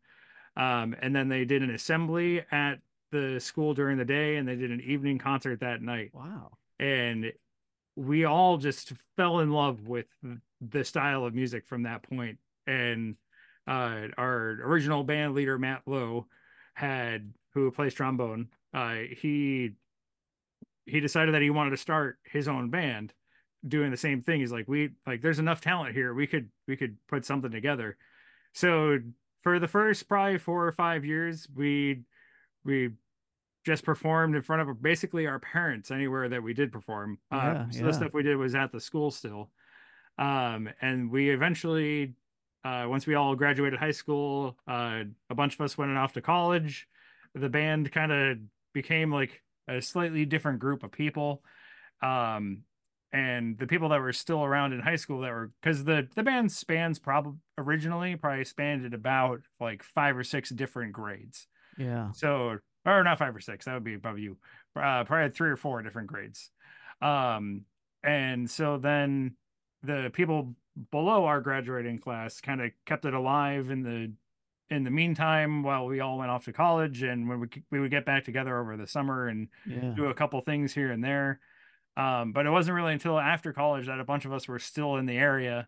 Um, 0.55 0.95
and 1.01 1.15
then 1.15 1.29
they 1.29 1.45
did 1.45 1.61
an 1.61 1.71
assembly 1.71 2.43
at 2.51 2.79
the 3.11 3.39
school 3.39 3.73
during 3.73 3.97
the 3.97 4.05
day, 4.05 4.37
and 4.37 4.47
they 4.47 4.55
did 4.55 4.71
an 4.71 4.81
evening 4.81 5.17
concert 5.17 5.59
that 5.61 5.81
night. 5.81 6.11
Wow. 6.13 6.51
And 6.79 7.31
we 7.99 8.23
all 8.23 8.55
just 8.55 8.93
fell 9.17 9.39
in 9.39 9.51
love 9.51 9.85
with 9.85 10.05
the 10.61 10.85
style 10.85 11.25
of 11.25 11.35
music 11.35 11.67
from 11.67 11.83
that 11.83 12.01
point. 12.03 12.37
And 12.65 13.15
uh, 13.67 14.07
our 14.17 14.57
original 14.63 15.03
band 15.03 15.35
leader 15.35 15.59
Matt 15.59 15.81
Lowe 15.85 16.27
had 16.75 17.33
who 17.53 17.69
plays 17.71 17.93
trombone. 17.93 18.47
Uh, 18.73 18.99
he 19.19 19.71
he 20.85 21.01
decided 21.01 21.35
that 21.35 21.41
he 21.41 21.49
wanted 21.49 21.71
to 21.71 21.77
start 21.77 22.17
his 22.23 22.47
own 22.47 22.69
band 22.69 23.13
doing 23.67 23.91
the 23.91 23.97
same 23.97 24.21
thing 24.21 24.39
he's 24.39 24.53
like 24.53 24.69
we 24.69 24.91
like 25.05 25.21
there's 25.21 25.37
enough 25.37 25.59
talent 25.59 25.93
here 25.93 26.13
we 26.13 26.25
could 26.25 26.49
we 26.65 26.77
could 26.77 26.95
put 27.09 27.25
something 27.25 27.51
together 27.51 27.97
so 28.53 28.97
for 29.43 29.59
the 29.59 29.67
first 29.67 30.07
probably 30.07 30.37
four 30.37 30.65
or 30.65 30.71
five 30.71 31.03
years 31.03 31.45
we 31.53 31.99
we 32.63 32.89
just 33.65 33.83
performed 33.83 34.35
in 34.35 34.41
front 34.41 34.61
of 34.67 34.81
basically 34.81 35.27
our 35.27 35.39
parents 35.39 35.91
anywhere 35.91 36.29
that 36.29 36.41
we 36.41 36.53
did 36.53 36.71
perform 36.71 37.17
uh, 37.31 37.35
Yeah, 37.37 37.69
so 37.69 37.79
yeah. 37.79 37.85
the 37.85 37.93
stuff 37.93 38.13
we 38.13 38.23
did 38.23 38.37
was 38.37 38.55
at 38.55 38.71
the 38.71 38.79
school 38.79 39.11
still 39.11 39.49
um 40.17 40.69
and 40.81 41.09
we 41.11 41.29
eventually 41.29 42.13
uh 42.65 42.85
once 42.87 43.05
we 43.07 43.15
all 43.15 43.35
graduated 43.35 43.79
high 43.79 43.91
school 43.91 44.57
uh 44.67 45.03
a 45.29 45.35
bunch 45.35 45.53
of 45.55 45.61
us 45.61 45.77
went 45.77 45.95
off 45.97 46.13
to 46.13 46.21
college 46.21 46.87
the 47.35 47.49
band 47.49 47.91
kind 47.91 48.11
of 48.11 48.37
became 48.73 49.11
like 49.11 49.41
a 49.67 49.81
slightly 49.81 50.25
different 50.25 50.59
group 50.59 50.83
of 50.83 50.91
people 50.91 51.43
um 52.01 52.63
and 53.11 53.57
the 53.57 53.65
people 53.65 53.89
that 53.89 53.99
were 53.99 54.13
still 54.13 54.43
around 54.43 54.71
in 54.73 54.79
high 54.79 54.95
school 54.95 55.21
that 55.21 55.31
were 55.31 55.51
because 55.61 55.83
the 55.83 56.07
the 56.15 56.23
band 56.23 56.51
spans 56.51 56.99
probably 56.99 57.33
originally 57.57 58.15
probably 58.15 58.45
spanned 58.45 58.85
at 58.85 58.93
about 58.93 59.41
like 59.59 59.81
five 59.83 60.15
or 60.15 60.23
six 60.23 60.49
different 60.49 60.93
grades. 60.93 61.47
Yeah. 61.77 62.11
So 62.11 62.59
or 62.85 63.03
not 63.03 63.19
five 63.19 63.35
or 63.35 63.39
six, 63.41 63.65
that 63.65 63.73
would 63.73 63.83
be 63.83 63.93
above 63.95 64.19
you. 64.19 64.37
Uh, 64.75 65.03
probably 65.03 65.23
had 65.23 65.35
three 65.35 65.49
or 65.49 65.57
four 65.57 65.81
different 65.81 66.07
grades. 66.07 66.51
Um, 67.01 67.65
and 68.03 68.49
so 68.49 68.77
then 68.77 69.35
the 69.83 70.09
people 70.13 70.55
below 70.91 71.25
our 71.25 71.41
graduating 71.41 71.99
class 71.99 72.39
kind 72.41 72.61
of 72.61 72.71
kept 72.85 73.05
it 73.05 73.13
alive 73.13 73.69
in 73.69 73.83
the 73.83 74.11
in 74.73 74.83
the 74.83 74.91
meantime 74.91 75.63
while 75.63 75.85
we 75.87 75.99
all 75.99 76.17
went 76.19 76.29
off 76.29 76.45
to 76.45 76.53
college 76.53 77.01
and 77.01 77.27
when 77.27 77.39
we 77.39 77.47
we 77.71 77.79
would 77.79 77.89
get 77.91 78.05
back 78.05 78.23
together 78.23 78.57
over 78.59 78.77
the 78.77 78.85
summer 78.87 79.27
and 79.27 79.47
Yeah. 79.65 79.93
do 79.95 80.05
a 80.05 80.13
couple 80.13 80.39
things 80.41 80.73
here 80.73 80.91
and 80.91 81.03
there. 81.03 81.39
Um, 81.97 82.31
but 82.33 82.45
it 82.45 82.51
wasn't 82.51 82.75
really 82.75 82.93
until 82.93 83.19
after 83.19 83.51
college 83.51 83.87
that 83.87 83.99
a 83.99 84.05
bunch 84.05 84.25
of 84.25 84.31
us 84.31 84.47
were 84.47 84.59
still 84.59 84.95
in 84.97 85.05
the 85.05 85.17
area 85.17 85.67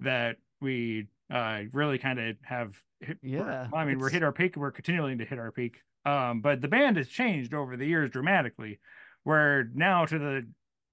that 0.00 0.36
we 0.60 1.08
uh, 1.30 1.62
really 1.72 1.98
kind 1.98 2.18
of 2.18 2.36
have 2.42 2.82
hit, 3.00 3.18
Yeah, 3.22 3.68
I 3.72 3.84
mean, 3.84 3.98
we're 3.98 4.08
hit 4.10 4.22
our 4.24 4.32
peak. 4.32 4.56
We're 4.56 4.72
continuing 4.72 5.18
to 5.18 5.24
hit 5.24 5.38
our 5.38 5.52
peak. 5.52 5.82
Um, 6.04 6.40
but 6.40 6.60
the 6.60 6.68
band 6.68 6.96
has 6.96 7.08
changed 7.08 7.54
over 7.54 7.76
the 7.76 7.86
years 7.86 8.10
dramatically, 8.10 8.78
where 9.24 9.68
now 9.74 10.06
to 10.06 10.18
the 10.18 10.46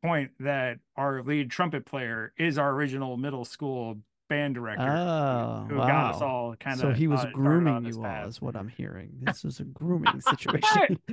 point 0.04 0.32
that 0.40 0.80
our 0.96 1.24
lead 1.24 1.50
trumpet 1.50 1.86
player 1.86 2.34
is 2.38 2.58
our 2.58 2.72
original 2.72 3.18
middle 3.18 3.46
school 3.46 3.98
band 4.28 4.56
director 4.56 4.84
Oh, 4.84 5.66
who 5.70 5.78
got 5.78 6.16
us 6.16 6.22
all 6.22 6.56
kind 6.56 6.76
of 6.76 6.82
So 6.82 6.92
he 6.92 7.08
was 7.08 7.22
uh, 7.22 7.30
grooming 7.34 7.86
you 7.86 8.04
all, 8.04 8.28
is 8.28 8.42
what 8.42 8.56
I'm 8.56 8.68
hearing. 8.68 9.12
This 9.22 9.44
was 9.44 9.60
a 9.60 9.64
grooming 9.64 10.22
situation. 10.30 11.00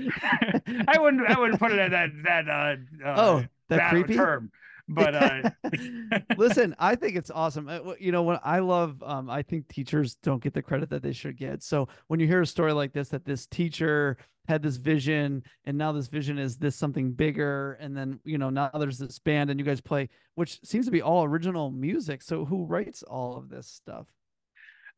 I 0.89 0.99
wouldn't 0.99 1.27
I 1.27 1.39
wouldn't 1.39 1.59
put 1.59 1.73
it 1.73 1.79
at 1.79 1.91
that 1.91 2.11
that 2.25 2.49
uh, 2.49 3.07
uh 3.07 3.15
oh, 3.17 3.45
that 3.69 3.77
that 3.77 3.91
creepy. 3.91 4.15
term. 4.15 4.51
But 4.89 5.15
uh 5.15 5.51
Listen, 6.37 6.75
I 6.79 6.97
think 6.97 7.17
it's 7.17 7.31
awesome. 7.31 7.69
Uh, 7.69 7.95
You 7.99 8.13
know, 8.13 8.23
what 8.23 8.41
I 8.45 8.59
love, 8.59 9.03
um, 9.03 9.31
I 9.31 9.43
think 9.43 9.69
teachers 9.69 10.17
don't 10.17 10.43
get 10.43 10.55
the 10.55 10.63
credit 10.63 10.91
that 10.91 11.03
they 11.03 11.13
should 11.13 11.37
get. 11.37 11.63
So 11.63 11.89
when 12.09 12.21
you 12.21 12.27
hear 12.27 12.41
a 12.43 12.47
story 12.47 12.73
like 12.73 12.93
this, 12.93 13.09
that 13.11 13.25
this 13.25 13.47
teacher 13.47 14.17
had 14.49 14.61
this 14.63 14.77
vision, 14.77 15.45
and 15.65 15.79
now 15.79 15.93
this 15.93 16.09
vision 16.09 16.37
is 16.39 16.57
this 16.57 16.75
something 16.75 17.13
bigger, 17.13 17.75
and 17.81 17.97
then 17.97 18.19
you 18.25 18.39
know 18.39 18.51
now 18.51 18.71
there's 18.75 18.99
this 18.99 19.19
band, 19.21 19.51
and 19.51 19.61
you 19.61 19.65
guys 19.65 19.81
play, 19.81 20.09
which 20.35 20.59
seems 20.65 20.85
to 20.87 20.93
be 20.93 21.01
all 21.03 21.25
original 21.25 21.71
music. 21.71 22.23
So 22.23 22.45
who 22.45 22.65
writes 22.65 23.03
all 23.05 23.37
of 23.37 23.49
this 23.49 23.69
stuff? 23.69 24.07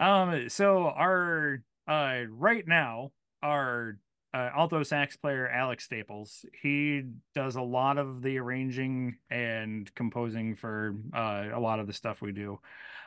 um 0.00 0.48
so 0.48 0.86
our 0.88 1.62
uh 1.86 2.22
right 2.28 2.66
now 2.66 3.12
our 3.44 3.96
uh, 4.34 4.50
alto 4.56 4.82
sax 4.82 5.16
player 5.16 5.48
Alex 5.48 5.84
Staples, 5.84 6.44
he 6.60 7.04
does 7.34 7.54
a 7.54 7.62
lot 7.62 7.98
of 7.98 8.20
the 8.20 8.38
arranging 8.38 9.16
and 9.30 9.94
composing 9.94 10.56
for 10.56 10.96
uh, 11.14 11.44
a 11.52 11.60
lot 11.60 11.78
of 11.78 11.86
the 11.86 11.92
stuff 11.92 12.20
we 12.20 12.32
do. 12.32 12.58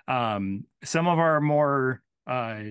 Um, 0.08 0.64
some 0.86 1.08
of 1.08 1.20
our 1.20 1.42
more 1.42 2.02
uh, 2.26 2.62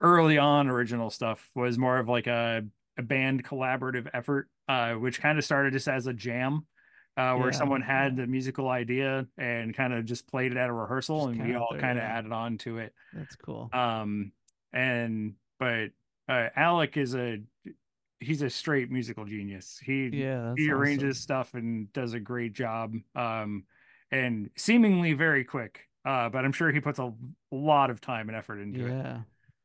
early 0.00 0.38
on 0.38 0.68
original 0.68 1.10
stuff 1.10 1.48
was 1.54 1.78
more 1.78 1.98
of 1.98 2.08
like 2.08 2.26
a, 2.26 2.64
a 2.98 3.02
band 3.02 3.44
collaborative 3.44 4.08
effort, 4.12 4.48
uh, 4.68 4.94
which 4.94 5.20
kind 5.20 5.38
of 5.38 5.44
started 5.44 5.72
just 5.72 5.88
as 5.88 6.06
a 6.06 6.12
jam. 6.12 6.66
Uh, 7.16 7.34
where 7.36 7.50
Yeah, 7.50 7.52
someone 7.52 7.80
had 7.80 8.14
yeah. 8.14 8.22
the 8.22 8.26
musical 8.26 8.68
idea 8.68 9.26
and 9.38 9.74
kind 9.74 9.94
of 9.94 10.04
just 10.04 10.26
played 10.26 10.52
it 10.52 10.58
at 10.58 10.68
a 10.68 10.72
rehearsal, 10.72 11.28
Just 11.28 11.38
and 11.38 11.48
we 11.48 11.54
all 11.54 11.74
kind 11.78 11.96
of 11.98 12.04
added 12.04 12.30
on 12.30 12.58
to 12.58 12.76
it. 12.76 12.92
That's 13.12 13.36
cool. 13.36 13.70
Um, 13.72 14.32
and 14.74 15.34
but 15.58 15.92
uh, 16.28 16.48
Alec 16.56 16.96
is 16.96 17.14
a 17.14 17.38
he's 18.20 18.42
a 18.42 18.50
straight 18.50 18.90
musical 18.90 19.24
genius. 19.24 19.78
He 19.82 20.08
yeah, 20.12 20.46
that's 20.48 20.58
he 20.58 20.66
awesome. 20.66 20.78
arranges 20.80 21.20
stuff 21.20 21.54
and 21.54 21.92
does 21.92 22.14
a 22.14 22.20
great 22.20 22.52
job. 22.52 22.94
Um, 23.14 23.64
and 24.10 24.50
seemingly 24.56 25.12
very 25.12 25.44
quick. 25.44 25.80
Uh, 26.04 26.28
but 26.28 26.44
I'm 26.44 26.52
sure 26.52 26.70
he 26.70 26.80
puts 26.80 26.98
a 27.00 27.12
lot 27.50 27.90
of 27.90 28.00
time 28.00 28.28
and 28.28 28.36
effort 28.36 28.60
into 28.60 28.80
Yeah. 28.86 29.18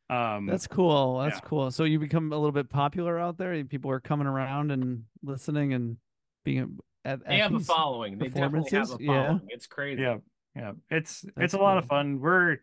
it. 0.10 0.15
Um, 0.15 0.45
That's 0.45 0.67
cool. 0.67 1.19
That's 1.19 1.38
yeah. 1.38 1.47
cool. 1.47 1.71
So 1.71 1.86
you 1.86 1.97
become 2.00 2.34
a 2.34 2.36
little 2.36 2.52
bit 2.52 2.69
popular 2.69 3.17
out 3.17 3.38
there. 3.38 3.63
People 3.63 3.91
are 3.91 4.02
coming 4.02 4.28
around 4.28 4.71
and 4.71 5.04
listening 5.24 5.71
and 5.74 5.95
being 6.43 6.80
at, 7.06 7.26
They 7.26 7.36
at 7.39 7.52
have 7.52 7.54
a 7.54 7.60
following. 7.62 8.17
They 8.17 8.28
definitely 8.28 8.71
have 8.78 8.89
a 8.91 8.97
performances? 8.97 8.97
Yeah. 9.00 9.38
It's 9.56 9.67
crazy. 9.67 10.02
yeah, 10.02 10.17
yeah. 10.56 10.71
It's 10.89 11.21
That's 11.21 11.36
it's 11.38 11.54
a 11.54 11.60
lot 11.60 11.78
of 11.78 11.86
fun. 11.86 12.19
We're 12.19 12.58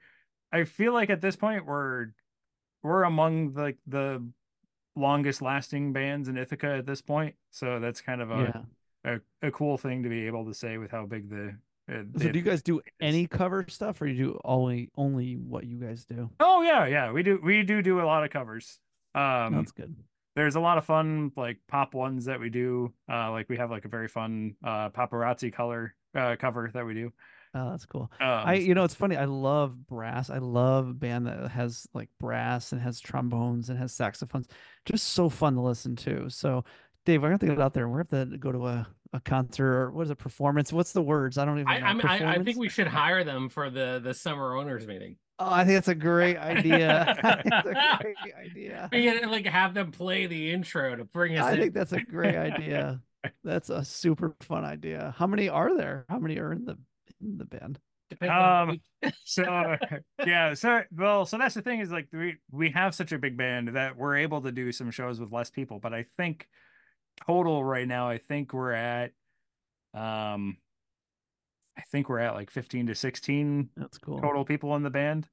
I 0.52 0.64
feel 0.64 0.92
like 0.92 1.08
at 1.08 1.22
this 1.22 1.36
point 1.36 1.64
we're 1.64 2.08
we're 2.82 3.02
among 3.04 3.54
like 3.54 3.76
the 3.86 4.24
longest 4.96 5.42
lasting 5.42 5.92
bands 5.92 6.28
in 6.28 6.36
Ithaca 6.36 6.74
at 6.74 6.86
this 6.86 7.00
point. 7.00 7.34
So 7.50 7.78
that's 7.80 8.00
kind 8.00 8.20
of 8.20 8.30
a 8.30 8.64
Yeah. 9.04 9.20
a, 9.42 9.46
a 9.48 9.50
cool 9.50 9.78
thing 9.78 10.02
to 10.02 10.08
be 10.08 10.26
able 10.26 10.44
to 10.46 10.54
say 10.54 10.78
with 10.78 10.90
how 10.90 11.06
big 11.06 11.30
the. 11.30 11.56
Uh, 11.90 12.02
So 12.12 12.24
the 12.24 12.32
do 12.32 12.38
you 12.38 12.44
guys 12.44 12.62
do 12.62 12.80
any 13.00 13.26
cover 13.26 13.64
stuff, 13.68 14.02
or 14.02 14.06
you 14.06 14.16
do 14.16 14.40
only 14.44 14.90
only 14.96 15.34
what 15.36 15.64
you 15.64 15.78
guys 15.78 16.04
do? 16.04 16.30
Oh 16.40 16.62
yeah, 16.62 16.86
yeah. 16.86 17.12
We 17.12 17.22
do 17.22 17.40
we 17.42 17.62
do 17.62 17.80
do 17.82 18.00
a 18.00 18.04
lot 18.06 18.24
of 18.24 18.30
covers. 18.30 18.80
Um, 19.14 19.54
That's 19.54 19.72
good. 19.72 19.96
there's 20.36 20.54
a 20.56 20.60
lot 20.60 20.78
of 20.78 20.84
fun 20.84 21.32
like 21.36 21.58
pop 21.68 21.94
ones 21.94 22.26
that 22.26 22.40
we 22.40 22.50
do. 22.50 22.92
Uh, 23.10 23.30
like 23.30 23.48
we 23.48 23.56
have 23.56 23.70
like 23.70 23.84
a 23.84 23.88
very 23.88 24.08
fun 24.08 24.54
uh 24.64 24.90
paparazzi 24.90 25.52
color 25.52 25.94
uh 26.14 26.36
cover 26.38 26.70
that 26.74 26.84
we 26.84 26.94
do. 26.94 27.12
Oh, 27.54 27.70
that's 27.70 27.86
cool. 27.86 28.10
Um, 28.20 28.28
I 28.28 28.54
you 28.54 28.74
know 28.74 28.84
it's 28.84 28.94
funny. 28.94 29.16
I 29.16 29.24
love 29.24 29.86
brass. 29.86 30.30
I 30.30 30.38
love 30.38 30.88
a 30.88 30.94
band 30.94 31.26
that 31.26 31.50
has 31.50 31.86
like 31.94 32.10
brass 32.20 32.72
and 32.72 32.80
has 32.80 33.00
trombones 33.00 33.70
and 33.70 33.78
has 33.78 33.92
saxophones. 33.92 34.48
Just 34.84 35.08
so 35.08 35.28
fun 35.28 35.54
to 35.54 35.60
listen 35.60 35.96
to. 35.96 36.28
So 36.28 36.64
Dave, 37.04 37.22
we're 37.22 37.28
gonna 37.28 37.34
have 37.34 37.40
to 37.40 37.46
get 37.46 37.60
out 37.60 37.72
there. 37.72 37.88
We're 37.88 38.02
gonna 38.04 38.20
have 38.20 38.30
to 38.32 38.38
go 38.38 38.52
to 38.52 38.66
a, 38.66 38.86
a 39.14 39.20
concert 39.20 39.72
or 39.72 39.90
what 39.90 40.02
is 40.02 40.10
it? 40.10 40.18
Performance? 40.18 40.72
What's 40.72 40.92
the 40.92 41.02
words? 41.02 41.38
I 41.38 41.44
don't 41.44 41.58
even. 41.58 41.68
I, 41.68 41.92
know. 41.92 42.00
I, 42.04 42.34
I, 42.34 42.42
think 42.42 42.58
we 42.58 42.68
should 42.68 42.86
hire 42.86 43.24
them 43.24 43.48
for 43.48 43.70
the 43.70 44.00
the 44.02 44.12
summer 44.12 44.54
owners 44.54 44.86
meeting. 44.86 45.16
Oh, 45.40 45.50
I 45.50 45.64
think 45.64 45.76
that's 45.76 45.88
a 45.88 45.94
great 45.94 46.36
idea. 46.36 47.16
Think 47.42 47.54
a 47.54 47.98
great 48.02 48.16
idea. 48.34 48.88
We 48.92 49.04
can 49.04 49.30
like 49.30 49.46
have 49.46 49.72
them 49.72 49.92
play 49.92 50.26
the 50.26 50.50
intro 50.50 50.96
to 50.96 51.04
bring 51.04 51.38
us 51.38 51.44
I 51.44 51.52
in. 51.52 51.60
think 51.60 51.74
that's 51.74 51.92
a 51.92 52.00
great 52.00 52.36
idea. 52.36 53.00
That's 53.42 53.68
a 53.68 53.84
super 53.84 54.36
fun 54.40 54.64
idea. 54.64 55.12
How 55.18 55.26
many 55.26 55.48
are 55.48 55.76
there? 55.76 56.06
How 56.08 56.20
many 56.20 56.38
are 56.38 56.52
in 56.52 56.64
the 56.64 56.78
the 57.20 57.44
band? 57.44 57.78
Um, 58.22 58.80
so 59.24 59.76
yeah 60.26 60.54
so 60.54 60.82
well 60.90 61.26
so 61.26 61.36
that's 61.36 61.54
the 61.54 61.60
thing 61.60 61.80
is 61.80 61.90
like 61.92 62.08
we 62.12 62.36
we 62.50 62.70
have 62.70 62.94
such 62.94 63.12
a 63.12 63.18
big 63.18 63.36
band 63.36 63.68
that 63.76 63.96
we're 63.98 64.16
able 64.16 64.40
to 64.40 64.50
do 64.50 64.72
some 64.72 64.90
shows 64.90 65.20
with 65.20 65.30
less 65.30 65.50
people 65.50 65.78
but 65.78 65.92
i 65.92 66.06
think 66.16 66.48
total 67.26 67.62
right 67.62 67.86
now 67.86 68.08
i 68.08 68.16
think 68.16 68.54
we're 68.54 68.72
at 68.72 69.10
um 69.92 70.56
i 71.76 71.82
think 71.92 72.08
we're 72.08 72.18
at 72.18 72.34
like 72.34 72.50
15 72.50 72.86
to 72.86 72.94
16 72.94 73.68
That's 73.76 73.98
cool. 73.98 74.20
total 74.22 74.42
people 74.44 74.74
in 74.76 74.82
the 74.82 74.90
band 74.90 75.28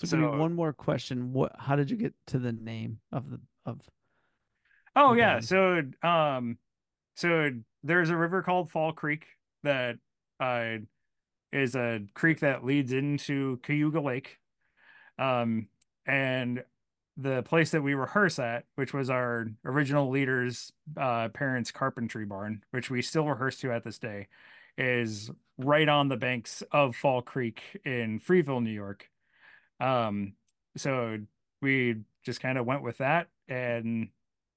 So, 0.00 0.06
so- 0.06 0.36
one 0.36 0.52
more 0.54 0.74
question. 0.74 1.32
What? 1.32 1.52
How 1.58 1.76
did 1.76 1.90
you 1.90 1.96
get 1.96 2.12
to 2.28 2.38
the 2.38 2.52
name 2.52 2.98
of 3.10 3.30
the 3.30 3.40
of? 3.64 3.80
oh 4.96 5.12
the 5.14 5.18
yeah 5.20 5.34
band? 5.40 5.44
so 5.46 5.82
um 6.02 6.58
so 7.16 7.50
there's 7.82 8.10
a 8.10 8.16
river 8.16 8.42
called 8.42 8.70
fall 8.70 8.92
creek 8.92 9.24
that 9.62 9.96
uh 10.40 10.76
is 11.52 11.74
a 11.76 12.00
creek 12.14 12.40
that 12.40 12.64
leads 12.64 12.92
into 12.92 13.58
cayuga 13.62 14.00
lake. 14.00 14.38
Um 15.18 15.68
and 16.06 16.64
the 17.16 17.42
place 17.42 17.70
that 17.72 17.82
we 17.82 17.94
rehearse 17.94 18.38
at 18.38 18.64
which 18.74 18.94
was 18.94 19.10
our 19.10 19.46
original 19.66 20.08
leader's 20.10 20.72
uh 20.96 21.28
parents 21.28 21.70
carpentry 21.70 22.24
barn 22.24 22.64
which 22.70 22.90
we 22.90 23.02
still 23.02 23.26
rehearse 23.28 23.58
to 23.58 23.70
at 23.70 23.84
this 23.84 23.98
day 23.98 24.28
is 24.78 25.30
right 25.58 25.88
on 25.88 26.08
the 26.08 26.16
banks 26.16 26.62
of 26.72 26.96
fall 26.96 27.20
creek 27.20 27.62
in 27.84 28.18
freeville 28.18 28.62
new 28.62 28.70
york. 28.72 29.10
Um 29.80 30.34
so 30.76 31.18
we 31.60 31.96
just 32.24 32.40
kind 32.40 32.56
of 32.58 32.66
went 32.66 32.82
with 32.82 32.98
that 32.98 33.28
and 33.48 34.08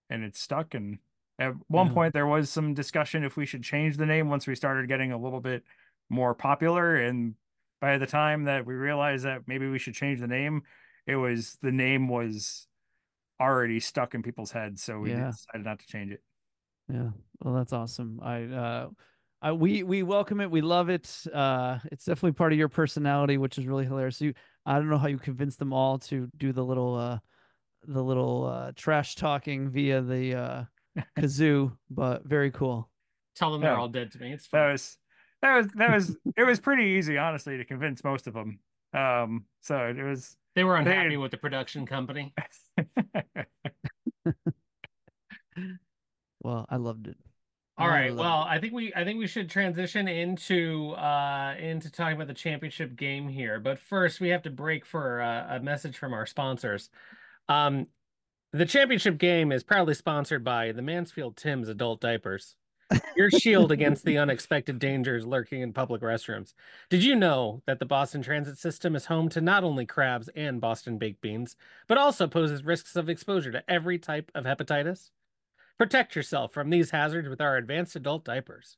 and 0.10 0.24
it 0.24 0.36
stuck. 0.38 0.74
And 0.74 1.00
at 1.40 1.54
one 1.68 1.88
Yeah. 1.88 1.94
point 1.94 2.14
there 2.14 2.26
was 2.28 2.50
some 2.50 2.74
discussion 2.74 3.24
if 3.24 3.36
we 3.36 3.46
should 3.46 3.64
change 3.64 3.98
the 3.98 4.06
name 4.06 4.30
once 4.30 4.48
we 4.48 4.56
started 4.56 4.88
getting 4.88 5.12
a 5.12 5.18
little 5.18 5.42
bit 5.42 5.64
more 6.10 6.34
popular 6.36 6.96
and 6.96 7.36
by 7.82 7.98
the 7.98 8.06
time 8.08 8.46
that 8.46 8.66
we 8.66 8.74
realized 8.74 9.26
that 9.26 9.48
maybe 9.48 9.68
we 9.70 9.80
should 9.80 9.94
change 9.94 10.20
the 10.20 10.28
name 10.28 10.62
it 11.08 11.16
was 11.16 11.58
the 11.62 11.72
name 11.72 12.08
was 12.08 12.68
already 13.42 13.80
stuck 13.80 14.16
in 14.16 14.24
people's 14.24 14.52
heads 14.52 14.82
so 14.84 15.00
we 15.00 15.12
Yeah. 15.12 15.32
decided 15.32 15.66
not 15.66 15.80
to 15.80 15.88
change 15.88 16.12
it 16.12 16.22
Yeah. 16.90 17.10
Well, 17.42 17.54
that's 17.56 17.74
awesome. 17.74 18.20
I 18.22 18.44
uh, 18.44 18.90
I 19.42 19.52
we 19.52 19.84
we 19.84 20.04
welcome 20.04 20.40
it. 20.40 20.50
We 20.52 20.62
love 20.62 20.90
it. 20.90 21.24
Uh, 21.34 21.80
it's 21.92 22.06
definitely 22.06 22.34
part 22.34 22.54
of 22.54 22.60
your 22.60 22.70
personality, 22.70 23.38
which 23.38 23.58
is 23.58 23.66
really 23.66 23.86
hilarious. 23.86 24.22
You, 24.22 24.34
I 24.66 24.76
don't 24.76 24.90
know 24.90 24.98
how 24.98 25.08
you 25.08 25.18
convinced 25.18 25.60
them 25.60 25.74
all 25.74 25.98
to 26.00 26.30
do 26.38 26.54
the 26.54 26.64
little 26.64 26.96
uh, 26.96 27.20
the 27.88 28.04
little 28.04 28.46
uh 28.46 28.72
trash 28.76 29.16
talking 29.16 29.70
via 29.70 30.02
the 30.02 30.36
uh 30.36 30.64
kazoo, 31.18 31.76
but 31.90 32.24
very 32.26 32.52
cool. 32.52 32.90
Tell 33.36 33.52
them 33.52 33.62
they're 33.62 33.72
Yeah. 33.72 33.80
all 33.80 33.90
dead 33.90 34.12
to 34.14 34.20
me. 34.20 34.34
It's 34.34 34.48
that 34.50 34.72
was 34.72 34.98
that 35.46 35.56
was 35.58 35.68
that 35.76 35.92
was 35.94 36.18
it 36.36 36.44
was 36.44 36.60
pretty 36.60 36.84
easy 36.84 37.18
honestly 37.18 37.58
to 37.58 37.66
convince 37.66 38.04
most 38.04 38.28
of 38.28 38.34
them 38.34 38.60
um 38.94 39.46
so 39.62 39.78
it 39.96 40.02
was 40.04 40.36
They 40.56 40.64
were 40.64 40.74
they- 40.84 40.92
unhappy 40.92 41.18
with 41.18 41.32
the 41.32 41.38
production 41.38 41.86
company. 41.86 42.34
Well, 46.42 46.66
I 46.70 46.76
loved 46.76 47.08
it. 47.08 47.18
All 47.78 47.88
right. 47.88 47.94
I 47.96 48.00
right. 48.02 48.14
love 48.14 48.26
Well, 48.26 48.42
I 48.48 48.60
think 48.60 48.74
we 48.74 48.94
I 48.94 49.04
think 49.04 49.20
we 49.20 49.28
should 49.28 49.50
transition 49.50 50.08
into 50.08 50.92
uh 50.92 51.56
into 51.60 51.92
talking 51.92 52.16
about 52.16 52.28
the 52.28 52.34
championship 52.34 52.96
game 52.96 53.28
here. 53.28 53.60
But 53.60 53.80
first, 53.80 54.22
we 54.22 54.30
have 54.30 54.44
to 54.44 54.50
break 54.50 54.86
for 54.86 55.22
uh, 55.22 55.56
a 55.56 55.60
message 55.60 55.98
from 55.98 56.14
our 56.14 56.26
sponsors. 56.26 56.90
Um, 57.50 57.88
the 58.54 58.66
championship 58.66 59.18
game 59.18 59.52
is 59.52 59.64
proudly 59.64 59.94
sponsored 59.94 60.44
by 60.44 60.72
the 60.72 60.82
Mansfield 60.82 61.36
Tim's 61.36 61.68
adult 61.68 62.00
diapers. 62.00 62.56
Your 63.16 63.32
shield 63.32 63.72
against 63.72 64.06
the 64.06 64.18
unexpected 64.18 64.80
dangers 64.80 65.26
lurking 65.26 65.62
in 65.62 65.74
public 65.74 66.02
restrooms. 66.02 66.54
Did 66.90 67.04
you 67.04 67.16
know 67.16 67.62
that 67.66 67.80
the 67.80 67.86
Boston 67.86 68.22
Transit 68.22 68.58
System 68.58 68.96
is 68.96 69.06
home 69.06 69.30
to 69.30 69.42
not 69.42 69.64
only 69.64 69.86
crabs 69.86 70.30
and 70.36 70.62
Boston 70.62 70.98
baked 70.98 71.22
beans, 71.22 71.56
but 71.88 71.98
also 71.98 72.28
poses 72.28 72.64
risks 72.64 72.96
of 72.96 73.10
exposure 73.10 73.52
to 73.52 73.64
every 73.70 73.98
type 73.98 74.32
of 74.36 74.46
hepatitis? 74.46 75.10
Protect 75.78 76.16
yourself 76.16 76.54
from 76.54 76.70
these 76.70 76.92
hazards 76.92 77.28
with 77.28 77.42
our 77.42 77.58
advanced 77.58 77.96
adult 77.96 78.24
diapers. 78.24 78.78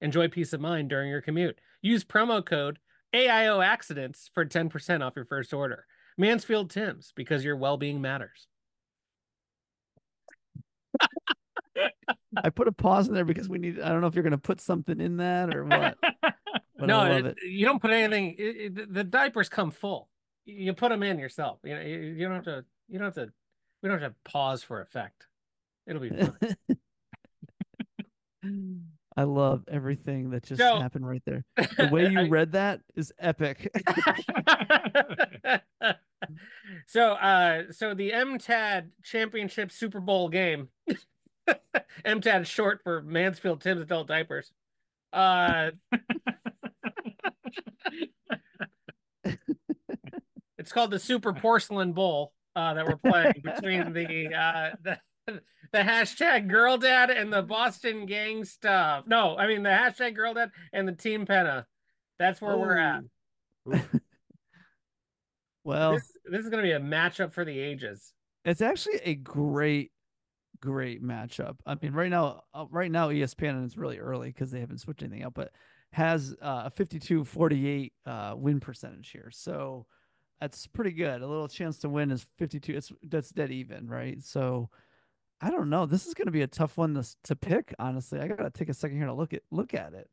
Enjoy 0.00 0.28
peace 0.28 0.52
of 0.52 0.60
mind 0.60 0.90
during 0.90 1.10
your 1.10 1.22
commute. 1.22 1.58
Use 1.80 2.04
promo 2.04 2.44
code 2.44 2.78
AIO 3.14 3.64
Accidents 3.64 4.30
for 4.32 4.44
10% 4.44 5.02
off 5.02 5.16
your 5.16 5.24
first 5.24 5.54
order. 5.54 5.86
Mansfield 6.18 6.70
Tim's, 6.70 7.12
because 7.16 7.44
your 7.44 7.56
well 7.56 7.76
being 7.76 8.00
matters. 8.00 8.48
I 12.44 12.50
put 12.50 12.68
a 12.68 12.72
pause 12.72 13.08
in 13.08 13.14
there 13.14 13.24
because 13.24 13.48
we 13.48 13.58
need. 13.58 13.80
I 13.80 13.88
don't 13.90 14.00
know 14.00 14.06
if 14.06 14.14
you're 14.14 14.22
going 14.22 14.30
to 14.32 14.38
put 14.38 14.60
something 14.60 15.00
in 15.00 15.16
that 15.18 15.54
or 15.54 15.64
what. 15.64 15.96
But 16.78 16.88
no, 16.88 17.04
it- 17.06 17.24
it. 17.24 17.36
you 17.48 17.64
don't 17.64 17.80
put 17.80 17.90
anything. 17.90 18.34
It, 18.38 18.92
the 18.92 19.02
diapers 19.02 19.48
come 19.48 19.70
full. 19.70 20.10
You 20.44 20.74
put 20.74 20.90
them 20.90 21.02
in 21.02 21.18
yourself. 21.18 21.58
You 21.64 21.74
know, 21.74 21.80
you, 21.80 21.98
you 21.98 22.26
don't 22.26 22.34
have 22.34 22.44
to. 22.44 22.64
You 22.88 22.98
don't 22.98 23.06
have 23.06 23.14
to. 23.14 23.32
We 23.82 23.88
don't 23.88 23.98
have 24.02 24.10
to 24.12 24.30
pause 24.30 24.62
for 24.62 24.82
effect. 24.82 25.26
It'll 25.86 26.02
be 26.02 26.10
fun. 26.10 26.36
I 29.16 29.22
love 29.22 29.64
everything 29.68 30.28
that 30.30 30.42
just 30.44 30.60
So- 30.60 30.78
happened 30.78 31.08
right 31.08 31.22
there. 31.24 31.44
The 31.56 31.88
way 31.90 32.08
you 32.08 32.20
I- 32.20 32.28
read 32.28 32.52
that 32.52 32.82
is 32.94 33.10
epic. 33.18 33.70
so 36.86 37.12
uh 37.12 37.62
so 37.70 37.94
the 37.94 38.10
MTAD 38.10 38.88
championship 39.02 39.72
Super 39.72 40.00
Bowl 40.00 40.28
game. 40.28 40.68
MTAD 42.04 42.42
is 42.42 42.48
short 42.48 42.80
for 42.82 43.02
Mansfield 43.02 43.60
Tim's 43.60 43.82
adult 43.82 44.08
diapers. 44.08 44.50
Uh 45.12 45.70
it's 50.58 50.72
called 50.72 50.90
the 50.90 50.98
Super 50.98 51.32
Porcelain 51.32 51.92
Bowl 51.92 52.32
uh 52.54 52.74
that 52.74 52.86
we're 52.86 52.96
playing 52.96 53.42
between 53.42 53.92
the 53.92 54.34
uh 54.34 54.70
the 54.82 54.98
the 55.72 55.78
hashtag 55.78 56.48
girl 56.48 56.78
dad 56.78 57.10
and 57.10 57.32
the 57.32 57.42
Boston 57.42 58.06
Gang 58.06 58.42
Stav. 58.42 59.06
No, 59.06 59.36
I 59.36 59.46
mean 59.46 59.62
the 59.62 59.70
hashtag 59.70 60.14
girl 60.14 60.34
dad 60.34 60.50
and 60.72 60.88
the 60.88 60.92
team 60.92 61.26
penna. 61.26 61.66
That's 62.18 62.40
where 62.40 62.56
we're 62.56 62.78
at. 62.78 63.02
well, 65.64 65.94
this, 65.94 66.12
this 66.24 66.44
is 66.44 66.48
going 66.48 66.62
to 66.62 66.68
be 66.68 66.72
a 66.72 66.80
matchup 66.80 67.32
for 67.32 67.44
the 67.44 67.58
ages. 67.58 68.12
it's 68.44 68.62
actually 68.62 69.00
a 69.04 69.14
great, 69.14 69.90
great 70.60 71.02
matchup. 71.02 71.56
I 71.66 71.76
mean, 71.80 71.92
right 71.92 72.10
now, 72.10 72.42
uh, 72.54 72.66
right 72.70 72.90
now, 72.90 73.10
ESPN 73.10 73.50
and 73.50 73.64
it's 73.64 73.76
really 73.76 73.98
early 73.98 74.28
because 74.28 74.50
they 74.50 74.60
haven't 74.60 74.78
switched 74.78 75.02
anything 75.02 75.22
out, 75.22 75.34
but 75.34 75.52
has 75.92 76.34
uh, 76.42 76.64
a 76.66 76.70
52-48 76.70 77.92
uh, 78.04 78.34
win 78.36 78.60
percentage 78.60 79.10
here. 79.10 79.30
So 79.32 79.86
that's 80.40 80.66
pretty 80.66 80.92
good. 80.92 81.22
A 81.22 81.26
little 81.26 81.48
chance 81.48 81.78
to 81.78 81.88
win 81.88 82.10
is 82.10 82.26
52. 82.38 82.76
It's 82.76 82.92
that's 83.02 83.30
dead 83.30 83.50
even, 83.50 83.88
right? 83.88 84.22
So 84.22 84.70
I 85.40 85.50
don't 85.50 85.70
know. 85.70 85.86
This 85.86 86.06
is 86.06 86.14
going 86.14 86.26
to 86.26 86.32
be 86.32 86.42
a 86.42 86.46
tough 86.46 86.76
one 86.76 86.94
to 86.94 87.04
to 87.24 87.36
pick. 87.36 87.74
Honestly, 87.78 88.20
I 88.20 88.28
gotta 88.28 88.50
take 88.50 88.68
a 88.68 88.74
second 88.74 88.98
here 88.98 89.06
to 89.06 89.14
look 89.14 89.32
at 89.32 89.42
look 89.50 89.74
at 89.74 89.94
it. 89.94 90.08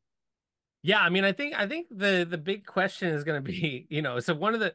Yeah, 0.83 0.99
I 0.99 1.09
mean, 1.09 1.23
I 1.23 1.31
think 1.31 1.55
I 1.57 1.67
think 1.67 1.87
the 1.89 2.27
the 2.29 2.37
big 2.37 2.65
question 2.65 3.09
is 3.09 3.23
going 3.23 3.41
to 3.41 3.51
be, 3.51 3.87
you 3.89 4.01
know, 4.01 4.19
so 4.19 4.33
one 4.33 4.53
of 4.53 4.59
the 4.59 4.73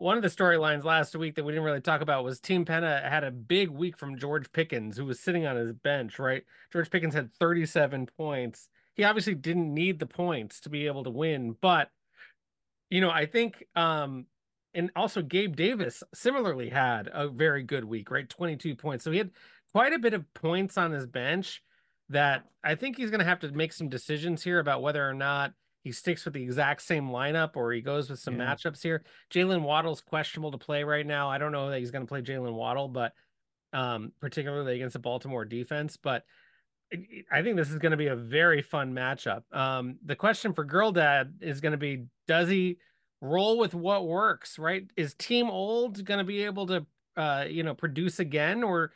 one 0.00 0.16
of 0.16 0.22
the 0.22 0.28
storylines 0.28 0.82
last 0.82 1.14
week 1.14 1.34
that 1.34 1.44
we 1.44 1.52
didn't 1.52 1.64
really 1.64 1.82
talk 1.82 2.00
about 2.00 2.24
was 2.24 2.40
Team 2.40 2.64
Penna 2.64 3.02
had 3.06 3.22
a 3.22 3.30
big 3.30 3.68
week 3.68 3.98
from 3.98 4.16
George 4.18 4.50
Pickens, 4.50 4.96
who 4.96 5.04
was 5.04 5.20
sitting 5.20 5.46
on 5.46 5.56
his 5.56 5.74
bench, 5.74 6.18
right? 6.18 6.42
George 6.72 6.88
Pickens 6.90 7.12
had 7.12 7.34
37 7.34 8.08
points. 8.16 8.70
He 8.94 9.04
obviously 9.04 9.34
didn't 9.34 9.74
need 9.74 9.98
the 9.98 10.06
points 10.06 10.58
to 10.60 10.70
be 10.70 10.86
able 10.86 11.04
to 11.04 11.10
win, 11.10 11.54
but 11.60 11.90
you 12.88 13.02
know, 13.02 13.10
I 13.10 13.26
think 13.26 13.66
um 13.76 14.24
and 14.72 14.90
also 14.96 15.20
Gabe 15.20 15.54
Davis 15.54 16.02
similarly 16.14 16.70
had 16.70 17.10
a 17.12 17.28
very 17.28 17.62
good 17.62 17.84
week, 17.84 18.10
right? 18.10 18.28
22 18.28 18.76
points. 18.76 19.04
So 19.04 19.10
he 19.10 19.18
had 19.18 19.32
quite 19.70 19.92
a 19.92 19.98
bit 19.98 20.14
of 20.14 20.32
points 20.32 20.78
on 20.78 20.92
his 20.92 21.06
bench 21.06 21.62
that 22.08 22.46
I 22.64 22.74
think 22.74 22.96
he's 22.96 23.10
going 23.10 23.20
to 23.20 23.26
have 23.26 23.40
to 23.40 23.52
make 23.52 23.72
some 23.72 23.88
decisions 23.88 24.42
here 24.42 24.60
about 24.60 24.80
whether 24.80 25.06
or 25.06 25.14
not 25.14 25.52
he 25.82 25.92
sticks 25.92 26.24
with 26.24 26.34
the 26.34 26.42
exact 26.42 26.82
same 26.82 27.08
lineup 27.08 27.56
or 27.56 27.72
he 27.72 27.80
goes 27.80 28.10
with 28.10 28.18
some 28.18 28.38
Yeah. 28.38 28.54
matchups 28.54 28.82
here. 28.82 29.02
Jalen 29.32 29.62
Waddle's 29.62 30.00
questionable 30.00 30.50
to 30.52 30.58
play 30.58 30.84
right 30.84 31.06
now. 31.06 31.30
I 31.30 31.38
don't 31.38 31.52
know 31.52 31.70
that 31.70 31.78
he's 31.78 31.90
going 31.90 32.04
to 32.04 32.08
play 32.08 32.22
Jalen 32.22 32.52
Waddle, 32.54 32.88
but 32.88 33.12
um, 33.72 34.12
particularly 34.20 34.74
against 34.74 34.94
the 34.94 34.98
Baltimore 34.98 35.44
defense. 35.44 35.96
But 35.96 36.24
I- 37.30 37.42
think 37.42 37.56
this 37.56 37.70
is 37.70 37.78
going 37.78 37.92
to 37.92 37.96
be 37.96 38.08
a 38.08 38.16
very 38.16 38.62
fun 38.62 38.92
matchup. 38.92 39.42
Um, 39.52 39.98
the 40.04 40.16
question 40.16 40.52
for 40.52 40.64
Girl 40.64 40.90
Dad 40.90 41.34
is 41.40 41.60
going 41.60 41.72
to 41.72 41.78
be: 41.78 42.06
Does 42.26 42.48
he 42.48 42.78
roll 43.20 43.58
with 43.58 43.72
what 43.74 44.08
works? 44.08 44.58
Right? 44.58 44.90
Is 44.96 45.14
Team 45.14 45.48
Old 45.48 46.04
going 46.04 46.18
to 46.18 46.24
be 46.24 46.42
able 46.44 46.66
to, 46.66 46.84
uh, 47.16 47.44
you 47.48 47.62
know, 47.62 47.74
produce 47.74 48.18
again, 48.18 48.64
or 48.64 48.90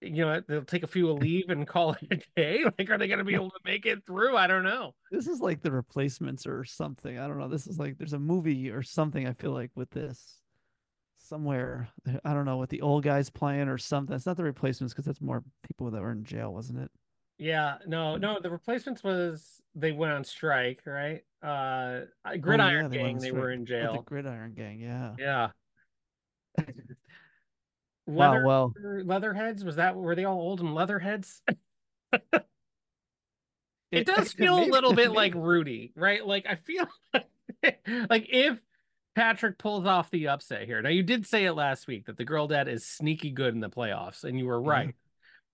you 0.00 0.24
know, 0.24 0.40
they'll 0.48 0.64
take 0.64 0.82
a 0.82 0.86
few 0.86 1.10
a 1.10 1.12
leave 1.12 1.50
and 1.50 1.66
call 1.66 1.92
it 1.92 2.06
a 2.10 2.40
day? 2.40 2.64
Like, 2.78 2.90
are 2.90 2.98
they 2.98 3.06
going 3.08 3.18
to 3.18 3.24
be 3.24 3.34
able 3.34 3.50
to 3.50 3.60
make 3.64 3.86
it 3.86 4.04
through? 4.06 4.36
I 4.36 4.46
don't 4.46 4.64
know. 4.64 4.94
This 5.10 5.26
is 5.26 5.40
like 5.40 5.62
the 5.62 5.70
replacements 5.72 6.46
or 6.46 6.64
something. 6.64 7.18
I 7.18 7.26
don't 7.26 7.38
know. 7.38 7.48
This 7.48 7.66
is 7.66 7.78
like 7.78 7.98
there's 7.98 8.12
a 8.14 8.18
movie 8.18 8.70
or 8.70 8.82
something. 8.82 9.26
I 9.26 9.32
feel 9.32 9.52
like 9.52 9.70
with 9.74 9.90
this 9.90 10.36
somewhere. 11.18 11.88
I 12.24 12.32
don't 12.34 12.44
know 12.46 12.56
what 12.56 12.68
the 12.70 12.80
old 12.80 13.04
guys 13.04 13.30
playing 13.30 13.68
or 13.68 13.78
something. 13.78 14.14
It's 14.16 14.26
not 14.26 14.36
the 14.36 14.44
replacements 14.44 14.92
because 14.94 15.04
that's 15.04 15.20
more 15.20 15.42
people 15.66 15.90
that 15.90 16.00
were 16.02 16.12
in 16.12 16.24
jail, 16.24 16.52
wasn't 16.52 16.80
it? 16.80 16.90
Yeah, 17.38 17.78
no, 17.86 18.16
no. 18.16 18.38
The 18.38 18.50
replacements 18.50 19.02
was 19.02 19.62
they 19.74 19.92
went 19.92 20.12
on 20.12 20.24
strike, 20.24 20.82
right? 20.84 21.22
Uh, 21.42 22.00
Oh, 22.26 22.36
Gridiron 22.36 22.84
yeah, 22.84 22.88
they 22.88 22.96
Gang, 22.98 23.18
they 23.18 23.32
were 23.32 23.50
in 23.50 23.62
Oh, 23.62 23.64
jail. 23.64 23.92
the 23.94 24.02
Gridiron 24.02 24.52
Gang. 24.52 24.78
Yeah. 24.78 25.14
Yeah. 25.18 25.48
Wow. 28.10 28.32
Leather, 28.34 28.44
Well, 28.46 28.74
Leatherheads 29.04 29.64
was 29.64 29.76
that? 29.76 29.96
Were 29.96 30.14
they 30.14 30.24
all 30.24 30.38
old 30.40 30.60
and 30.60 30.74
Leatherheads? 30.74 31.42
It 33.92 34.00
it- 34.02 34.06
does 34.06 34.32
feel 34.34 34.58
a 34.58 34.66
little 34.66 34.92
bit 34.94 35.12
like. 35.12 35.34
Rudy, 35.34 35.92
right? 35.96 36.24
Like 36.24 36.46
I 36.46 36.56
feel 36.56 36.86
like 38.08 38.26
if 38.30 38.58
Patrick 39.16 39.58
pulls 39.58 39.84
off 39.86 40.10
the 40.10 40.28
upset 40.28 40.64
here. 40.66 40.80
Now 40.82 40.90
you 40.90 41.02
did 41.02 41.26
say 41.26 41.44
it 41.44 41.52
last 41.54 41.86
week 41.88 42.06
that 42.06 42.16
the 42.16 42.24
girl 42.24 42.46
dad 42.46 42.68
is 42.68 42.86
sneaky 42.86 43.30
good 43.30 43.52
in 43.54 43.60
the 43.60 43.68
playoffs, 43.70 44.22
and 44.24 44.38
you 44.38 44.46
were 44.46 44.62
Yeah. 44.62 44.70
right. 44.70 44.94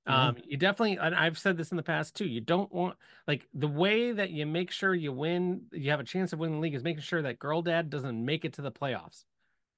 Yeah. 0.06 0.26
Um, 0.28 0.36
you 0.46 0.56
definitely, 0.56 0.98
and 0.98 1.14
I've 1.16 1.36
said 1.38 1.56
this 1.56 1.72
in 1.72 1.76
the 1.76 1.82
past 1.82 2.14
too. 2.14 2.26
You 2.26 2.40
don't 2.40 2.70
want 2.72 2.96
like 3.26 3.48
the 3.54 3.66
way 3.68 4.12
that 4.12 4.30
you 4.30 4.46
make 4.46 4.70
sure 4.70 4.94
you 4.94 5.12
win, 5.12 5.62
you 5.72 5.90
have 5.90 5.98
a 6.00 6.04
chance 6.04 6.32
of 6.32 6.38
winning 6.38 6.56
the 6.56 6.60
league 6.60 6.74
is 6.74 6.84
making 6.84 7.02
sure 7.02 7.22
that 7.22 7.38
girl 7.40 7.62
dad 7.62 7.90
doesn't 7.90 8.24
make 8.24 8.44
it 8.44 8.52
to 8.52 8.62
the 8.62 8.70
playoffs. 8.70 9.24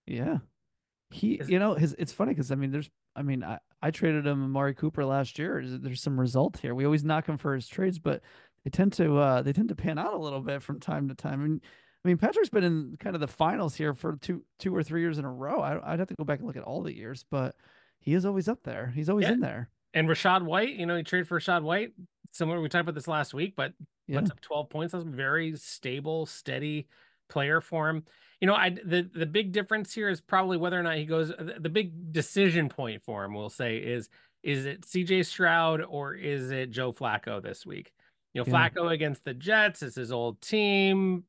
Yeah. 0.07 0.39
He, 1.11 1.41
you 1.47 1.59
know, 1.59 1.75
his 1.75 1.95
it's 1.99 2.13
funny 2.13 2.33
because 2.33 2.51
I 2.53 2.55
mean, 2.55 2.71
there's, 2.71 2.91
I 3.17 3.23
mean, 3.23 3.43
I, 3.43 3.59
I 3.83 3.91
traded 3.91 4.27
him 4.27 4.45
Amari 4.45 4.75
Cooper 4.75 5.05
last 5.05 5.39
year. 5.39 5.63
There's- 5.65 6.01
some 6.01 6.19
result 6.21 6.59
here. 6.59 6.75
We 6.75 6.85
always 6.85 7.05
knock 7.05 7.27
him 7.27 7.39
for 7.39 7.55
his 7.55 7.67
trades, 7.67 7.99
but 7.99 8.23
they 8.65 8.71
tend 8.71 8.93
to, 8.95 9.17
uh, 9.19 9.43
they 9.43 9.53
tend 9.53 9.69
to 9.71 9.75
pan 9.75 9.99
out 9.99 10.13
a 10.15 10.19
little 10.19 10.41
bit 10.41 10.63
from 10.63 10.81
time 10.81 11.09
to 11.09 11.15
time. 11.15 11.43
And 11.45 11.61
I 12.05 12.09
mean, 12.09 12.19
Patrick's 12.19 12.51
been 12.51 12.65
in 12.65 12.97
kind 13.01 13.17
of 13.17 13.21
the 13.21 13.27
finals 13.29 13.75
here 13.75 13.95
for 13.95 14.17
two, 14.21 14.45
two 14.59 14.75
or 14.75 14.83
three 14.83 15.01
years 15.01 15.19
in 15.19 15.25
a 15.25 15.33
row. 15.33 15.61
I, 15.61 15.93
I'd 15.93 15.99
have 15.99 16.09
to 16.09 16.15
go 16.15 16.25
back 16.25 16.39
and 16.41 16.47
look 16.47 16.57
at 16.57 16.63
all 16.63 16.83
the 16.83 16.95
years, 16.95 17.25
but 17.31 17.57
he 18.01 18.15
is 18.15 18.25
always 18.27 18.49
up 18.49 18.63
there. 18.63 18.93
He's 18.95 19.09
always 19.09 19.25
Yeah. 19.27 19.33
in 19.33 19.41
there. 19.41 19.71
And 19.95 20.07
Rachaad 20.09 20.43
White, 20.43 20.75
you 20.77 20.85
know, 20.87 20.97
he 20.97 21.03
traded 21.03 21.27
for 21.27 21.41
Rachaad 21.41 21.63
White. 21.63 21.93
Similar, 22.33 22.61
we 22.61 22.69
talked 22.69 22.83
about 22.83 22.95
this 22.95 23.09
last 23.09 23.33
week, 23.33 23.55
but 23.57 23.73
Yeah. 24.07 24.21
puts 24.21 24.31
up 24.31 24.41
12 24.41 24.69
points. 24.69 24.93
That's 24.93 25.05
a 25.05 25.09
very 25.09 25.57
stable, 25.57 26.27
steady 26.27 26.87
player 27.29 27.61
for 27.61 27.89
him. 27.89 28.05
You 28.41 28.47
know, 28.47 28.55
I 28.55 28.71
the 28.71 29.09
the 29.15 29.27
big 29.27 29.53
difference 29.53 29.93
here 29.93 30.09
is 30.09 30.21
probably 30.21 30.57
whether 30.57 30.79
or 30.79 30.83
not 30.83 30.97
he 30.97 31.05
goes. 31.07 31.29
The, 31.29 31.57
the 31.59 31.69
big 31.69 32.13
decision 32.13 32.69
point 32.69 33.03
for 33.03 33.25
him, 33.25 33.35
we'll 33.35 33.51
say, 33.51 33.79
is 33.79 34.09
is 34.45 34.67
it 34.67 34.85
C.J. 34.85 35.25
Stroud 35.25 35.83
or 35.83 36.15
is 36.15 36.51
it 36.53 36.71
Joe 36.71 36.93
Flacco 36.93 37.43
this 37.43 37.67
week? 37.67 37.93
You 38.35 38.43
know, 38.43 38.47
Yeah. 38.47 38.69
Flacco 38.69 38.93
against 38.93 39.25
the 39.25 39.35
Jets 39.35 39.83
is 39.83 39.97
his 39.97 40.13
old 40.13 40.41
team. 40.41 41.25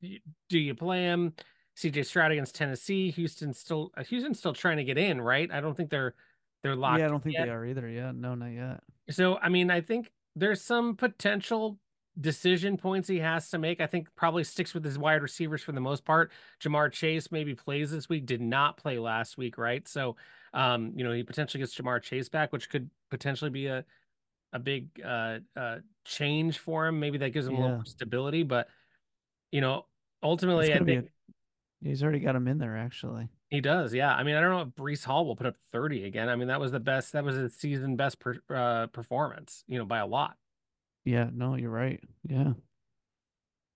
Do 0.00 0.58
you 0.58 0.74
play 0.74 1.02
him? 1.02 1.34
C.J. 1.74 2.02
Stroud 2.04 2.30
against 2.32 2.54
Tennessee. 2.54 3.10
Houston's 3.10 3.58
still 3.58 3.90
uh, 3.96 4.04
Houston's 4.04 4.38
still 4.38 4.52
trying 4.52 4.76
to 4.76 4.84
get 4.84 4.98
in, 4.98 5.20
right? 5.20 5.50
I 5.50 5.60
don't 5.60 5.76
think 5.76 5.90
they're 5.90 6.14
they're 6.62 6.76
locked. 6.76 7.00
yeah, 7.00 7.06
I 7.06 7.08
don't 7.08 7.22
think 7.22 7.34
yet. 7.34 7.46
they 7.46 7.50
are 7.50 7.64
either. 7.66 7.88
Yeah, 7.88 8.12
no, 8.14 8.34
not 8.36 8.46
yet. 8.52 8.80
So, 9.10 9.36
I 9.38 9.48
mean, 9.48 9.68
I 9.70 9.80
think 9.80 10.12
there's 10.36 10.60
some 10.62 10.94
potential 10.94 11.78
decision 12.20 12.76
points 12.76 13.08
he 13.08 13.18
has 13.18 13.48
to 13.50 13.58
make. 13.58 13.80
I 13.80 13.86
think 13.86 14.08
probably 14.16 14.44
sticks 14.44 14.74
with 14.74 14.84
his 14.84 14.98
wide 14.98 15.22
receivers 15.22 15.62
for 15.62 15.72
the 15.72 15.80
most 15.80 16.04
part. 16.04 16.30
Ja'Marr 16.62 16.92
Chase 16.92 17.32
maybe 17.32 17.54
plays 17.54 17.90
this 17.90 18.08
week, 18.08 18.26
did 18.26 18.40
not 18.40 18.76
play 18.76 18.98
last 18.98 19.38
week, 19.38 19.56
right? 19.58 19.86
So, 19.88 20.16
um, 20.52 20.92
you 20.94 21.04
know, 21.04 21.12
he 21.12 21.22
potentially 21.22 21.60
gets 21.60 21.74
Ja'Marr 21.74 22.02
Chase 22.02 22.28
back, 22.28 22.52
which 22.52 22.68
could 22.68 22.90
potentially 23.10 23.50
be 23.50 23.66
a 23.66 23.84
a 24.54 24.58
big 24.58 24.88
uh, 25.02 25.38
uh, 25.56 25.78
change 26.04 26.58
for 26.58 26.86
him. 26.86 27.00
Maybe 27.00 27.16
that 27.18 27.30
gives 27.30 27.46
him 27.46 27.54
a 27.54 27.60
little 27.60 27.76
more 27.76 27.84
stability. 27.86 28.42
But 28.42 28.68
you 29.50 29.60
know, 29.60 29.86
ultimately, 30.22 30.72
I 30.74 30.78
think 30.84 31.08
He's 31.82 32.02
already 32.02 32.20
got 32.20 32.36
him 32.36 32.46
in 32.46 32.58
there, 32.58 32.76
actually. 32.76 33.28
he 33.50 33.60
does. 33.60 33.92
Yeah, 33.92 34.14
I 34.14 34.22
mean, 34.22 34.36
I 34.36 34.40
don't 34.40 34.50
know 34.50 34.60
if 34.60 34.68
Breece 34.68 35.04
Hall 35.04 35.26
will 35.26 35.34
put 35.34 35.46
up 35.46 35.56
thirty 35.72 36.04
again. 36.04 36.28
I 36.28 36.36
mean, 36.36 36.48
that 36.48 36.60
was 36.60 36.70
the 36.70 36.78
best. 36.80 37.12
That 37.12 37.24
was 37.24 37.36
his 37.36 37.56
season 37.56 37.96
best 37.96 38.20
per, 38.20 38.36
uh, 38.54 38.86
performance. 38.88 39.64
You 39.66 39.78
know, 39.78 39.84
by 39.84 39.98
a 39.98 40.06
lot 40.06 40.36
Yeah, 41.04 41.28
no, 41.32 41.56
you're 41.56 41.70
right. 41.70 42.00
Yeah. 42.28 42.52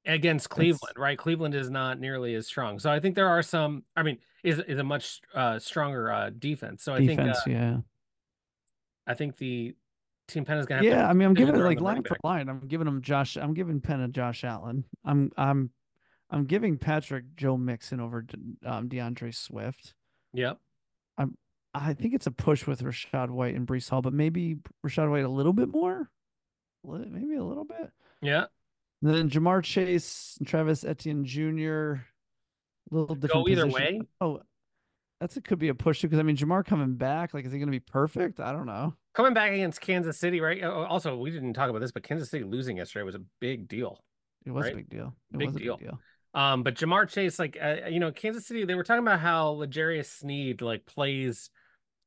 against 0.06 0.48
Cleveland. 0.48 0.94
Right, 0.96 1.18
Cleveland 1.18 1.54
is 1.54 1.70
not 1.70 1.98
nearly 1.98 2.34
as 2.34 2.46
strong. 2.46 2.78
So 2.78 2.90
I 2.90 3.00
think 3.00 3.14
there 3.14 3.28
are 3.28 3.42
some. 3.42 3.82
I 3.96 4.02
mean, 4.02 4.18
is 4.44 4.60
is 4.60 4.78
a 4.78 4.84
much 4.84 5.20
uh, 5.34 5.58
stronger 5.58 6.10
uh, 6.10 6.30
defense. 6.38 6.84
So 6.84 6.94
I 6.94 7.04
think 7.04 7.20
uh, 7.20 7.34
yeah. 7.46 7.78
I 9.06 9.14
think 9.14 9.36
the 9.36 9.74
team 10.28 10.44
Penn 10.44 10.58
is 10.58 10.66
gonna 10.66 10.78
have 10.78 10.84
to 10.84 10.88
Yeah, 10.90 11.08
I 11.08 11.12
mean, 11.12 11.28
I'm 11.28 11.34
giving 11.34 11.54
it 11.54 11.58
like 11.58 11.80
line 11.80 12.02
for 12.02 12.16
line. 12.24 12.48
I'm 12.48 12.60
giving 12.60 12.86
him 12.86 13.02
Josh. 13.02 13.36
I'm 13.36 13.54
giving 13.54 13.80
Penn 13.80 14.00
a 14.00 14.08
Josh 14.08 14.44
Allen. 14.44 14.84
I'm 15.04 15.30
I'm 15.36 15.70
I'm 16.30 16.44
giving 16.44 16.78
Patrick 16.78 17.24
Joe 17.36 17.56
Mixon 17.56 18.00
over 18.00 18.22
De- 18.22 18.36
um, 18.64 18.88
D'Andre 18.88 19.30
Swift. 19.30 19.94
Yep. 20.32 20.58
I'm 21.18 21.36
I 21.74 21.92
think 21.94 22.14
it's 22.14 22.26
a 22.26 22.30
push 22.30 22.66
with 22.66 22.82
Rachaad 22.82 23.30
White 23.30 23.54
and 23.54 23.66
Breece 23.66 23.90
Hall, 23.90 24.02
but 24.02 24.12
maybe 24.12 24.56
Rachaad 24.84 25.10
White 25.10 25.24
a 25.24 25.28
little 25.28 25.52
bit 25.52 25.68
more, 25.68 26.10
maybe 26.86 27.36
a 27.36 27.44
little 27.44 27.64
bit. 27.64 27.90
Yeah. 28.22 28.44
And 29.02 29.14
then 29.14 29.30
Ja'Marr 29.30 29.62
Chase 29.62 30.36
and 30.38 30.48
Travis 30.48 30.84
Etienne 30.84 31.24
Jr. 31.24 31.94
A 31.94 32.00
little 32.90 33.14
different. 33.16 33.48
either 33.48 33.66
position. 33.66 33.98
way. 33.98 34.00
Oh, 34.20 34.40
that's 35.20 35.36
it. 35.36 35.44
Could 35.44 35.58
be 35.58 35.68
a 35.68 35.74
push 35.74 36.02
because 36.02 36.18
I 36.18 36.22
mean 36.22 36.36
Ja'Marr 36.36 36.64
coming 36.64 36.94
back. 36.94 37.34
Like, 37.34 37.44
is 37.44 37.52
he 37.52 37.58
going 37.58 37.68
to 37.68 37.72
be 37.72 37.80
perfect? 37.80 38.40
I 38.40 38.52
don't 38.52 38.66
know. 38.66 38.94
Coming 39.14 39.34
back 39.34 39.52
against 39.52 39.80
Kansas 39.80 40.18
City, 40.18 40.40
right? 40.40 40.62
Oh, 40.62 40.84
Also, 40.84 41.16
we 41.16 41.30
didn't 41.30 41.54
talk 41.54 41.70
about 41.70 41.80
this, 41.80 41.92
but 41.92 42.02
Kansas 42.02 42.30
City 42.30 42.44
losing 42.44 42.76
yesterday 42.76 43.02
was 43.02 43.14
a 43.14 43.22
big 43.40 43.66
deal. 43.68 44.02
It 44.44 44.50
was 44.50 44.64
Right. 44.64 44.74
a 44.74 44.76
big 44.76 44.88
deal. 44.88 45.14
It 45.32 45.38
Big 45.38 45.48
was 45.48 45.56
a 45.56 45.58
deal. 45.58 45.76
big 45.78 45.88
deal. 45.88 46.00
Um, 46.34 46.62
but 46.62 46.74
Ja'Marr 46.74 47.08
Chase, 47.08 47.38
like, 47.38 47.56
uh, 47.60 47.86
you 47.88 47.98
know, 47.98 48.12
Kansas 48.12 48.46
City, 48.46 48.64
they 48.66 48.74
were 48.74 48.84
talking 48.84 49.02
about 49.02 49.20
how 49.20 49.54
Legarius 49.54 50.06
Sneed 50.06 50.60
like 50.60 50.84
plays, 50.84 51.48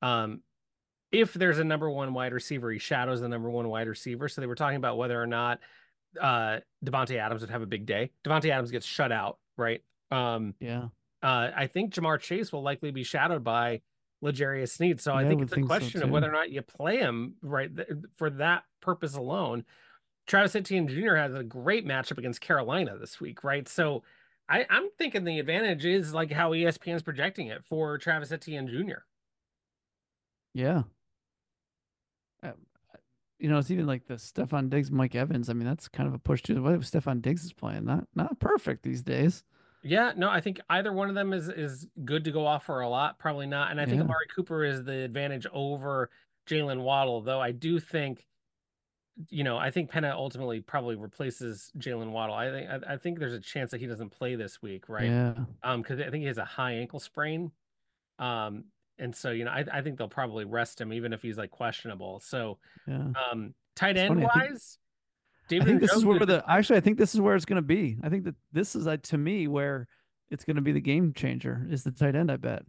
um, 0.03 0.41
if 1.11 1.33
there's 1.33 1.59
a 1.59 1.63
number 1.63 1.89
one 1.89 2.13
wide 2.13 2.33
receiver, 2.33 2.71
he 2.71 2.79
shadows 2.79 3.21
the 3.21 3.27
number 3.29 3.49
one 3.49 3.67
wide 3.69 3.87
receiver. 3.87 4.27
So 4.29 4.41
they 4.41 4.47
were 4.47 4.55
talking 4.55 4.77
about 4.77 4.97
whether 4.97 5.21
or 5.21 5.27
not 5.27 5.59
uh 6.19 6.59
Davante 6.83 7.17
Adams 7.17 7.41
would 7.41 7.49
have 7.49 7.61
a 7.61 7.67
big 7.67 7.85
day. 7.85 8.11
Davante 8.25 8.49
Adams 8.49 8.71
gets 8.71 8.85
shut 8.85 9.11
out, 9.11 9.37
right? 9.57 9.81
Um, 10.11 10.55
Yeah. 10.59 10.87
uh, 11.21 11.51
I 11.55 11.67
think 11.67 11.93
Ja'Marr 11.93 12.19
Chase 12.19 12.51
will 12.51 12.63
likely 12.63 12.89
be 12.91 13.03
shadowed 13.03 13.43
by 13.43 13.81
L'Jarius 14.21 14.71
Sneed. 14.71 14.99
So 15.01 15.13
I 15.13 15.21
Yeah, 15.21 15.27
I 15.27 15.29
think 15.29 15.41
it's 15.43 15.51
a 15.51 15.55
think 15.55 15.65
so, 15.65 15.67
question 15.67 16.01
of 16.03 16.09
whether 16.09 16.27
or 16.27 16.31
not 16.31 16.49
you 16.49 16.61
play 16.63 16.97
him 16.97 17.35
right 17.41 17.73
th- 17.75 17.87
for 18.17 18.29
that 18.31 18.63
purpose 18.81 19.15
alone. 19.15 19.65
Travis 20.25 20.55
Etienne 20.55 20.87
Jr. 20.87 21.15
has 21.15 21.33
a 21.35 21.43
great 21.43 21.85
matchup 21.87 22.17
against 22.17 22.41
Carolina 22.41 22.97
this 22.97 23.19
week, 23.21 23.43
right? 23.43 23.67
So 23.67 24.03
I, 24.47 24.65
I'm 24.69 24.89
thinking 24.97 25.23
the 25.25 25.39
advantage 25.39 25.85
is 25.85 26.13
like 26.13 26.31
how 26.31 26.51
ESPN's 26.53 27.03
projecting 27.03 27.47
it 27.47 27.63
for 27.65 27.97
Travis 27.99 28.31
Etienne 28.31 28.67
Jr. 28.67 29.03
Yeah. 30.53 30.83
You 33.39 33.49
know, 33.49 33.57
it's 33.57 33.71
even 33.71 33.87
like 33.87 34.05
the 34.07 34.15
Stefon 34.15 34.69
Diggs, 34.69 34.91
Mike 34.91 35.15
Evans. 35.15 35.49
I 35.49 35.53
mean, 35.53 35.65
that's 35.67 35.87
kind 35.87 36.07
of 36.07 36.13
a 36.13 36.19
push 36.19 36.41
to 36.43 36.61
What 36.61 36.79
Stefon 36.81 37.21
Diggs 37.21 37.45
is 37.45 37.53
playing, 37.53 37.85
not 37.85 38.07
not 38.13 38.39
perfect 38.39 38.83
these 38.83 39.01
days. 39.01 39.43
Yeah, 39.81 40.11
no, 40.15 40.29
I 40.29 40.41
think 40.41 40.59
either 40.69 40.91
one 40.91 41.07
of 41.07 41.15
them 41.15 41.31
is 41.31 41.47
is 41.47 41.87
good 42.03 42.25
to 42.25 42.31
go 42.31 42.45
off 42.45 42.65
for 42.65 42.81
a 42.81 42.89
lot. 42.89 43.17
Probably 43.17 43.47
not. 43.47 43.71
And 43.71 43.79
I 43.79 43.85
think 43.85 43.97
Yeah. 43.97 44.03
Amari 44.03 44.27
Cooper 44.35 44.65
is 44.65 44.83
the 44.83 45.03
advantage 45.05 45.47
over 45.53 46.09
Jalen 46.49 46.81
Waddle, 46.81 47.21
though 47.21 47.39
I 47.39 47.51
do 47.53 47.79
think, 47.79 48.27
you 49.29 49.45
know, 49.45 49.57
I 49.57 49.71
think 49.71 49.89
Penna 49.89 50.13
ultimately 50.13 50.59
probably 50.59 50.95
replaces 50.95 51.71
Jalen 51.77 52.11
Waddle. 52.11 52.35
I 52.35 52.49
think 52.51 52.69
I, 52.69 52.93
I 52.93 52.97
think 52.97 53.19
there's 53.19 53.33
a 53.33 53.39
chance 53.39 53.71
that 53.71 53.79
he 53.79 53.87
doesn't 53.87 54.09
play 54.09 54.35
this 54.35 54.61
week, 54.61 54.89
right? 54.89 55.05
Yeah. 55.05 55.33
Um, 55.63 55.81
because 55.81 55.99
I 56.01 56.09
think 56.09 56.23
he 56.23 56.27
has 56.27 56.37
a 56.37 56.45
high 56.45 56.73
ankle 56.73 56.99
sprain. 56.99 57.51
Um, 58.17 58.65
and 58.99 59.15
so 59.15 59.31
you 59.31 59.45
know, 59.45 59.51
I 59.51 59.63
I 59.71 59.81
think 59.81 59.97
they'll 59.97 60.07
probably 60.07 60.45
rest 60.45 60.79
him 60.81 60.91
even 60.93 61.13
if 61.13 61.21
he's 61.21 61.37
like 61.37 61.51
questionable. 61.51 62.19
So 62.19 62.57
Yeah. 62.87 63.11
um 63.31 63.53
tight 63.75 63.91
It's 63.97 64.01
end 64.01 64.09
funny, 64.15 64.25
I 64.25 64.39
think- 64.39 64.51
wise, 64.51 64.77
I 64.79 65.45
David 65.49 65.67
think 65.67 65.81
this 65.81 65.93
is 65.93 66.05
where 66.05 66.19
the 66.25 66.43
actually 66.47 66.77
I 66.77 66.81
think 66.81 66.97
this 66.97 67.15
is 67.15 67.21
where 67.21 67.35
it's 67.35 67.45
going 67.45 67.55
to 67.61 67.61
be. 67.61 67.97
I 68.03 68.09
think 68.09 68.25
that 68.25 68.35
this 68.51 68.75
is 68.75 68.85
like 68.85 69.01
to 69.03 69.17
me 69.17 69.47
where 69.47 69.87
it's 70.29 70.45
going 70.45 70.57
to 70.57 70.61
be 70.61 70.71
the 70.71 70.81
game 70.81 71.11
changer 71.13 71.65
is 71.71 71.83
the 71.83 71.91
tight 71.91 72.15
end. 72.15 72.31
I 72.31 72.37
bet. 72.37 72.63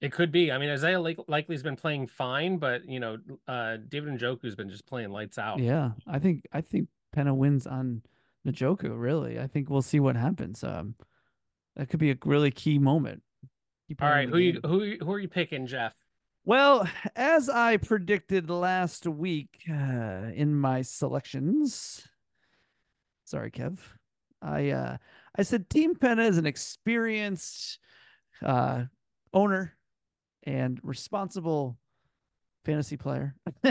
It 0.00 0.12
could 0.12 0.32
be. 0.32 0.50
I 0.50 0.56
mean, 0.58 0.70
Isaiah 0.70 0.98
Likely's 0.98 1.62
been 1.62 1.76
playing 1.76 2.06
fine, 2.08 2.56
but 2.56 2.84
you 2.88 2.98
know, 3.00 3.18
uh, 3.46 3.76
David 3.88 4.18
Njoku's 4.18 4.56
been 4.56 4.70
just 4.70 4.86
playing 4.86 5.10
lights 5.10 5.38
out. 5.38 5.58
Yeah, 5.60 5.90
I 6.06 6.18
think 6.18 6.42
I 6.52 6.62
think 6.62 6.88
Penna 7.12 7.34
wins 7.34 7.66
on 7.66 8.02
Njoku. 8.46 8.90
Really, 8.98 9.38
I 9.38 9.46
think 9.46 9.68
we'll 9.70 9.82
see 9.82 10.00
what 10.00 10.16
happens. 10.16 10.64
Um, 10.64 10.94
that 11.76 11.90
could 11.90 12.00
be 12.00 12.10
a 12.10 12.16
really 12.24 12.50
key 12.50 12.78
moment. 12.78 13.22
Keep 13.90 14.02
All 14.02 14.08
an 14.08 14.12
eye 14.12 14.16
right, 14.18 14.26
on 14.26 14.32
who 14.32 14.38
the 14.38 14.44
you 14.44 14.60
who 15.00 15.04
who 15.04 15.12
are 15.12 15.18
you 15.18 15.26
picking, 15.26 15.66
Jeff? 15.66 15.96
Well, 16.44 16.88
as 17.16 17.48
I 17.48 17.76
predicted 17.76 18.48
last 18.48 19.04
week 19.04 19.64
uh, 19.68 20.30
in 20.32 20.54
my 20.54 20.82
selections, 20.82 22.06
sorry, 23.24 23.50
Kev, 23.50 23.80
I 24.40 24.70
uh, 24.70 24.96
I 25.36 25.42
said 25.42 25.68
Team 25.68 25.96
Penna 25.96 26.22
is 26.22 26.38
an 26.38 26.46
experienced 26.46 27.80
uh, 28.44 28.84
owner 29.32 29.76
and 30.44 30.78
responsible 30.84 31.76
fantasy 32.64 32.96
player. 32.96 33.34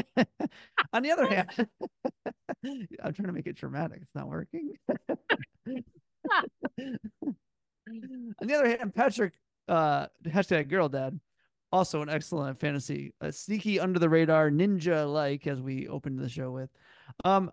On 0.92 1.02
the 1.02 1.12
other 1.12 1.30
hand, 1.30 1.50
I'm 2.66 3.14
trying 3.14 3.28
to 3.28 3.32
make 3.32 3.48
it 3.48 3.56
dramatic. 3.56 4.00
It's 4.02 4.14
not 4.14 4.28
working. 4.28 4.74
On 7.88 8.48
the 8.48 8.54
other 8.54 8.68
hand, 8.68 8.94
Patrick, 8.94 9.32
uh, 9.70 10.08
hashtag 10.26 10.68
girl 10.68 10.90
dad, 10.90 11.20
also 11.72 12.02
an 12.02 12.10
excellent 12.10 12.60
fantasy, 12.60 13.14
a 13.22 13.32
sneaky 13.32 13.80
under 13.80 14.00
the 14.00 14.10
radar 14.10 14.50
ninja 14.50 15.12
like 15.12 15.48
as 15.48 15.62
we 15.62 15.88
opened 15.88 16.20
the 16.20 16.30
show 16.30 16.52
with. 16.52 16.70
Um, 17.24 17.52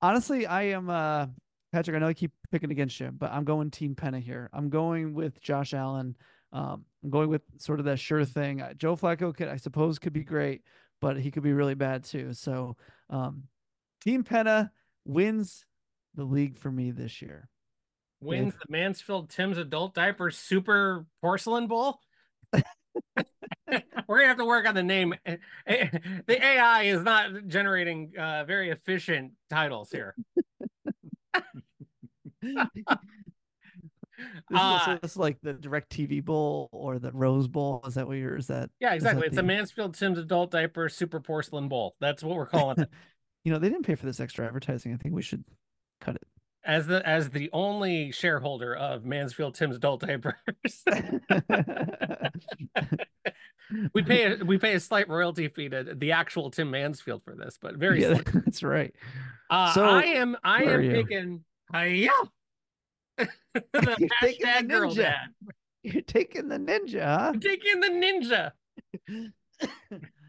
honestly, 0.00 0.46
I 0.46 0.62
am 0.62 0.88
uh 0.88 1.26
Patrick. 1.72 1.96
I 1.96 1.98
know 1.98 2.06
I 2.06 2.14
keep 2.14 2.30
picking 2.52 2.70
against 2.70 3.00
you, 3.00 3.10
but 3.10 3.32
I'm 3.32 3.44
going 3.44 3.70
Team 3.70 3.96
Penna 3.96 4.20
here. 4.20 4.48
I'm 4.52 4.70
going 4.70 5.12
with 5.12 5.40
Josh 5.40 5.74
Allen. 5.74 6.14
Um, 6.52 6.84
I'm 7.02 7.10
going 7.10 7.28
with 7.28 7.42
sort 7.58 7.80
of 7.80 7.86
that 7.86 7.98
sure 7.98 8.24
thing. 8.24 8.62
Joe 8.76 8.94
Flacco 8.94 9.34
could, 9.34 9.48
I 9.48 9.56
suppose, 9.56 9.98
could 9.98 10.12
be 10.12 10.22
great, 10.22 10.62
but 11.00 11.18
he 11.18 11.32
could 11.32 11.42
be 11.42 11.52
really 11.52 11.74
bad 11.74 12.04
too. 12.04 12.32
So, 12.32 12.76
um, 13.10 13.48
Team 14.04 14.22
Penna 14.22 14.70
wins 15.04 15.66
the 16.14 16.22
league 16.22 16.56
for 16.56 16.70
me 16.70 16.92
this 16.92 17.20
year. 17.20 17.48
Wins 18.20 18.54
the 18.54 18.70
Mansfield 18.72 19.30
Tim's 19.30 19.58
Adult 19.58 19.94
Diaper 19.94 20.30
Super 20.30 21.04
Porcelain 21.20 21.66
Bowl. 21.66 21.98
We're 22.52 22.62
gonna 24.18 24.28
have 24.28 24.38
to 24.38 24.44
work 24.44 24.66
on 24.66 24.74
the 24.74 24.82
name. 24.82 25.14
The 25.66 26.44
AI 26.44 26.82
is 26.84 27.02
not 27.02 27.46
generating 27.46 28.12
uh, 28.18 28.44
very 28.44 28.70
efficient 28.70 29.32
titles 29.50 29.90
here. 29.90 30.14
This, 34.48 34.58
so 34.60 34.64
Uh, 34.64 34.98
this 35.02 35.10
is 35.12 35.16
like 35.16 35.38
the 35.42 35.52
Direct 35.54 35.90
TV 35.90 36.24
Bowl 36.24 36.68
or 36.72 36.98
the 36.98 37.10
Rose 37.12 37.48
Bowl. 37.48 37.82
Is 37.86 37.94
that 37.94 38.06
what 38.06 38.16
you're? 38.16 38.36
Is 38.36 38.46
that? 38.46 38.70
yeah, 38.80 38.94
is 38.94 39.02
that 39.02 39.10
exactly. 39.10 39.26
It's 39.26 39.34
a 39.34 39.36
the- 39.36 39.42
Mansfield 39.42 39.94
Tim's 39.94 40.18
Adult 40.18 40.50
Diaper 40.52 40.88
Super 40.88 41.18
Porcelain 41.20 41.68
Bowl. 41.68 41.96
That's 42.00 42.22
what 42.22 42.36
we're 42.36 42.46
calling 42.46 42.78
it. 42.80 42.90
You 43.44 43.52
know, 43.52 43.58
they 43.58 43.68
didn't 43.68 43.84
pay 43.84 43.94
for 43.94 44.06
this 44.06 44.20
extra 44.20 44.46
advertising. 44.46 44.94
I 44.94 44.96
think 44.96 45.14
we 45.14 45.20
should 45.20 45.44
cut 46.00 46.16
As 46.66 46.86
the 46.86 47.06
as 47.06 47.28
the 47.30 47.50
only 47.52 48.10
shareholder 48.10 48.74
of 48.74 49.04
Mansfield 49.04 49.54
Tim's 49.54 49.76
Adult 49.76 50.00
Diapers, 50.00 50.34
we 53.92 54.02
pay 54.02 54.32
a, 54.32 54.44
we 54.44 54.56
pay 54.58 54.74
a 54.74 54.80
slight 54.80 55.08
royalty 55.08 55.48
fee 55.48 55.68
to 55.68 55.94
the 55.94 56.12
actual 56.12 56.50
Tim 56.50 56.70
Mansfield 56.70 57.22
for 57.22 57.34
this, 57.34 57.58
but 57.60 57.76
very 57.76 58.00
yeah, 58.02 58.14
slight. 58.14 58.28
that's 58.44 58.62
right. 58.62 58.94
Uh, 59.50 59.72
So, 59.74 59.84
I 59.84 60.02
am 60.04 60.36
I 60.42 60.62
am 60.64 60.80
picking 60.80 61.44
Hiya. 61.74 62.10
the 63.18 63.28
You're 63.98 64.08
taking 64.20 64.46
the 64.46 64.52
hashtag 64.52 64.68
girl 64.68 64.90
ninja. 64.90 64.96
dad. 64.96 65.28
You're 65.82 66.02
taking 66.02 66.48
the 66.48 66.58
ninja, 66.58 67.04
huh? 67.04 67.32
Taking 67.40 67.80
the 67.80 67.88
ninja. 67.90 68.52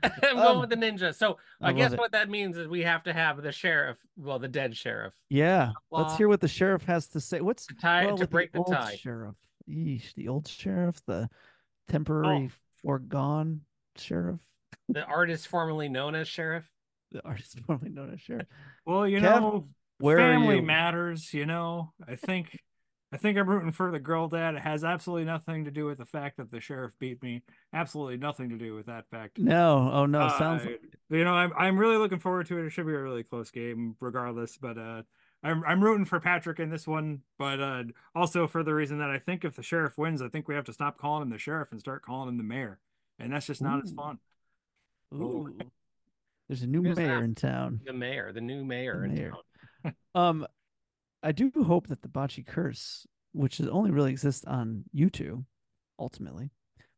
I'm 0.04 0.38
Um, 0.38 0.44
going 0.44 0.60
with 0.62 0.70
the 0.70 0.76
ninja. 0.78 1.14
So 1.16 1.38
I 1.62 1.70
I, 1.70 1.74
guess 1.74 1.94
what 1.96 2.12
that 2.12 2.30
means 2.30 2.58
is 2.58 2.68
we 2.68 2.82
have 2.82 3.04
to 3.04 3.14
have 3.14 3.42
the 3.42 3.52
sheriff, 3.52 3.98
well, 4.18 4.40
the 4.40 4.48
dead 4.48 4.76
sheriff, 4.78 5.14
Yeah, 5.30 5.72
let's 5.92 6.18
hear 6.18 6.28
what 6.28 6.42
the 6.42 6.48
sheriff 6.48 6.84
has 6.86 7.08
to 7.10 7.20
say. 7.20 7.42
What's 7.42 7.66
to 7.68 7.76
tie 7.76 8.06
well, 8.06 8.18
to 8.18 8.28
break 8.28 8.52
the, 8.52 8.60
old 8.60 8.68
tie. 8.72 8.96
sheriff? 8.96 9.36
Yeesh, 9.70 10.14
the 10.16 10.28
old 10.28 10.48
sheriff, 10.48 11.02
the 11.06 11.30
temporary 11.88 12.50
Oh. 12.52 12.56
foregone 12.84 13.62
sheriff, 13.98 14.42
The 14.90 15.04
artist 15.06 15.48
formerly 15.48 15.90
known 15.90 16.14
as 16.16 16.28
sheriff. 16.28 16.70
the 17.12 17.24
artist 17.26 17.60
formerly 17.66 17.90
known 17.92 18.14
as 18.14 18.22
sheriff. 18.22 18.48
Well, 18.86 19.08
you 19.08 19.20
Kev, 19.20 19.22
know, 19.42 19.68
Where 20.00 20.18
family 20.18 20.58
you? 20.58 20.62
matters. 20.62 21.34
You 21.34 21.46
know, 21.46 21.94
I 22.08 22.16
think 22.16 22.60
I 23.12 23.18
think 23.18 23.38
I'm 23.38 23.50
rooting 23.50 23.72
for 23.72 23.92
the 23.92 24.00
girl 24.00 24.28
dad. 24.28 24.56
It 24.56 24.62
has 24.62 24.84
absolutely 24.84 25.26
nothing 25.26 25.64
to 25.66 25.72
do 25.72 25.86
with 25.86 26.00
the 26.00 26.06
fact 26.06 26.38
that 26.38 26.52
the 26.52 26.60
sheriff 26.60 26.98
beat 27.00 27.22
me. 27.24 27.44
Absolutely 27.72 28.18
nothing 28.18 28.50
to 28.50 28.58
do 28.58 28.76
with 28.76 28.88
that 28.88 29.08
fact. 29.10 29.38
No, 29.40 29.90
oh 29.94 30.06
no, 30.06 30.28
sounds 30.30 30.64
Uh, 30.66 30.72
like 30.72 30.82
you 31.10 31.24
know, 31.24 31.34
I'm 31.34 31.54
I'm 31.58 31.78
really 31.78 31.98
looking 31.98 32.20
forward 32.20 32.48
to 32.48 32.58
it. 32.60 32.66
It 32.66 32.72
should 32.72 32.88
be 32.88 32.94
a 32.94 33.00
really 33.02 33.24
close 33.24 33.52
game, 33.52 33.96
regardless. 34.02 34.58
But 34.58 34.78
uh, 34.78 35.04
I'm 35.44 35.64
I'm 35.64 35.84
rooting 35.84 36.06
for 36.06 36.20
Patrick 36.20 36.60
in 36.60 36.70
this 36.70 36.88
one, 36.88 37.22
but 37.38 37.60
uh, 37.62 37.84
also 38.16 38.48
for 38.48 38.64
the 38.64 38.74
reason 38.74 38.98
that 39.00 39.12
I 39.12 39.20
think 39.20 39.46
if 39.46 39.56
the 39.56 39.64
sheriff 39.64 39.98
wins, 39.98 40.22
I 40.22 40.28
think 40.28 40.48
we 40.48 40.56
have 40.56 40.66
to 40.66 40.74
stop 40.74 40.98
calling 40.98 41.22
him 41.22 41.30
the 41.30 41.38
sheriff 41.38 41.72
and 41.72 41.80
start 41.80 42.02
calling 42.02 42.28
him 42.28 42.38
the 42.38 42.44
mayor, 42.44 42.80
and 43.20 43.32
that's 43.32 43.46
just 43.46 43.62
not 43.62 43.84
as 43.84 43.92
fun. 43.92 44.20
Ooh. 45.14 45.56
There's 46.48 46.62
a 46.62 46.68
new 46.68 46.84
Who's 46.84 46.98
mayor 46.98 47.20
that? 47.20 47.24
in 47.24 47.36
town. 47.36 47.82
The 47.86 47.94
mayor, 47.94 48.32
the 48.32 48.42
new 48.42 48.64
mayor 48.66 49.04
in 49.06 49.14
mayor. 49.16 49.32
town. 49.84 49.96
Um, 50.14 50.48
I 51.26 51.32
do 51.32 51.52
hope 51.64 51.88
that 51.88 52.02
the 52.02 52.08
bocce 52.08 52.46
curse, 52.46 53.06
which 53.34 53.60
is 53.60 53.68
only 53.68 53.92
really 53.92 54.12
exists 54.12 54.46
on 54.46 54.86
YouTube, 54.96 55.44
ultimately, 56.00 56.52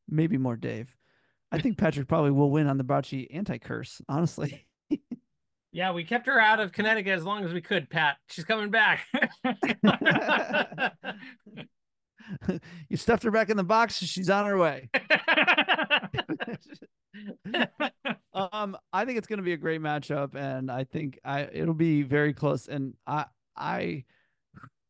maybe 0.07 0.37
more 0.37 0.55
Dave. 0.55 0.95
I 1.51 1.59
think 1.59 1.77
Patrick 1.77 2.07
probably 2.07 2.31
will 2.31 2.51
win 2.51 2.67
on 2.67 2.77
the 2.77 2.83
bocce 2.83 3.25
anti 3.33 3.57
curse. 3.57 4.01
Honestly, 4.09 4.67
Yeah, 5.77 5.91
we 5.91 6.03
kept 6.03 6.25
her 6.25 6.39
out 6.39 6.59
of 6.59 6.71
Connecticut 6.71 7.13
as 7.13 7.23
long 7.23 7.45
as 7.45 7.53
we 7.53 7.61
could, 7.61 7.87
Pat. 7.89 8.17
She's 8.29 8.45
coming 8.45 8.71
back. 8.71 9.05
you 12.89 12.97
stuffed 12.97 13.21
her 13.23 13.29
back 13.29 13.51
in 13.51 13.57
the 13.57 13.63
box. 13.63 13.97
She's 13.97 14.29
on 14.29 14.45
her 14.47 14.57
way. 14.57 14.89
um, 18.33 18.75
I 18.91 19.05
think 19.05 19.19
it's 19.19 19.27
going 19.27 19.37
to 19.37 19.43
be 19.43 19.53
a 19.53 19.57
great 19.57 19.79
matchup, 19.81 20.33
and 20.35 20.71
I 20.71 20.85
think 20.85 21.19
I 21.23 21.41
it'll 21.43 21.75
be 21.75 22.01
very 22.01 22.33
close. 22.33 22.67
And 22.67 22.95
I, 23.05 23.25
I, 23.55 24.05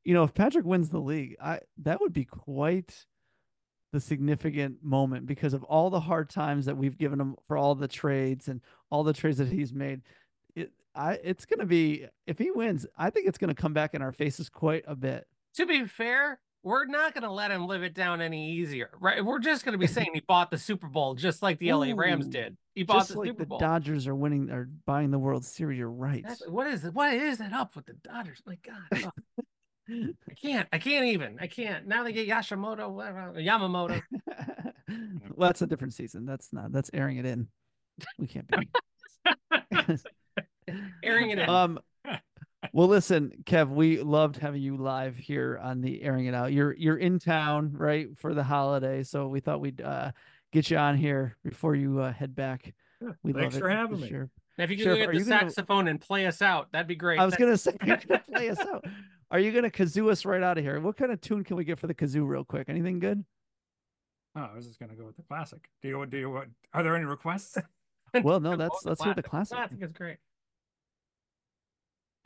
you 0.08 0.14
know, 0.14 0.24
if 0.24 0.34
Patrick 0.34 0.66
wins 0.66 0.88
the 0.88 1.01
league, 1.01 1.36
I 1.41 1.60
that 1.80 1.99
would 1.99 2.14
be 2.14 2.24
quite 2.24 3.05
the 3.91 3.99
significant 3.99 4.82
moment 4.82 5.26
because 5.26 5.53
of 5.53 5.66
all 5.66 5.89
the 5.89 5.99
hard 5.99 6.30
times 6.30 6.66
that 6.66 6.78
we've 6.78 6.97
given 6.97 7.20
him 7.20 7.36
for 7.45 7.58
all 7.58 7.76
the 7.76 7.89
trades 7.89 8.47
and 8.47 8.62
all 8.89 9.03
the 9.03 9.12
trades 9.12 9.38
that 9.39 9.49
he's 9.49 9.74
made. 9.74 10.01
It, 10.55 10.72
I, 10.95 11.20
it's 11.22 11.45
going 11.45 11.60
to 11.60 11.66
be 11.66 12.05
if 12.26 12.38
he 12.38 12.51
wins, 12.51 12.88
I 12.97 13.10
think 13.10 13.28
it's 13.28 13.38
going 13.38 13.53
to 13.53 13.62
come 13.62 13.74
back 13.74 13.93
in 13.93 14.01
our 14.01 14.14
faces 14.14 14.47
quite 14.47 14.86
a 14.88 14.95
bit. 14.95 15.28
to 15.55 15.66
be 15.66 15.84
fair, 15.84 16.39
we're 16.64 16.86
not 16.86 17.14
going 17.14 17.24
to 17.24 17.32
let 17.32 17.51
him 17.51 17.68
live 17.68 17.84
it 17.84 17.93
down 17.93 18.22
any 18.22 18.51
easier, 18.51 18.91
right? 19.01 19.24
We're 19.24 19.39
just 19.39 19.66
going 19.66 19.74
to 19.74 19.78
be 19.78 19.88
saying 19.93 20.12
he 20.14 20.22
bought 20.22 20.51
the 20.51 20.58
Super 20.58 20.88
Bowl 20.88 21.16
just 21.16 21.41
like 21.41 21.60
the 21.60 21.74
LA 21.74 21.91
Rams 21.93 22.30
did. 22.30 22.55
He 22.76 22.84
bought 22.84 22.99
Just 22.99 23.14
the 23.14 23.20
like 23.20 23.28
Super 23.28 23.43
the 23.43 23.47
Bowl. 23.47 23.60
Dodgers 23.60 24.08
are 24.08 24.16
winning 24.16 24.51
or 24.51 24.70
buying 24.86 25.12
the 25.12 25.20
World 25.20 25.43
Series, 25.43 25.80
you're 25.80 25.89
right. 25.89 26.24
That's- 26.24 26.47
what 26.47 26.68
is 26.68 26.86
it? 26.86 26.93
What 26.93 27.14
is 27.14 27.41
it 27.41 27.51
up 27.51 27.76
with 27.76 27.88
the 27.88 27.93
Dodgers? 27.93 28.41
My 28.45 28.58
God, 28.64 29.12
oh, 29.38 29.43
I 29.89 30.33
can't. 30.41 30.67
I 30.73 30.77
can't 30.79 31.05
even. 31.05 31.38
I 31.39 31.47
can't. 31.47 31.88
Now 31.88 32.03
they 32.03 32.11
get 32.13 32.27
Yashimoto, 32.27 32.89
whatever, 32.89 33.33
Yamamoto. 33.38 34.01
well, 35.35 35.47
that's 35.49 35.61
a 35.61 35.67
different 35.67 35.93
season. 35.93 36.25
That's 36.25 36.51
not. 36.51 36.71
That's 36.71 36.89
airing 36.93 37.17
it 37.17 37.25
in. 37.25 37.47
We 38.19 38.27
can't 38.27 38.47
be. 38.47 38.69
Airing 41.03 41.29
it 41.31 41.39
in. 41.39 41.49
um. 41.49 41.79
Well, 42.73 42.88
listen, 42.88 43.31
Kev. 43.43 43.69
We 43.69 44.01
loved 44.01 44.38
having 44.38 44.61
you 44.61 44.75
live 44.77 45.15
here 45.15 45.59
on 45.61 45.79
the 45.81 46.01
airing 46.03 46.25
it 46.25 46.33
out. 46.33 46.51
You're 46.51 46.73
you're 46.73 46.97
in 46.97 47.19
town 47.19 47.71
right 47.73 48.09
for 48.17 48.33
the 48.33 48.43
holiday, 48.43 49.03
so 49.03 49.27
we 49.27 49.39
thought 49.39 49.61
we'd 49.61 49.79
uh, 49.81 50.11
get 50.51 50.69
you 50.69 50.77
on 50.77 50.97
here 50.97 51.38
before 51.43 51.75
you 51.75 51.99
uh, 52.01 52.11
head 52.11 52.35
back. 52.35 52.73
We 53.23 53.31
Thanks 53.31 53.55
love 53.55 53.61
for 53.61 53.69
it, 53.69 53.75
having 53.75 54.01
me. 54.01 54.09
sure. 54.09 54.29
Now, 54.57 54.63
if 54.65 54.71
you 54.71 54.77
could 54.77 54.83
Sheriff, 54.85 54.99
get 54.99 55.11
the 55.11 55.17
you 55.19 55.23
gonna- 55.23 55.39
saxophone 55.41 55.88
and 55.88 56.01
play 56.01 56.25
us 56.25 56.41
out, 56.41 56.71
that'd 56.71 56.88
be 56.88 56.95
great. 56.95 57.19
I 57.19 57.25
was 57.25 57.35
gonna 57.35 57.57
say 57.57 57.77
you're 57.85 57.97
gonna 57.97 58.23
play 58.33 58.49
us 58.49 58.59
out. 58.59 58.83
Are 59.30 59.39
you 59.39 59.51
gonna 59.51 59.69
kazoo 59.69 60.09
us 60.09 60.25
right 60.25 60.41
out 60.41 60.57
of 60.57 60.63
here? 60.63 60.80
What 60.80 60.97
kind 60.97 61.11
of 61.11 61.19
tune 61.19 61.43
can 61.43 61.57
we 61.57 61.65
get 61.65 61.80
for 61.80 61.88
the 61.88 61.93
kazoo, 61.93 62.25
real 62.25 62.45
quick? 62.45 62.69
Anything 62.69 62.99
good? 62.99 63.25
Oh, 64.36 64.49
I 64.51 64.55
was 64.55 64.67
just 64.67 64.80
gonna 64.80 64.95
go 64.95 65.05
with 65.05 65.17
the 65.17 65.23
classic. 65.23 65.69
Do 65.82 65.89
you 65.89 66.05
do 66.05 66.17
you 66.17 66.30
what? 66.30 66.47
Are 66.73 66.84
there 66.84 66.95
any 66.95 67.05
requests? 67.05 67.57
Well, 68.23 68.39
no, 68.39 68.55
that's 68.55 68.86
let's 68.86 69.03
hear 69.03 69.13
the 69.13 69.21
classic. 69.21 69.57
Classic 69.57 69.78
is 69.82 69.91
great. 69.91 70.17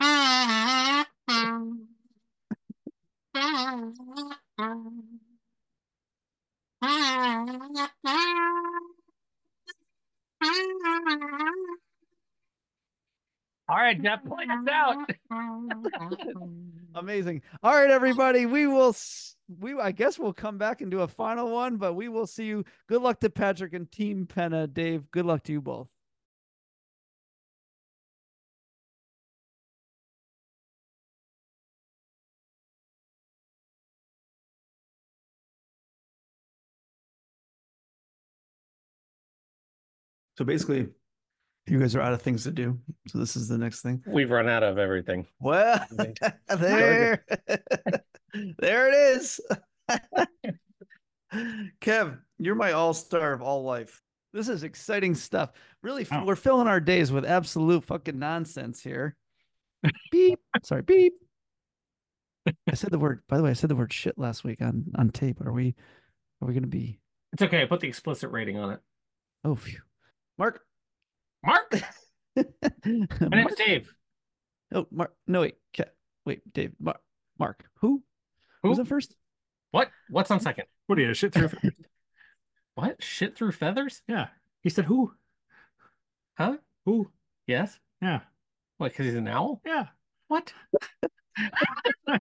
All 13.68 13.78
right, 13.78 14.00
Jeff, 14.00 14.24
play 14.24 14.44
us 14.44 14.68
out. 14.70 14.98
Amazing. 16.94 17.42
All 17.62 17.74
right, 17.74 17.90
everybody. 17.90 18.46
We 18.46 18.66
will. 18.66 18.94
We 19.60 19.78
I 19.78 19.92
guess 19.92 20.18
we'll 20.18 20.32
come 20.32 20.58
back 20.58 20.80
and 20.80 20.90
do 20.90 21.00
a 21.00 21.08
final 21.08 21.50
one, 21.50 21.76
but 21.76 21.94
we 21.94 22.08
will 22.08 22.26
see 22.26 22.44
you. 22.46 22.64
Good 22.88 23.02
luck 23.02 23.20
to 23.20 23.30
Patrick 23.30 23.72
and 23.74 23.90
Team 23.90 24.26
Penna. 24.26 24.66
Dave. 24.66 25.10
Good 25.10 25.26
luck 25.26 25.42
to 25.44 25.52
you 25.52 25.60
both. 25.60 25.88
So 40.38 40.44
basically, 40.44 40.88
you 41.66 41.78
guys 41.78 41.94
are 41.96 42.00
out 42.00 42.12
of 42.12 42.22
things 42.22 42.44
to 42.44 42.50
do. 42.50 42.78
So 43.08 43.18
this 43.18 43.36
is 43.36 43.48
the 43.48 43.58
next 43.58 43.82
thing. 43.82 44.02
We've 44.06 44.30
run 44.30 44.48
out 44.48 44.62
of 44.62 44.78
everything. 44.78 45.26
Well, 45.40 45.84
there, 46.48 47.24
there 48.58 48.88
it 48.88 49.16
is. 49.16 49.40
Kev, 51.80 52.18
you're 52.38 52.54
my 52.54 52.72
all 52.72 52.94
star 52.94 53.32
of 53.32 53.42
all 53.42 53.62
life. 53.64 54.02
This 54.32 54.48
is 54.48 54.62
exciting 54.62 55.14
stuff. 55.14 55.50
Really, 55.82 56.06
Oh. 56.10 56.24
we're 56.24 56.36
filling 56.36 56.66
our 56.66 56.80
days 56.80 57.12
with 57.12 57.24
absolute 57.24 57.84
fucking 57.84 58.18
nonsense 58.18 58.82
here. 58.82 59.16
beep. 60.10 60.38
Sorry, 60.62 60.82
beep. 60.82 61.14
I 62.68 62.74
said 62.74 62.90
the 62.90 62.98
word. 62.98 63.22
By 63.28 63.36
the 63.36 63.42
way, 63.44 63.50
I 63.50 63.54
said 63.54 63.70
the 63.70 63.76
word 63.76 63.92
shit 63.92 64.18
last 64.18 64.42
week 64.44 64.60
on 64.60 64.86
on 64.96 65.10
tape. 65.10 65.40
Are 65.46 65.52
we? 65.52 65.74
Are 66.40 66.48
we 66.48 66.54
going 66.54 66.62
to 66.64 66.68
be? 66.68 66.98
It's 67.32 67.42
okay. 67.42 67.62
I 67.62 67.66
Put 67.66 67.80
the 67.80 67.88
explicit 67.88 68.30
rating 68.30 68.58
on 68.58 68.72
it. 68.72 68.80
Oh, 69.44 69.54
phew. 69.54 69.80
Mark. 70.38 70.60
Mark, 71.44 71.82
my 72.36 72.44
Mark? 73.20 73.30
name's 73.30 73.54
Dave. 73.56 73.94
Oh, 74.74 74.86
Mark. 74.90 75.14
No, 75.26 75.40
wait. 75.40 75.56
Ke- 75.76 75.92
wait, 76.24 76.40
Dave. 76.52 76.72
Mark. 76.80 77.00
Mark. 77.38 77.64
Who? 77.80 78.02
Who? 78.62 78.68
Who's 78.70 78.78
on 78.78 78.84
first? 78.86 79.16
What? 79.72 79.90
What's 80.10 80.30
on 80.30 80.40
second? 80.40 80.66
What 80.86 80.96
do 80.96 81.02
you 81.02 81.14
shit 81.14 81.32
through? 81.34 81.50
What? 82.74 83.02
Shit 83.02 83.36
through 83.36 83.52
feathers? 83.52 84.00
yeah, 84.08 84.28
he 84.62 84.70
said 84.70 84.86
who? 84.86 85.12
Huh? 86.38 86.56
Who? 86.86 87.10
Yes. 87.46 87.78
Yeah, 88.00 88.20
What? 88.78 88.92
Because 88.92 89.04
he's 89.06 89.14
an 89.14 89.28
owl? 89.28 89.60
yeah. 89.66 89.88
What? 90.28 90.54